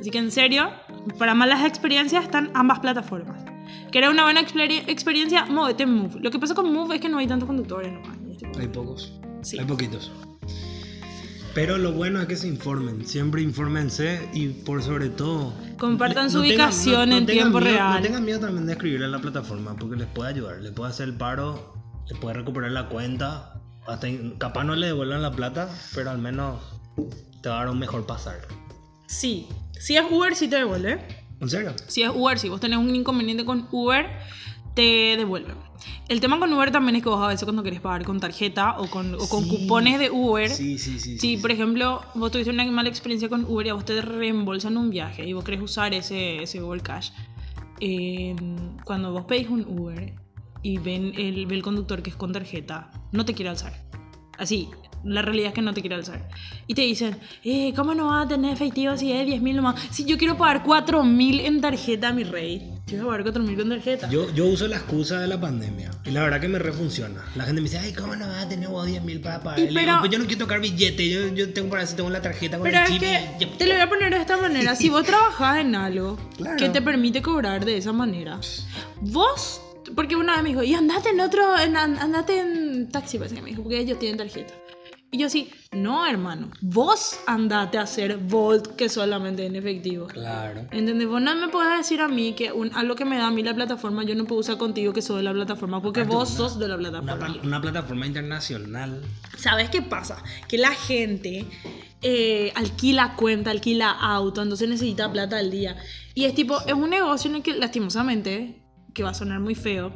Así 0.00 0.10
que 0.10 0.18
en 0.18 0.30
serio, 0.30 0.70
para 1.18 1.34
malas 1.34 1.64
experiencias 1.66 2.24
están 2.24 2.50
ambas 2.54 2.80
plataformas. 2.80 3.44
¿Querés 3.92 4.10
una 4.10 4.24
buena 4.24 4.40
exper- 4.42 4.84
experiencia? 4.88 5.44
Móvete 5.46 5.82
en 5.84 5.92
Move. 5.94 6.20
Lo 6.20 6.30
que 6.30 6.38
pasa 6.38 6.54
con 6.54 6.72
Move 6.72 6.96
es 6.96 7.00
que 7.00 7.08
no 7.08 7.18
hay 7.18 7.26
tantos 7.26 7.46
conductores 7.46 7.92
nomás. 7.92 8.16
Hay 8.58 8.68
pocos. 8.68 9.12
Sí. 9.42 9.58
Hay 9.58 9.64
poquitos. 9.66 10.10
Pero 11.56 11.78
lo 11.78 11.92
bueno 11.92 12.20
es 12.20 12.26
que 12.26 12.36
se 12.36 12.46
informen. 12.48 13.06
Siempre 13.06 13.40
infórmense 13.40 14.28
y 14.34 14.48
por 14.48 14.82
sobre 14.82 15.08
todo. 15.08 15.54
Compartan 15.78 16.30
su 16.30 16.42
tengan- 16.42 16.50
ubicación 16.68 17.12
en 17.12 17.24
tiempo 17.24 17.58
miedo- 17.60 17.72
real. 17.72 17.94
No 17.96 18.02
tengan 18.02 18.24
miedo 18.26 18.40
también 18.40 18.66
de 18.66 18.72
escribirle 18.74 19.06
a 19.06 19.08
la 19.08 19.20
plataforma 19.20 19.74
porque 19.74 19.96
les 19.96 20.06
puede 20.06 20.28
ayudar. 20.30 20.60
Les 20.60 20.72
puede 20.72 20.90
hacer 20.90 21.08
el 21.08 21.14
paro, 21.16 21.74
les 22.10 22.18
puede 22.18 22.34
recuperar 22.34 22.72
la 22.72 22.90
cuenta. 22.90 23.54
Hasta, 23.86 24.06
capaz 24.36 24.64
no 24.64 24.76
le 24.76 24.88
devuelvan 24.88 25.22
la 25.22 25.30
plata, 25.32 25.70
pero 25.94 26.10
al 26.10 26.18
menos 26.18 26.60
te 27.42 27.48
va 27.48 27.56
a 27.56 27.64
dar 27.64 27.70
un 27.70 27.78
mejor 27.78 28.04
pasar. 28.06 28.36
Sí. 29.06 29.48
Si 29.80 29.96
es 29.96 30.04
Uber, 30.10 30.34
sí 30.36 30.48
te 30.48 30.56
devuelve. 30.56 31.24
¿En 31.40 31.48
serio? 31.48 31.72
Si 31.86 32.02
es 32.02 32.10
Uber, 32.14 32.38
si 32.38 32.50
vos 32.50 32.60
tenés 32.60 32.78
un 32.78 32.94
inconveniente 32.94 33.46
con 33.46 33.66
Uber, 33.70 34.06
te 34.76 35.16
devuelven. 35.16 35.56
El 36.08 36.20
tema 36.20 36.38
con 36.38 36.52
Uber 36.52 36.70
también 36.70 36.96
es 36.96 37.02
que 37.02 37.08
vos 37.08 37.20
a 37.24 37.28
veces 37.28 37.44
cuando 37.44 37.62
querés 37.62 37.80
pagar 37.80 38.04
con 38.04 38.20
tarjeta 38.20 38.76
o 38.78 38.88
con, 38.88 39.14
o 39.14 39.26
con 39.28 39.42
Sí. 39.44 39.48
cupones 39.50 39.98
de 39.98 40.10
Uber, 40.10 40.50
Sí, 40.50 40.78
sí, 40.78 40.98
sí. 41.00 41.18
si 41.18 41.36
por 41.38 41.50
ejemplo 41.50 42.02
vos 42.14 42.30
tuviste 42.30 42.50
una 42.52 42.64
mala 42.66 42.88
experiencia 42.88 43.28
con 43.28 43.44
Uber 43.46 43.66
y 43.66 43.70
a 43.70 43.74
vos 43.74 43.84
te 43.86 44.00
reembolsan 44.02 44.76
un 44.76 44.90
viaje 44.90 45.26
y 45.26 45.32
vos 45.32 45.42
querés 45.44 45.62
usar 45.62 45.94
ese, 45.94 46.42
ese 46.42 46.62
Uber 46.62 46.82
Cash, 46.82 47.10
eh, 47.80 48.36
cuando 48.84 49.12
vos 49.12 49.24
pedís 49.24 49.48
un 49.48 49.62
Uber 49.66 50.12
y 50.62 50.78
ven 50.78 51.12
el, 51.16 51.46
ve 51.46 51.54
el 51.54 51.62
conductor 51.62 52.02
que 52.02 52.10
es 52.10 52.16
con 52.16 52.32
tarjeta, 52.32 52.90
no 53.12 53.24
te 53.24 53.34
quiere 53.34 53.48
alzar. 53.50 53.72
Así, 54.38 54.68
la 55.04 55.22
realidad 55.22 55.48
es 55.48 55.54
que 55.54 55.62
no 55.62 55.72
te 55.72 55.80
quiere 55.80 55.96
alzar. 55.96 56.28
Y 56.66 56.74
te 56.74 56.82
dicen, 56.82 57.16
eh, 57.44 57.72
¿cómo 57.74 57.94
no 57.94 58.08
vas 58.08 58.26
a 58.26 58.28
tener 58.28 58.52
efectivo 58.52 58.96
si 58.96 59.10
es 59.12 59.24
10 59.26 59.40
mil 59.40 59.56
nomás? 59.56 59.80
Si 59.90 60.04
yo 60.04 60.18
quiero 60.18 60.36
pagar 60.36 60.62
4 60.62 61.02
mil 61.04 61.40
en 61.40 61.60
tarjeta, 61.62 62.12
mi 62.12 62.24
rey. 62.24 62.72
A 62.86 63.04
pagar 63.04 63.22
4 63.24 63.42
mil 63.42 63.56
con 63.56 63.68
tarjeta. 63.68 64.08
Yo, 64.08 64.32
yo 64.32 64.46
uso 64.46 64.68
la 64.68 64.76
excusa 64.76 65.18
de 65.20 65.26
la 65.26 65.40
pandemia 65.40 65.90
y 66.04 66.12
la 66.12 66.22
verdad 66.22 66.40
que 66.40 66.46
me 66.46 66.60
refunciona. 66.60 67.20
La 67.34 67.42
gente 67.42 67.60
me 67.60 67.68
dice, 67.68 67.78
ay, 67.78 67.92
¿cómo 67.92 68.14
no 68.14 68.28
vas 68.28 68.44
a 68.44 68.48
tener 68.48 68.68
vos 68.68 68.86
10 68.86 69.02
mil 69.02 69.20
para 69.20 69.42
pagar? 69.42 69.58
Y 69.58 69.62
Le 69.62 69.68
digo, 69.70 69.80
pero- 69.82 69.98
pues 69.98 70.12
yo 70.12 70.18
no 70.20 70.26
quiero 70.26 70.44
tocar 70.44 70.60
billete, 70.60 71.08
yo, 71.10 71.26
yo 71.34 71.52
tengo 71.52 71.68
para 71.70 71.82
eso, 71.82 71.96
tengo 71.96 72.10
la 72.10 72.22
tarjeta 72.22 72.58
con 72.58 72.64
Pero 72.64 72.78
el 72.78 72.84
es 72.84 72.90
chip. 72.90 73.00
que 73.00 73.28
y 73.40 73.44
ya- 73.50 73.58
te 73.58 73.66
lo 73.66 73.72
voy 73.74 73.82
a 73.82 73.88
poner 73.88 74.14
de 74.14 74.20
esta 74.20 74.36
manera. 74.36 74.76
Si 74.76 74.88
vos 74.88 75.04
trabajás 75.06 75.58
en 75.58 75.74
algo 75.74 76.16
Claro. 76.36 76.56
que 76.58 76.68
te 76.68 76.80
permite 76.80 77.20
cobrar 77.22 77.64
de 77.64 77.76
esa 77.76 77.92
manera, 77.92 78.38
vos, 79.00 79.60
porque 79.96 80.14
una 80.14 80.34
vez 80.34 80.42
me 80.44 80.48
dijo, 80.50 80.62
y 80.62 80.74
andate 80.74 81.08
en 81.08 81.18
otro, 81.18 81.58
en- 81.58 81.76
an- 81.76 81.98
andate 81.98 82.38
en 82.38 82.88
taxi, 82.92 83.18
parece 83.18 83.34
que 83.34 83.42
me 83.42 83.50
dijo, 83.50 83.64
porque 83.64 83.80
ellos 83.80 83.98
tienen 83.98 84.16
tarjeta. 84.16 84.54
Y 85.12 85.18
yo 85.18 85.28
así, 85.28 85.50
no, 85.72 86.04
hermano, 86.06 86.50
vos 86.60 87.20
andate 87.26 87.78
a 87.78 87.82
hacer 87.82 88.16
Volt 88.18 88.74
que 88.74 88.88
solamente 88.88 89.46
en 89.46 89.54
efectivo. 89.54 90.08
Claro. 90.08 90.66
¿Entendés? 90.72 91.06
Vos 91.08 91.22
no 91.22 91.34
me 91.36 91.48
puedes 91.48 91.78
decir 91.78 92.00
a 92.00 92.08
mí 92.08 92.32
que 92.34 92.50
un, 92.52 92.74
algo 92.74 92.96
que 92.96 93.04
me 93.04 93.16
da 93.16 93.28
a 93.28 93.30
mí 93.30 93.42
la 93.44 93.54
plataforma, 93.54 94.02
yo 94.04 94.14
no 94.16 94.24
puedo 94.24 94.40
usar 94.40 94.58
contigo 94.58 94.92
que 94.92 95.02
soy 95.02 95.18
de 95.18 95.22
la 95.22 95.32
plataforma, 95.32 95.80
porque 95.80 96.00
Aparte, 96.00 96.16
vos 96.16 96.28
una- 96.30 96.36
sos 96.38 96.58
de 96.58 96.68
la 96.68 96.74
Una, 96.76 96.90
plataforma. 96.90 97.26
pla- 97.34 97.42
una 97.44 97.60
plataforma 97.60 98.06
internacional. 98.06 99.00
¿Sabes 99.38 99.70
qué 99.70 99.80
pasa? 99.80 100.22
Que 100.48 100.58
la 100.58 100.72
gente 100.74 101.46
eh, 102.02 102.52
alquila 102.56 103.14
cuenta, 103.16 103.52
alquila 103.52 103.90
auto, 103.92 104.42
entonces 104.42 104.68
necesita 104.68 105.10
plata 105.10 105.38
al 105.38 105.50
día. 105.50 105.76
Y 106.14 106.24
es 106.24 106.34
tipo, 106.34 106.60
es 106.66 106.74
un 106.74 106.90
negocio 106.90 107.30
en 107.30 107.36
el 107.36 107.42
que 107.42 107.54
lastimosamente, 107.54 108.60
que 108.92 109.02
va 109.02 109.10
a 109.10 109.14
sonar 109.14 109.40
muy 109.40 109.54
feo, 109.54 109.92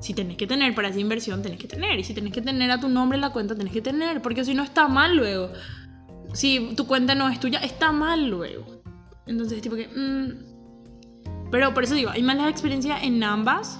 si 0.00 0.14
tenés 0.14 0.36
que 0.36 0.46
tener 0.46 0.74
para 0.74 0.88
esa 0.88 0.98
inversión, 0.98 1.42
tenés 1.42 1.58
que 1.58 1.68
tener. 1.68 1.98
Y 1.98 2.04
si 2.04 2.14
tenés 2.14 2.32
que 2.32 2.42
tener 2.42 2.70
a 2.70 2.80
tu 2.80 2.88
nombre 2.88 3.16
en 3.16 3.22
la 3.22 3.30
cuenta, 3.30 3.54
tenés 3.54 3.72
que 3.72 3.82
tener. 3.82 4.20
Porque 4.22 4.44
si 4.44 4.54
no 4.54 4.62
está 4.62 4.88
mal 4.88 5.16
luego. 5.16 5.50
Si 6.32 6.74
tu 6.76 6.86
cuenta 6.86 7.14
no 7.14 7.28
es 7.28 7.38
tuya, 7.38 7.58
está 7.60 7.92
mal 7.92 8.28
luego. 8.28 8.82
Entonces 9.26 9.58
es 9.58 9.62
tipo 9.62 9.76
que... 9.76 9.88
mm. 9.88 10.52
Pero 11.50 11.74
por 11.74 11.84
eso 11.84 11.94
digo, 11.94 12.10
hay 12.10 12.22
malas 12.22 12.50
experiencias 12.50 13.02
en 13.02 13.22
ambas. 13.22 13.78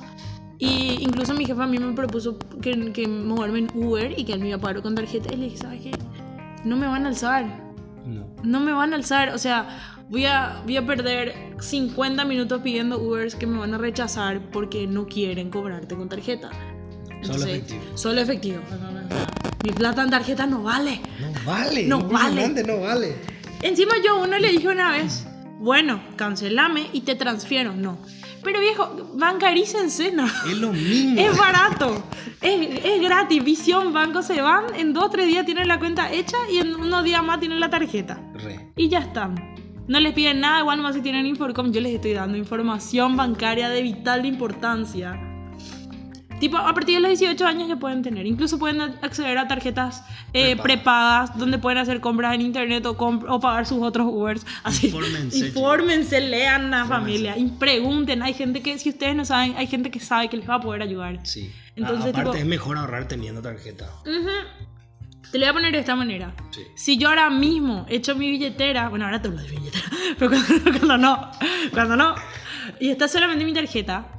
Y 0.59 0.99
incluso 1.01 1.35
mi 1.35 1.45
jefa 1.45 1.65
a 1.65 1.67
mí 1.67 1.79
me 1.79 1.93
propuso 1.93 2.39
que, 2.61 2.93
que 2.93 3.09
moverme 3.09 3.61
en 3.61 3.71
Uber 3.75 4.15
y 4.17 4.25
que 4.25 4.35
él 4.35 4.41
me 4.41 4.49
iba 4.49 4.59
a 4.59 4.61
pagar 4.61 4.83
con 4.83 4.95
tarjeta. 4.95 5.33
Y 5.35 5.37
le 5.39 5.45
dije, 5.45 5.57
¿sabes 5.57 5.83
qué? 5.83 5.91
No 6.65 6.77
me 6.77 6.87
van 6.87 7.07
a 7.07 7.09
alzar. 7.09 7.47
No. 8.07 8.27
No 8.45 8.61
me 8.61 8.73
van 8.73 8.93
a 8.93 8.97
alzar. 8.97 9.31
O 9.31 9.39
sea, 9.39 9.92
voy 10.13 10.27
a, 10.27 10.61
voy 10.65 10.77
a 10.77 10.87
perder 10.87 11.35
50 11.59 12.25
minutos 12.27 12.61
pidiendo 12.63 12.99
Ubers 13.01 13.35
que 13.35 13.47
me 13.47 13.59
van 13.59 13.73
a 13.75 13.79
rechazar 13.79 14.41
porque 14.51 14.87
no 14.87 15.07
quieren 15.07 15.51
cobrarte 15.51 15.97
con 15.97 16.09
tarjeta. 16.09 16.51
Solo 17.23 17.45
efectivo. 17.47 17.83
Solo 17.95 18.21
efectivo. 18.21 18.63
Mi 19.65 19.71
plata 19.71 20.03
en 20.03 20.11
tarjeta 20.11 20.47
no 20.47 20.63
vale. 20.63 21.01
No 21.19 21.33
vale. 21.51 21.87
No 21.87 22.01
vale. 22.01 22.63
No 22.63 22.81
vale. 22.81 23.17
Encima 23.63 23.95
yo 24.05 24.17
a 24.17 24.23
uno 24.23 24.39
le 24.39 24.51
dije 24.51 24.69
una 24.69 24.91
vez, 24.91 25.25
bueno, 25.61 26.03
cancelame 26.17 26.91
y 26.93 27.03
te 27.03 27.15
transfiero. 27.15 27.75
No. 27.75 27.99
Pero 28.43 28.61
viejo, 28.61 29.13
bancarícense, 29.15 30.13
no. 30.13 30.27
Es 30.27 30.59
lo 30.59 30.73
mismo. 30.73 31.21
Es 31.21 31.39
barato, 31.39 32.03
es, 32.41 32.85
es 32.85 33.01
gratis. 33.01 33.43
Visión, 33.43 33.93
banco 33.93 34.21
se 34.23 34.43
van, 34.43 34.75
en 34.75 34.93
dos 34.93 35.05
o 35.05 35.11
tres 35.11 35.27
días 35.27 35.47
tienen 35.47 35.69
la 35.69 35.79
cuenta 35.79 36.13
hecha 36.13 36.37
y 36.51 36.59
en 36.59 36.75
unos 36.75 37.05
días 37.05 37.23
más 37.23 37.39
tienen 37.39 37.61
la 37.61 37.71
tarjeta. 37.71 38.21
Re. 38.35 38.73
Y 38.77 38.89
ya 38.89 38.99
están. 38.99 39.52
No 39.89 40.01
les 40.01 40.13
piden 40.15 40.41
nada, 40.41 40.61
igual 40.61 40.77
nomás 40.79 40.95
si 40.95 41.03
tienen 41.03 41.27
Inforcom, 41.27 41.73
yo 41.73 41.81
les 41.81 41.95
estoy 41.95 42.13
dando 42.13 42.37
información 42.39 43.17
bancaria 43.17 43.69
de 43.69 43.83
vital 43.83 44.25
importancia. 44.27 45.19
Tipo, 46.39 46.57
a 46.57 46.75
partir 46.75 46.97
de 46.97 47.01
los 47.09 47.19
18 47.21 47.47
años 47.47 47.69
ya 47.69 47.77
pueden 47.77 48.03
tener. 48.03 48.27
Incluso 48.27 48.59
pueden 48.59 48.81
acceder 48.81 49.39
a 49.39 49.47
tarjetas 49.47 50.03
eh, 50.33 50.57
Prepagas. 50.57 51.39
donde 51.39 51.59
pueden 51.59 51.79
hacer 51.79 52.01
compras 52.01 52.35
en 52.35 52.41
internet 52.41 52.85
o, 52.87 52.97
o 52.99 53.41
pagar 53.41 53.65
sus 53.65 53.81
otros 53.81 54.09
Ubers. 54.11 54.45
Así, 54.65 54.87
Infórmense, 54.89 55.39
Infórmense, 55.47 56.21
lean 56.21 56.73
la 56.73 56.85
familia 56.85 57.39
y 57.39 57.47
pregunten. 57.47 58.23
Hay 58.25 58.35
gente 58.35 58.61
que, 58.61 58.77
si 58.79 58.89
ustedes 58.91 59.15
no 59.15 59.25
saben, 59.25 59.55
hay 59.57 59.69
gente 59.69 59.93
que 59.93 60.01
sabe 60.01 60.29
que 60.29 60.37
les 60.37 60.49
va 60.51 60.57
a 60.57 60.61
poder 60.61 60.83
ayudar. 60.83 61.21
Sí. 61.25 61.53
Entonces, 61.77 62.07
A- 62.07 62.09
aparte 62.11 62.31
tipo- 62.31 62.39
es 62.41 62.47
mejor 62.47 62.77
ahorrar 62.77 63.07
teniendo 63.07 63.41
tarjeta. 63.41 63.89
Ujú. 64.03 64.29
Te 65.33 65.39
lo 65.39 65.45
voy 65.47 65.51
a 65.51 65.53
poner 65.55 65.73
de 65.73 65.79
esta 65.79 65.97
manera. 65.97 66.35
Sí. 66.51 66.61
Si 66.75 66.99
yo 66.99 67.09
ahora 67.09 67.31
mismo 67.31 67.87
echo 67.89 68.15
mi 68.15 68.31
billetera, 68.31 68.89
bueno, 68.91 69.07
ahora 69.07 69.21
tengo 69.23 69.37
mi 69.41 69.49
billetera, 69.49 69.85
pero 70.19 70.31
cuando, 70.31 70.79
cuando 70.79 70.99
no, 70.99 71.31
cuando 71.73 71.97
no, 71.97 72.15
y 72.81 72.91
está 72.91 73.09
solamente 73.09 73.45
mi 73.45 73.53
tarjeta, 73.55 74.19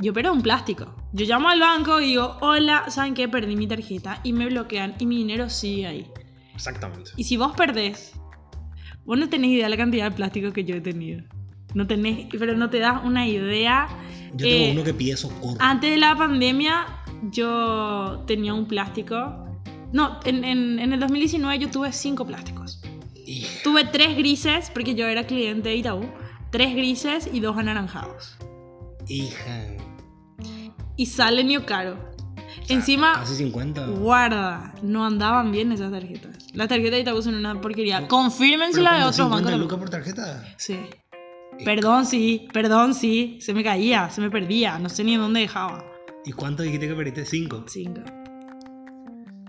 yo 0.00 0.12
pero 0.12 0.32
un 0.32 0.42
plástico. 0.42 0.94
Yo 1.12 1.24
llamo 1.26 1.48
al 1.48 1.60
banco 1.60 2.00
y 2.00 2.06
digo, 2.08 2.36
hola, 2.40 2.84
¿saben 2.90 3.14
qué? 3.14 3.28
Perdí 3.28 3.56
mi 3.56 3.66
tarjeta 3.66 4.20
y 4.24 4.32
me 4.32 4.46
bloquean 4.46 4.94
y 4.98 5.06
mi 5.06 5.16
dinero 5.18 5.48
sigue 5.48 5.86
ahí. 5.86 6.06
Exactamente. 6.54 7.12
Y 7.16 7.24
si 7.24 7.36
vos 7.36 7.52
perdés, 7.56 8.12
vos 9.04 9.16
no 9.16 9.28
tenés 9.28 9.50
idea 9.50 9.64
de 9.66 9.70
la 9.70 9.76
cantidad 9.76 10.10
de 10.10 10.16
plástico 10.16 10.52
que 10.52 10.64
yo 10.64 10.74
he 10.76 10.80
tenido. 10.80 11.22
No 11.74 11.86
tenés, 11.86 12.26
pero 12.38 12.56
no 12.56 12.68
te 12.68 12.78
das 12.80 13.04
una 13.04 13.26
idea. 13.28 13.86
Yo 14.34 14.46
tengo 14.46 14.64
Eh, 14.66 14.70
uno 14.72 14.84
que 14.84 14.94
pide 14.94 15.16
socorro. 15.16 15.56
antes 15.60 15.90
de 15.90 15.96
la 15.98 16.16
pandemia, 16.16 16.86
yo 17.30 18.24
tenía 18.26 18.54
un 18.54 18.66
plástico. 18.66 19.44
No, 19.92 20.20
en, 20.24 20.44
en- 20.44 20.78
en 20.78 20.92
el 20.92 21.00
2019 21.00 21.58
yo 21.58 21.70
tuve 21.70 21.92
cinco 21.92 22.26
plásticos. 22.26 22.80
Hija, 23.26 23.62
Tuve 23.62 23.84
tres 23.84 24.16
grises, 24.16 24.70
porque 24.70 24.94
yo 24.94 25.06
era 25.06 25.26
cliente 25.26 25.68
de 25.70 25.76
Itaú. 25.76 26.08
Tres 26.50 26.74
grises 26.74 27.28
y 27.32 27.40
dos 27.40 27.56
anaranjados. 27.58 28.36
hija. 29.06 29.66
Y 30.96 31.06
sale 31.06 31.44
Nio 31.44 31.64
Caro. 31.64 31.94
O 31.94 32.66
sea, 32.66 32.76
Encima, 32.76 33.12
Casi 33.14 33.36
50. 33.36 33.86
guarda, 33.86 34.74
no 34.82 35.06
andaban 35.06 35.52
bien 35.52 35.70
esas 35.72 35.90
tarjetas. 35.92 36.48
Las 36.54 36.68
tarjetas 36.68 36.92
de 36.92 37.00
Itaú 37.00 37.22
son 37.22 37.34
una 37.36 37.60
porquería. 37.60 38.08
Confírmense 38.08 38.80
la 38.80 38.94
de 38.94 39.00
otros 39.02 39.16
50 39.16 39.44
bancos. 39.50 39.60
lucas 39.60 39.78
por 39.78 39.90
tarjeta. 39.90 40.44
Sí. 40.56 40.78
Perdón, 41.64 42.04
sí, 42.06 42.48
perdón, 42.52 42.94
sí. 42.94 43.38
Se 43.40 43.54
me 43.54 43.62
caía, 43.62 44.10
se 44.10 44.20
me 44.20 44.30
perdía. 44.30 44.78
No 44.78 44.88
sé 44.88 45.04
ni 45.04 45.14
en 45.14 45.20
dónde 45.20 45.40
dejaba. 45.40 45.84
¿Y 46.24 46.32
cuánto 46.32 46.62
dijiste 46.62 46.88
que 46.88 46.94
perdiste? 46.94 47.24
5. 47.24 47.64
Cinco. 47.68 48.00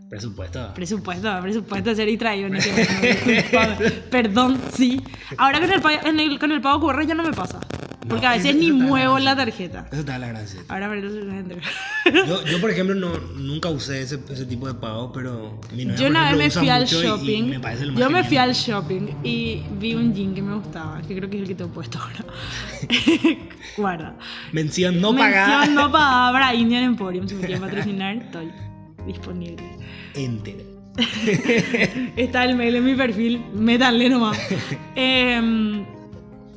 Presupuesto. 0.10 0.74
Presupuesto, 0.74 1.40
presupuesto 1.42 1.94
ser 1.96 2.08
distraído. 2.08 2.50
Perdón, 4.10 4.60
sí. 4.74 5.02
Ahora 5.38 5.60
con 5.60 5.72
el, 5.72 5.82
pa- 5.82 5.94
en 5.94 6.20
el- 6.20 6.40
con 6.40 6.52
el 6.52 6.62
pago 6.62 6.80
QR 6.88 7.06
ya 7.06 7.14
no 7.16 7.24
me 7.24 7.32
pasa. 7.34 7.60
Porque 8.08 8.26
No, 8.26 8.32
a 8.32 8.36
veces 8.38 8.56
ni 8.56 8.72
muevo 8.72 9.16
ganancia. 9.16 9.36
la 9.36 9.36
tarjeta. 9.36 9.88
Eso 9.92 10.04
da 10.04 10.18
la 10.18 10.30
gracia. 10.30 10.62
Ahora 10.70 10.90
pero 10.90 11.08
eso. 11.08 12.26
Yo, 12.26 12.44
yo, 12.46 12.60
por 12.62 12.72
ejemplo, 12.72 12.96
no, 12.96 13.12
nunca 13.36 13.70
usé 13.70 14.02
ese, 14.02 14.20
ese 14.32 14.46
tipo 14.46 14.68
de 14.68 14.74
pago, 14.74 15.12
pero 15.12 15.60
mi 15.76 15.86
novia, 15.86 16.00
Yo 16.00 16.08
una 16.08 16.30
vez 16.30 16.38
me 16.38 16.50
fui 16.50 16.70
al 16.70 16.86
shopping. 16.86 17.50
me 17.60 17.96
Yo 18.00 18.10
me 18.10 18.24
fui 18.24 18.30
genial. 18.30 18.50
al 18.50 18.56
shopping 18.56 19.08
y 19.24 19.62
vi 19.80 19.94
un 19.94 20.14
jean 20.16 20.34
que 20.34 20.42
me 20.42 20.56
gustaba, 20.56 21.02
que 21.08 21.16
creo 21.16 21.30
que 21.30 21.36
es 21.38 21.42
el 21.44 21.48
que 21.50 21.56
te 21.56 21.64
he 21.66 21.68
puesto 21.68 22.00
ahora. 22.00 22.26
Guarda. 23.78 24.16
Mención 24.54 25.00
no 25.00 25.14
Mención 25.14 25.32
pagada. 25.32 25.66
no 25.68 25.92
pagada 25.92 26.32
para 26.32 26.56
Indian 26.56 26.84
Emporium. 26.84 27.28
Si 27.28 27.36
me 27.36 27.42
quieren 27.42 27.62
patrocinar, 27.62 28.16
estoy 28.26 28.52
disponible. 29.14 29.64
Enter. 30.16 30.66
Está 32.16 32.46
el 32.46 32.56
mail 32.56 32.76
en 32.76 32.86
mi 32.86 32.96
perfil, 32.96 33.44
métanle 33.54 34.10
nomás. 34.10 34.38
Em, 34.96 35.86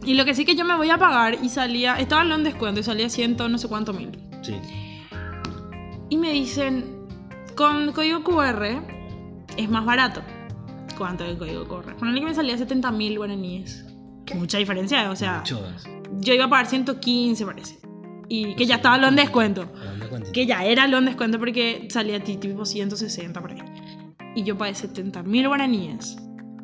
y 0.05 0.15
lo 0.15 0.25
que 0.25 0.35
sí 0.35 0.45
que 0.45 0.55
yo 0.57 0.65
me 0.65 0.77
voy 0.77 0.91
a 0.91 0.99
pagar 0.99 1.39
y 1.43 1.49
salía, 1.49 1.95
estaba 1.97 2.23
en 2.23 2.33
un 2.33 2.45
descuento 2.45 2.81
y 2.81 2.83
salía 2.83 3.09
ciento 3.09 3.49
no 3.49 3.59
sé 3.59 3.69
cuánto 3.69 3.93
mil. 3.93 4.19
Sí. 4.43 4.55
Y 6.11 6.17
me 6.17 6.33
dicen, 6.33 6.85
con 7.55 7.93
código 7.93 8.23
QR 8.25 8.83
es 9.57 9.71
más 9.71 9.85
barato. 9.85 10.23
¿Cuánto 10.99 11.25
el 11.25 11.39
código 11.39 11.67
QR? 11.67 11.97
Con 11.97 12.09
el 12.09 12.19
que 12.19 12.27
me 12.27 12.35
salía 12.35 12.59
70 12.59 12.91
mil 12.91 13.17
guaraníes. 13.19 13.85
Mucha 14.35 14.59
diferencia, 14.59 15.11
o 15.11 15.17
sea, 15.17 15.39
Muchos. 15.39 15.85
yo 16.21 16.35
iba 16.35 16.45
a 16.45 16.51
pagar 16.51 16.67
115, 16.67 17.47
parece. 17.47 17.79
Y 18.35 18.55
que 18.55 18.65
ya 18.65 18.77
estaba 18.77 18.97
lo 18.97 19.09
en 19.09 19.17
descuento. 19.17 19.71
Que 20.33 20.47
ya 20.47 20.65
era 20.65 20.87
lo 20.87 20.97
en 20.97 21.05
descuento 21.05 21.39
porque 21.39 21.87
salía 21.91 22.25
tipo 22.25 22.65
160 22.65 23.39
por 23.39 23.51
ahí. 23.51 23.59
Y 24.35 24.43
yo 24.43 24.57
pagué 24.57 24.75
70 24.75 25.23
mil 25.23 25.49
guaraníes 25.49 26.17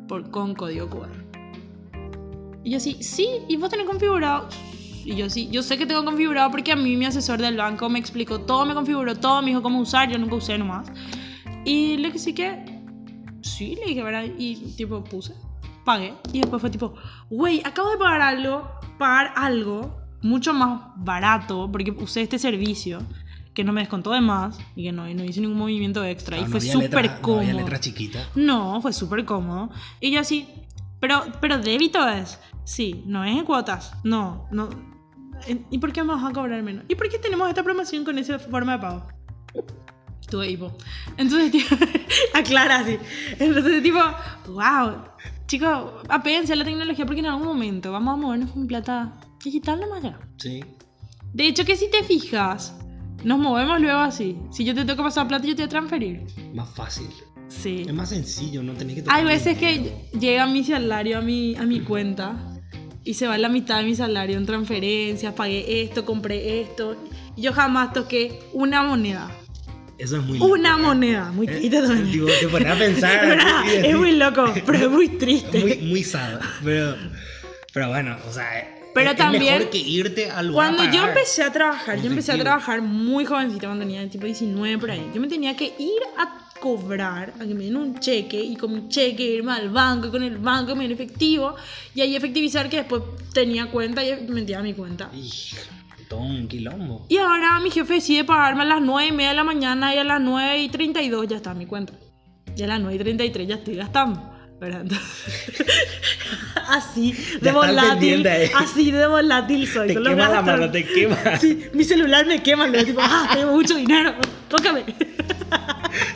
por, 0.07 0.31
con 0.31 0.55
código 0.55 0.89
QR. 0.89 1.11
Y 2.63 2.71
yo 2.71 2.79
sí, 2.79 2.97
sí, 3.03 3.27
y 3.47 3.57
vos 3.57 3.69
tenés 3.69 3.85
configurado. 3.85 4.49
Y 5.05 5.15
yo 5.15 5.29
sí, 5.29 5.47
yo 5.51 5.61
sé 5.61 5.77
que 5.77 5.85
tengo 5.85 6.03
configurado 6.03 6.49
porque 6.49 6.71
a 6.71 6.75
mí 6.75 6.97
mi 6.97 7.05
asesor 7.05 7.39
del 7.39 7.57
banco 7.57 7.87
me 7.87 7.99
explicó 7.99 8.39
todo, 8.39 8.65
me 8.65 8.73
configuró 8.73 9.15
todo, 9.15 9.43
me 9.43 9.49
dijo 9.49 9.61
cómo 9.61 9.79
usar, 9.79 10.09
yo 10.09 10.17
nunca 10.17 10.37
usé 10.37 10.57
nomás. 10.57 10.91
Y 11.65 11.97
le 11.97 12.07
dije 12.07 12.17
sí 12.17 12.33
que, 12.33 12.81
sí, 13.43 13.75
le 13.75 13.85
dije, 13.85 14.01
¿verdad? 14.01 14.23
Y 14.39 14.55
tipo 14.75 15.03
puse, 15.03 15.35
pagué. 15.85 16.15
Y 16.33 16.39
después 16.39 16.61
fue 16.61 16.71
tipo, 16.71 16.95
güey, 17.29 17.61
acabo 17.63 17.91
de 17.91 17.97
pagar 17.99 18.21
algo, 18.21 18.67
pagar 18.97 19.33
algo 19.35 19.98
mucho 20.21 20.53
más 20.53 20.81
barato 20.97 21.69
porque 21.71 21.91
usé 21.91 22.21
este 22.21 22.39
servicio 22.39 22.99
que 23.53 23.63
no 23.63 23.73
me 23.73 23.81
descontó 23.81 24.11
de 24.11 24.21
más 24.21 24.57
y 24.75 24.83
que 24.83 24.91
no, 24.91 25.09
y 25.09 25.13
no 25.13 25.23
hice 25.23 25.41
ningún 25.41 25.57
movimiento 25.57 26.03
extra. 26.05 26.37
Ah, 26.37 26.39
y 26.39 26.43
no 26.43 26.49
fue 26.49 26.59
había 26.59 26.73
súper 26.73 26.89
letra- 27.05 27.15
No 27.15 27.21
cómodo. 27.21 27.41
había 27.41 27.53
letra 27.53 27.79
chiquita. 27.79 28.27
No, 28.35 28.81
fue 28.81 28.93
súper 28.93 29.25
cómodo. 29.25 29.69
Y 29.99 30.11
yo 30.11 30.19
así, 30.21 30.47
pero, 30.99 31.23
pero 31.41 31.57
débito 31.57 32.07
es. 32.07 32.39
Sí, 32.63 33.03
no 33.05 33.23
es 33.23 33.35
en 33.37 33.45
cuotas. 33.45 33.93
No, 34.03 34.47
no. 34.51 34.69
¿Y 35.71 35.77
por 35.79 35.91
qué 35.93 36.03
vas 36.03 36.23
a 36.23 36.31
cobrar 36.31 36.61
menos? 36.63 36.83
¿Y 36.87 36.95
por 36.95 37.09
qué 37.09 37.17
tenemos 37.17 37.47
esta 37.49 37.63
promoción 37.63 38.03
con 38.05 38.17
esa 38.17 38.37
forma 38.39 38.73
de 38.73 38.79
pago? 38.79 39.07
Tuve 40.29 40.51
hipo. 40.51 40.71
Entonces, 41.17 41.51
tipo, 41.51 41.75
aclara 42.33 42.79
así. 42.79 42.97
Entonces, 43.39 43.81
tipo, 43.81 43.99
wow. 44.49 44.95
Chicos, 45.47 45.91
apéguense 46.07 46.53
a 46.53 46.55
la 46.55 46.63
tecnología 46.65 47.05
porque 47.05 47.21
en 47.21 47.25
algún 47.27 47.47
momento 47.47 47.91
vamos 47.91 48.13
a 48.13 48.17
movernos 48.17 48.51
con 48.51 48.67
plata 48.67 49.13
digital 49.43 49.79
nomás 49.79 50.03
ya. 50.03 50.19
Sí. 50.37 50.63
De 51.33 51.47
hecho, 51.47 51.63
que 51.65 51.75
si 51.75 51.89
te 51.89 52.03
fijas, 52.03 52.75
nos 53.23 53.37
movemos 53.39 53.79
luego 53.79 53.99
así. 53.99 54.37
Si 54.51 54.63
yo 54.65 54.73
te 54.73 54.81
tengo 54.81 54.97
que 54.97 55.03
pasar 55.03 55.27
plata, 55.27 55.45
yo 55.45 55.55
te 55.55 55.61
voy 55.63 55.67
a 55.67 55.69
transferir. 55.69 56.21
Más 56.53 56.69
fácil. 56.73 57.07
Sí. 57.47 57.83
Es 57.87 57.93
más 57.93 58.09
sencillo, 58.09 58.61
no 58.63 58.73
tenés 58.73 58.95
que 58.95 59.01
tocar 59.01 59.17
Hay 59.17 59.25
veces 59.25 59.57
que 59.57 59.91
llega 60.19 60.45
mi 60.45 60.63
salario 60.63 61.17
a 61.17 61.21
mi, 61.21 61.55
a 61.55 61.63
mi 61.65 61.79
cuenta 61.81 62.35
y 63.03 63.15
se 63.15 63.27
va 63.27 63.37
la 63.39 63.49
mitad 63.49 63.79
de 63.79 63.85
mi 63.85 63.95
salario 63.95 64.37
en 64.37 64.45
transferencias, 64.45 65.33
pagué 65.33 65.81
esto, 65.81 66.05
compré 66.05 66.61
esto. 66.61 66.95
Y 67.35 67.41
yo 67.43 67.53
jamás 67.53 67.93
toqué 67.93 68.39
una 68.53 68.83
moneda. 68.83 69.31
Eso 69.97 70.17
es 70.17 70.23
muy 70.23 70.39
Una 70.39 70.71
loco, 70.77 70.81
¿eh? 70.81 70.85
moneda. 70.87 71.31
Muy 71.31 71.47
Eh, 71.47 71.51
triste 71.57 71.81
también. 71.81 72.11
Tipo, 72.11 72.25
te 72.39 72.47
pones 72.47 72.67
a 72.71 72.75
pensar. 72.77 73.11
Es 73.65 73.81
verdad, 73.83 73.97
muy 73.99 74.11
loco, 74.13 74.53
pero 74.65 74.77
es 74.85 74.89
muy 74.91 75.07
triste. 75.09 75.59
muy, 75.59 75.77
muy 75.77 76.03
sad. 76.03 76.39
Pero, 76.63 76.95
pero 77.73 77.89
bueno, 77.89 78.15
o 78.27 78.31
sea. 78.31 78.75
Pero 78.93 79.11
es, 79.11 79.17
también, 79.17 79.53
mejor 79.53 79.69
que 79.69 79.77
irte 79.77 80.31
al. 80.31 80.51
Cuando 80.51 80.83
a 80.83 80.91
yo 80.91 81.07
empecé 81.07 81.43
a 81.43 81.51
trabajar, 81.51 82.01
yo 82.01 82.09
empecé 82.09 82.31
a 82.31 82.37
trabajar 82.39 82.81
muy 82.81 83.25
jovencita, 83.25 83.67
cuando 83.67 83.85
tenía 83.85 84.09
tipo 84.09 84.25
19 84.25 84.77
por 84.77 84.91
ahí. 84.91 85.11
Yo 85.13 85.21
me 85.21 85.27
tenía 85.27 85.55
que 85.55 85.65
ir 85.77 86.01
a 86.17 86.49
cobrar, 86.59 87.33
a 87.39 87.45
que 87.45 87.53
me 87.53 87.65
den 87.65 87.77
un 87.77 87.99
cheque 87.99 88.41
y 88.41 88.55
con 88.55 88.73
mi 88.73 88.89
cheque 88.89 89.23
irme 89.23 89.53
al 89.53 89.69
banco 89.69 90.07
y 90.07 90.11
con 90.11 90.23
el 90.23 90.37
banco 90.37 90.75
me 90.75 90.83
den 90.83 90.91
efectivo 90.91 91.55
y 91.95 92.01
ahí 92.01 92.15
efectivizar 92.15 92.69
que 92.69 92.77
después 92.77 93.01
tenía 93.33 93.71
cuenta 93.71 94.03
y 94.03 94.27
metía 94.27 94.61
mi 94.61 94.73
cuenta. 94.73 95.09
Ij, 95.13 95.55
todo 96.09 96.19
un 96.21 96.47
quilombo. 96.47 97.05
Y 97.07 97.17
ahora 97.17 97.59
mi 97.59 97.71
jefe 97.71 97.95
decide 97.95 98.23
pagarme 98.23 98.63
a 98.63 98.65
las 98.65 98.81
9 98.81 99.09
y 99.09 99.11
media 99.11 99.29
de 99.29 99.35
la 99.35 99.43
mañana 99.43 99.95
y 99.95 99.99
a 99.99 100.03
las 100.03 100.19
9 100.19 100.61
y 100.61 100.69
32 100.69 101.27
ya 101.27 101.37
está 101.37 101.53
mi 101.53 101.65
cuenta. 101.65 101.93
Y 102.55 102.63
a 102.63 102.67
las 102.67 102.79
9 102.81 102.95
y 102.95 102.99
33 102.99 103.47
ya 103.47 103.55
estoy 103.55 103.75
gastando. 103.75 104.38
Entonces, 104.61 105.65
así 106.67 107.15
de 107.41 107.51
volátil. 107.51 108.27
Así 108.55 108.91
de 108.91 109.07
volátil 109.07 109.67
soy. 109.67 109.87
Te 109.89 109.93
quema 109.95 110.27
la 110.29 110.41
mano, 110.41 110.69
te 110.69 110.83
quema. 110.85 111.17
Sí, 111.39 111.65
mi 111.73 111.83
celular 111.83 112.25
me 112.25 112.43
quema, 112.43 112.67
luego 112.67 112.85
tipo, 112.85 112.99
ah, 113.01 113.29
tengo 113.33 113.53
mucho 113.53 113.75
dinero, 113.75 114.13
tócame. 114.49 114.83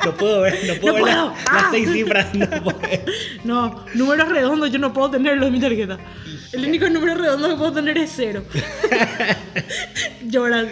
No 0.06 0.14
puedo 0.16 0.42
ver, 0.42 0.60
no 0.68 0.74
puedo 0.82 0.98
No 1.00 1.06
ver 1.06 1.16
puedo. 1.16 1.30
las, 1.30 1.38
las 1.54 1.64
Ah. 1.64 1.68
seis 1.72 1.90
cifras. 1.92 2.34
No 2.36 2.50
puedo 2.64 2.80
ver. 2.80 3.06
No, 3.46 3.86
números 3.94 4.28
redondos 4.30 4.72
yo 4.72 4.80
no 4.80 4.92
puedo 4.94 5.12
tenerlos 5.12 5.48
en 5.48 5.54
mi 5.54 5.60
tarjeta. 5.62 5.98
El 6.52 6.66
único 6.68 6.90
número 6.90 7.16
redondo 7.16 7.48
que 7.50 7.56
puedo 7.56 7.72
tener 7.74 7.98
es 7.98 8.12
cero. 8.16 8.44
Lloran. 10.26 10.70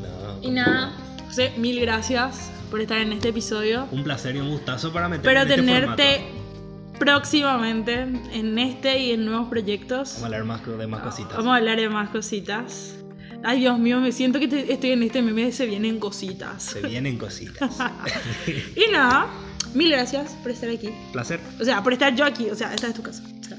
No. 0.00 0.42
Y 0.42 0.50
nada, 0.50 0.92
José, 1.26 1.52
mil 1.56 1.80
gracias 1.80 2.50
por 2.70 2.80
estar 2.80 2.98
en 2.98 3.12
este 3.12 3.28
episodio. 3.28 3.86
Un 3.90 4.04
placer 4.04 4.36
y 4.36 4.38
un 4.40 4.50
gustazo 4.50 4.92
para 4.92 5.08
meterme 5.08 5.28
Pero 5.28 5.40
en 5.42 5.48
este 5.50 5.60
tenerte 5.62 6.14
formato. 6.20 6.98
próximamente 6.98 7.92
en 8.32 8.58
este 8.58 8.98
y 8.98 9.12
en 9.12 9.24
nuevos 9.24 9.48
proyectos. 9.48 10.10
Vamos 10.14 10.22
a 10.22 10.26
hablar 10.26 10.44
más 10.44 10.66
de 10.78 10.86
más 10.86 11.00
cositas. 11.02 11.36
Vamos 11.36 11.52
a 11.52 11.56
hablar 11.56 11.78
de 11.80 11.88
más 11.88 12.10
cositas. 12.10 12.94
Ay, 13.42 13.60
Dios 13.60 13.78
mío, 13.78 14.00
me 14.00 14.12
siento 14.12 14.38
que 14.38 14.48
te- 14.48 14.72
estoy 14.72 14.90
en 14.92 15.02
este 15.02 15.22
meme 15.22 15.46
de 15.46 15.52
se 15.52 15.66
vienen 15.66 15.98
cositas. 15.98 16.62
Se 16.62 16.80
vienen 16.80 17.16
cositas. 17.18 17.78
Y 18.76 18.90
nada, 18.92 19.26
mil 19.74 19.90
gracias 19.90 20.32
por 20.42 20.50
estar 20.52 20.68
aquí. 20.68 20.90
placer. 21.12 21.40
O 21.60 21.64
sea, 21.64 21.82
por 21.82 21.92
estar 21.94 22.14
yo 22.14 22.24
aquí. 22.24 22.50
O 22.50 22.54
sea, 22.54 22.74
esta 22.74 22.88
es 22.88 22.94
tu 22.94 23.02
casa. 23.02 23.22
Esta 23.40 23.56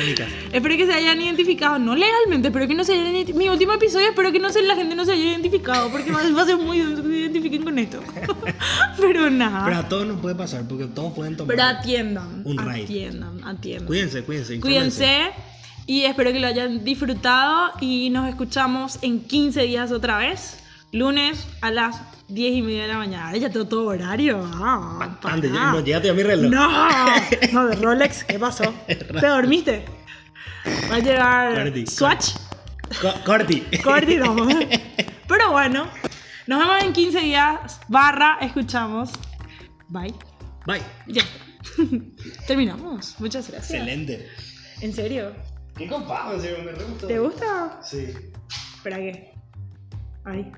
es 0.00 0.06
mi 0.06 0.14
casa. 0.14 0.30
espero 0.52 0.76
que 0.76 0.86
se 0.86 0.92
hayan 0.92 1.20
identificado, 1.22 1.78
no 1.78 1.94
legalmente, 1.96 2.50
pero 2.50 2.66
que 2.68 2.74
no 2.74 2.84
se 2.84 2.92
hayan 2.92 3.36
Mi 3.36 3.48
último 3.48 3.72
episodio, 3.72 4.08
espero 4.08 4.30
que 4.30 4.38
no 4.40 4.50
se, 4.50 4.60
la 4.62 4.76
gente 4.76 4.94
no 4.94 5.04
se 5.06 5.12
haya 5.12 5.24
identificado, 5.24 5.90
porque 5.90 6.10
va 6.12 6.20
a 6.20 6.44
ser 6.46 6.56
muy 6.58 6.80
identifiquen 7.34 7.64
con 7.64 7.78
esto. 7.78 8.00
pero 9.00 9.30
nada. 9.30 9.64
Pero 9.64 9.76
a 9.78 9.88
todos 9.88 10.06
nos 10.06 10.20
puede 10.20 10.34
pasar 10.34 10.66
porque 10.68 10.86
todos 10.86 11.12
pueden 11.12 11.36
tomar. 11.36 11.56
Pero 11.56 11.68
atiendan. 11.68 12.42
Un 12.44 12.58
raid. 12.58 12.84
atiendan, 12.84 13.44
atiendan. 13.44 13.86
Cuídense, 13.86 14.22
cuídense. 14.22 14.54
infórmense. 14.56 14.96
Cuídense 15.04 15.54
y 15.86 16.04
espero 16.04 16.32
que 16.32 16.40
lo 16.40 16.46
hayan 16.46 16.82
disfrutado 16.84 17.72
y 17.80 18.08
nos 18.10 18.28
escuchamos 18.28 18.98
en 19.02 19.20
15 19.20 19.62
días 19.62 19.92
otra 19.92 20.16
vez, 20.18 20.58
lunes 20.92 21.46
a 21.60 21.70
las 21.70 22.00
10 22.28 22.54
y 22.54 22.62
media 22.62 22.82
de 22.82 22.88
la 22.88 22.98
mañana. 22.98 23.36
Ya 23.36 23.50
tengo 23.50 23.66
todo 23.66 23.86
horario. 23.86 24.40
Ah, 24.54 25.18
pará. 25.20 25.36
no, 25.36 25.78
a 25.78 26.14
mi 26.14 26.22
reloj. 26.22 26.50
No, 26.50 26.88
no, 27.52 27.66
de 27.66 27.76
Rolex, 27.76 28.24
¿qué 28.24 28.38
pasó? 28.38 28.72
¿Te 28.86 29.26
dormiste? 29.26 29.84
Va 30.90 30.96
a 30.96 30.98
llegar 31.00 31.54
Corti, 31.54 31.86
Swatch, 31.86 32.30
Co- 33.02 33.14
Corti. 33.24 33.62
Corti, 33.82 34.16
no. 34.16 34.34
Pero 35.28 35.52
bueno, 35.52 35.86
nos 36.46 36.58
vemos 36.58 36.82
en 36.82 36.92
15 36.92 37.20
días, 37.20 37.80
barra, 37.88 38.38
escuchamos. 38.40 39.10
Bye. 39.88 40.14
Bye. 40.66 40.82
Ya. 41.06 41.22
Terminamos. 42.46 43.18
Muchas 43.18 43.50
gracias. 43.50 43.70
Excelente. 43.70 44.28
¿En 44.80 44.92
serio? 44.92 45.34
Qué 45.76 45.84
en 45.84 46.40
serio, 46.40 46.64
me 46.64 46.72
re 46.72 46.84
gustó. 46.84 47.06
¿Te 47.06 47.18
gusta? 47.18 47.80
Sí. 47.82 48.12
Espera, 48.76 48.96
¿qué? 48.98 49.34
Ahí. 50.24 50.52